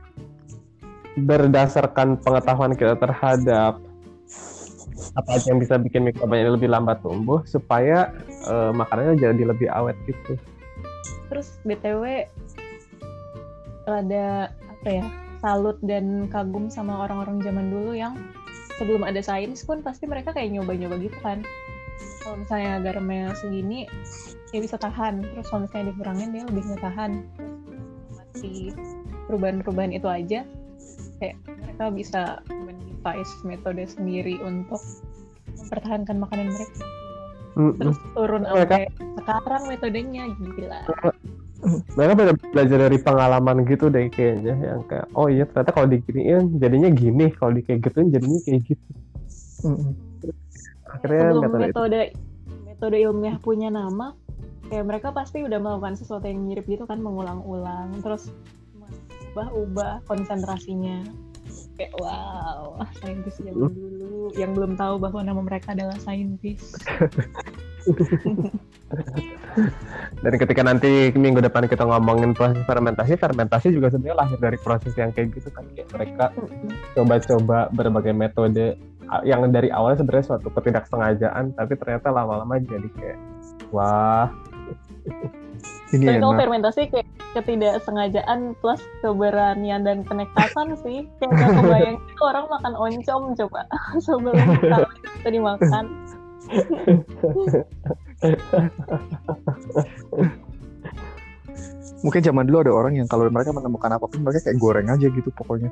berdasarkan 1.19 2.17
pengetahuan 2.23 2.73
kita 2.73 2.97
terhadap 2.97 3.77
apa 5.13 5.29
aja 5.37 5.53
yang 5.53 5.61
bisa 5.61 5.77
bikin 5.77 6.09
mikrobanya 6.09 6.55
lebih 6.57 6.71
lambat 6.71 7.03
tumbuh 7.05 7.45
supaya 7.45 8.09
eh, 8.49 8.71
makanannya 8.73 9.19
jadi 9.19 9.43
lebih 9.43 9.69
awet 9.69 9.93
gitu. 10.09 10.39
Terus 11.29 11.59
BTW 11.67 12.25
ada 13.85 14.49
apa 14.49 14.89
ya? 14.89 15.05
Salut 15.43 15.75
dan 15.83 16.31
kagum 16.31 16.71
sama 16.71 17.03
orang-orang 17.03 17.43
zaman 17.43 17.67
dulu 17.67 17.91
yang 17.91 18.15
sebelum 18.79 19.03
ada 19.03 19.19
sains 19.19 19.59
pun 19.67 19.83
pasti 19.83 20.07
mereka 20.07 20.31
kayak 20.31 20.55
nyoba-nyoba 20.55 20.95
gitu 21.03 21.19
kan. 21.19 21.43
Kalau 22.23 22.39
misalnya 22.39 22.79
garamnya 22.79 23.35
segini, 23.35 23.83
dia 24.49 24.59
bisa 24.63 24.79
tahan. 24.79 25.19
Terus 25.21 25.45
kalau 25.51 25.67
misalnya 25.67 25.91
dikurangin 25.91 26.29
dia 26.31 26.43
lebih 26.47 26.63
nggak 26.71 26.81
tahan. 26.81 27.11
Masih 28.15 28.71
perubahan-perubahan 29.27 29.91
itu 29.91 30.07
aja, 30.07 30.39
kayak 31.19 31.35
mereka 31.47 31.85
bisa 31.91 32.21
men-device 32.47 33.33
metode 33.43 33.83
sendiri 33.85 34.39
untuk 34.39 34.79
mempertahankan 35.59 36.15
makanan 36.17 36.47
mereka. 36.49 36.83
Terus 37.53 37.97
turun 38.17 38.43
Mereka- 38.49 38.57
sampai 38.65 38.83
sekarang 39.19 39.63
metodenya 39.69 40.23
gila. 40.33 40.81
Mereka 41.95 42.11
ber- 42.17 42.39
belajar 42.51 42.77
dari 42.89 42.97
pengalaman 42.99 43.63
gitu 43.63 43.87
deh 43.87 44.11
kayaknya 44.11 44.51
yang 44.57 44.81
kayak 44.83 45.07
oh 45.15 45.31
iya 45.31 45.47
ternyata 45.47 45.71
kalau 45.71 45.87
diginiin 45.87 46.59
jadinya 46.59 46.89
gini, 46.91 47.31
kalau 47.35 47.55
di 47.55 47.61
kayak 47.63 47.87
gituin 47.87 48.11
jadinya 48.11 48.39
kayak 48.43 48.61
gitu. 48.67 48.89
Akhirnya 50.93 51.21
sebelum 51.33 51.41
metode 51.41 51.57
itu. 51.57 51.67
metode 51.67 52.01
metode 52.63 52.97
ilmiah 53.01 53.37
punya 53.41 53.69
nama 53.73 54.13
kayak 54.69 54.85
mereka 54.89 55.07
pasti 55.13 55.43
udah 55.43 55.59
melakukan 55.59 55.95
sesuatu 55.99 56.25
yang 56.25 56.41
mirip 56.45 56.65
gitu 56.65 56.87
kan 56.89 56.97
mengulang-ulang 57.01 57.93
terus 58.01 58.33
ubah-ubah 59.33 60.05
konsentrasinya. 60.05 61.01
Kayak 61.73 61.93
wow 61.97 62.77
saintis 63.01 63.41
zaman 63.41 63.73
dulu 63.73 64.29
yang 64.37 64.53
belum 64.53 64.77
tahu 64.77 65.01
bahwa 65.01 65.25
nama 65.25 65.41
mereka 65.41 65.73
adalah 65.73 65.97
saintis. 65.97 66.77
Dan 70.23 70.33
ketika 70.39 70.61
nanti 70.63 71.11
minggu 71.13 71.43
depan 71.43 71.67
kita 71.67 71.83
ngomongin 71.83 72.31
proses 72.37 72.61
fermentasi, 72.63 73.19
fermentasi 73.19 73.73
juga 73.75 73.91
sebenarnya 73.91 74.17
lahir 74.23 74.37
dari 74.39 74.57
proses 74.61 74.93
yang 74.95 75.11
kayak 75.11 75.35
gitu 75.35 75.49
kan. 75.51 75.65
Kayak 75.73 75.89
mereka 75.91 76.25
coba-coba 76.95 77.67
berbagai 77.73 78.13
metode 78.15 78.77
yang 79.21 79.45
dari 79.53 79.69
awalnya 79.69 80.01
sebenarnya 80.01 80.25
suatu 80.33 80.49
ketidaksengajaan, 80.49 81.53
tapi 81.53 81.73
ternyata 81.77 82.09
lama-lama 82.09 82.57
jadi 82.57 82.89
kayak 82.97 83.19
wah, 83.69 84.33
ini 85.93 86.09
tapi 86.09 86.17
kalau 86.17 86.33
fermentasi 86.33 86.81
kayak 86.89 87.07
ketidaksengajaan 87.33 88.53
plus 88.61 88.81
keberanian 89.01 89.81
dan 89.85 90.05
kenekasan 90.05 90.77
sih. 90.85 91.05
Kayak 91.19 91.31
gak 91.37 91.49
kebayang 91.57 91.97
itu 92.13 92.23
orang 92.23 92.45
makan 92.49 92.73
oncom 92.77 93.21
coba. 93.37 93.61
Sebelum 93.99 94.33
tahu 94.61 94.85
itu 95.21 95.29
dimakan. 95.29 95.85
Mungkin 102.03 102.19
zaman 102.19 102.43
dulu 102.45 102.57
ada 102.67 102.73
orang 102.75 102.93
yang 102.99 103.07
kalau 103.07 103.31
mereka 103.31 103.55
menemukan 103.55 103.95
apa 103.95 104.05
pun 104.11 104.19
mereka 104.27 104.43
kayak 104.43 104.59
goreng 104.59 104.87
aja 104.91 105.07
gitu 105.07 105.29
pokoknya. 105.33 105.71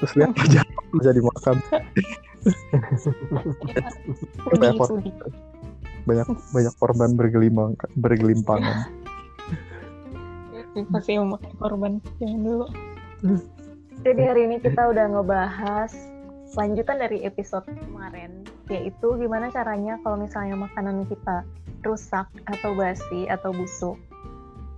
Terus 0.00 0.12
lihat 0.16 0.32
aja 0.38 0.62
jadi 1.02 1.20
makan 1.20 1.56
Repot. 4.58 4.90
sudi. 4.90 5.14
banyak 6.02 6.26
banyak 6.50 6.74
korban 6.82 7.14
bergelimpang 7.14 7.78
bergelimpangan 7.94 8.90
masih 10.92 11.20
memakai 11.20 11.52
korban 11.60 12.00
zaman 12.18 12.40
dulu. 12.42 12.66
Jadi 14.02 14.22
hari 14.24 14.40
ini 14.50 14.56
kita 14.58 14.90
udah 14.90 15.06
ngebahas 15.14 15.92
lanjutan 16.58 17.00
dari 17.00 17.24
episode 17.24 17.64
kemarin, 17.68 18.44
yaitu 18.68 19.14
gimana 19.16 19.48
caranya 19.52 19.96
kalau 20.02 20.20
misalnya 20.20 20.58
makanan 20.58 21.06
kita 21.06 21.46
rusak 21.86 22.26
atau 22.50 22.74
basi 22.74 23.30
atau 23.30 23.54
busuk. 23.54 23.96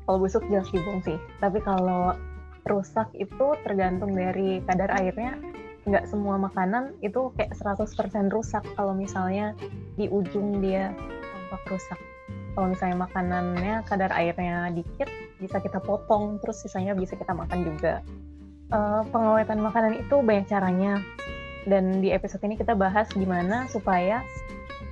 Kalau 0.04 0.18
busuk 0.20 0.44
jelas 0.52 0.68
dibuang 0.68 1.00
sih, 1.02 1.16
tapi 1.40 1.64
kalau 1.64 2.12
rusak 2.68 3.08
itu 3.16 3.56
tergantung 3.64 4.12
dari 4.12 4.60
kadar 4.68 4.92
airnya. 4.92 5.40
Nggak 5.84 6.08
semua 6.08 6.40
makanan 6.40 6.96
itu 7.04 7.32
kayak 7.36 7.52
100% 7.56 8.32
rusak 8.32 8.64
kalau 8.76 8.96
misalnya 8.96 9.52
di 9.94 10.08
ujung 10.08 10.64
dia 10.64 10.92
tampak 10.96 11.62
rusak. 11.68 12.00
Kalau 12.54 12.70
misalnya 12.70 12.96
makanannya 13.04 13.74
kadar 13.84 14.14
airnya 14.14 14.70
dikit, 14.70 15.10
bisa 15.42 15.58
kita 15.58 15.82
potong, 15.82 16.38
terus 16.38 16.62
sisanya 16.62 16.94
bisa 16.94 17.18
kita 17.18 17.34
makan 17.34 17.66
juga. 17.66 18.00
Eh, 18.70 19.02
pengawetan 19.10 19.58
makanan 19.58 19.98
itu 20.06 20.22
banyak 20.22 20.46
caranya, 20.46 21.02
dan 21.64 22.00
di 22.00 22.12
episode 22.12 22.44
ini 22.44 22.56
kita 22.60 22.76
bahas 22.76 23.08
gimana 23.12 23.68
supaya 23.72 24.20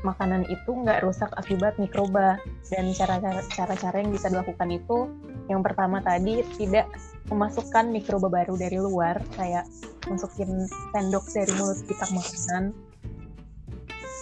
makanan 0.02 0.48
itu 0.50 0.70
nggak 0.72 1.04
rusak 1.06 1.30
akibat 1.38 1.78
mikroba 1.78 2.40
dan 2.72 2.90
cara-cara 2.96 3.96
yang 4.02 4.10
bisa 4.10 4.32
dilakukan 4.32 4.68
itu 4.74 5.06
yang 5.46 5.62
pertama 5.62 6.02
tadi 6.02 6.42
tidak 6.58 6.90
memasukkan 7.32 7.88
mikroba 7.90 8.28
baru 8.28 8.54
dari 8.60 8.78
luar 8.78 9.18
kayak 9.34 9.64
masukin 10.06 10.68
sendok 10.92 11.24
dari 11.32 11.52
mulut 11.56 11.80
kita 11.88 12.06
makanan 12.12 12.76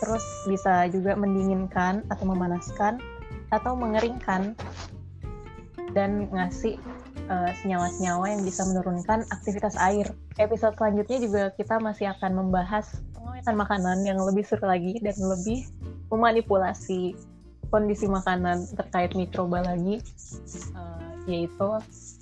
terus 0.01 0.25
bisa 0.49 0.89
juga 0.89 1.13
mendinginkan 1.13 2.07
atau 2.09 2.25
memanaskan 2.25 2.97
atau 3.53 3.77
mengeringkan 3.77 4.57
dan 5.93 6.31
ngasih 6.31 6.79
eh, 7.29 7.51
senyawa-senyawa 7.63 8.33
yang 8.33 8.43
bisa 8.47 8.63
menurunkan 8.65 9.27
aktivitas 9.29 9.75
air. 9.77 10.09
Episode 10.39 10.79
selanjutnya 10.79 11.19
juga 11.21 11.43
kita 11.59 11.83
masih 11.83 12.09
akan 12.17 12.47
membahas 12.47 13.03
pengawetan 13.13 13.57
makanan 13.59 13.99
yang 14.07 14.19
lebih 14.23 14.47
seru 14.47 14.65
lagi 14.65 14.97
dan 15.03 15.19
lebih 15.19 15.67
memanipulasi 16.09 17.15
kondisi 17.71 18.11
makanan 18.11 18.67
terkait 18.75 19.15
mikroba 19.15 19.63
lagi, 19.63 20.01
eh, 20.75 21.11
yaitu 21.27 21.69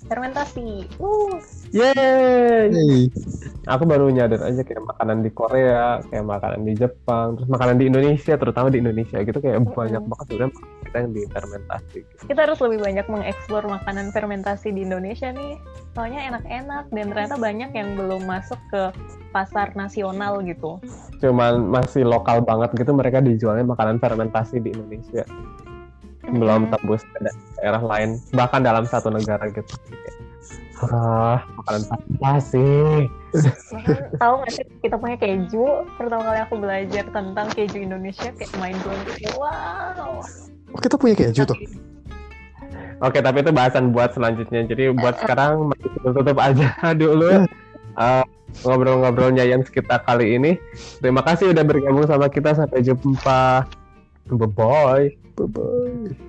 fermentasi. 0.07 0.87
Uh, 1.01 1.35
yeay! 1.75 3.11
Aku 3.67 3.83
baru 3.85 4.09
nyadar 4.09 4.41
aja 4.47 4.61
kayak 4.65 4.81
makanan 4.81 5.21
di 5.21 5.29
Korea, 5.29 6.01
kayak 6.09 6.25
makanan 6.25 6.61
di 6.65 6.73
Jepang, 6.73 7.37
terus 7.37 7.49
makanan 7.51 7.75
di 7.77 7.85
Indonesia, 7.91 8.33
terutama 8.39 8.67
di 8.73 8.79
Indonesia 8.81 9.19
gitu 9.21 9.37
kayak 9.37 9.61
banyak 9.71 10.01
banget 10.01 10.25
sebenarnya 10.25 10.51
makanan 10.55 10.79
kita 10.89 10.97
yang 10.97 11.11
difermentasi. 11.13 11.99
Gitu. 12.01 12.23
kita 12.25 12.39
harus 12.49 12.59
lebih 12.65 12.79
banyak 12.81 13.05
mengeksplor 13.05 13.63
makanan 13.69 14.07
fermentasi 14.09 14.67
di 14.73 14.81
Indonesia 14.81 15.29
nih. 15.29 15.53
Soalnya 15.93 16.19
enak-enak 16.33 16.83
dan 16.89 17.05
ternyata 17.13 17.35
banyak 17.37 17.71
yang 17.77 17.89
belum 17.93 18.21
masuk 18.25 18.59
ke 18.73 18.83
pasar 19.29 19.77
nasional 19.77 20.41
gitu. 20.41 20.81
Cuman 21.21 21.69
masih 21.69 22.07
lokal 22.07 22.41
banget 22.41 22.73
gitu 22.73 22.91
mereka 22.97 23.21
dijualnya 23.21 23.67
makanan 23.67 24.01
fermentasi 24.01 24.63
di 24.63 24.73
Indonesia. 24.73 25.23
Belum 26.33 26.69
tembus 26.69 27.01
ke 27.03 27.17
da- 27.23 27.39
daerah 27.59 27.83
lain. 27.83 28.09
Bahkan 28.33 28.61
dalam 28.61 28.85
satu 28.87 29.09
negara 29.09 29.49
gitu. 29.49 29.73
Ah 30.79 31.43
makanan 31.59 31.83
fermentasi 31.91 32.67
Bahkan 33.35 33.95
tahu 34.23 34.33
nggak 34.39 34.51
sih 34.55 34.65
kita 34.79 34.95
punya 34.95 35.15
keju. 35.19 35.65
Pertama 35.99 36.23
kali 36.23 36.39
aku 36.39 36.55
belajar 36.55 37.03
tentang 37.11 37.47
keju 37.51 37.77
Indonesia 37.83 38.31
kayak 38.31 38.51
main 38.57 38.77
blowing 38.79 39.35
wow. 39.35 40.23
Oh, 40.71 40.79
kita 40.79 40.95
punya 40.95 41.15
keju 41.19 41.43
tuh. 41.43 41.59
oke 42.99 43.19
tapi 43.19 43.43
itu 43.43 43.51
bahasan 43.51 43.91
buat 43.91 44.15
selanjutnya. 44.15 44.63
Jadi 44.67 44.95
buat 44.95 45.19
sekarang 45.19 45.71
mari 45.71 45.87
kita 45.99 46.09
tutup 46.15 46.37
aja 46.39 46.67
dulu. 47.01 47.43
Eh, 47.99 48.25
ngobrol-ngobrolnya 48.63 49.45
yang 49.45 49.61
sekitar 49.61 50.03
kali 50.07 50.39
ini. 50.39 50.55
Terima 51.03 51.21
kasih 51.21 51.51
udah 51.51 51.63
bergabung 51.67 52.07
sama 52.07 52.31
kita. 52.31 52.55
Sampai 52.55 52.81
jumpa. 52.81 53.67
Bye 54.29 54.47
bye 54.47 55.18
Bye 55.39 55.47
bye. 55.47 56.28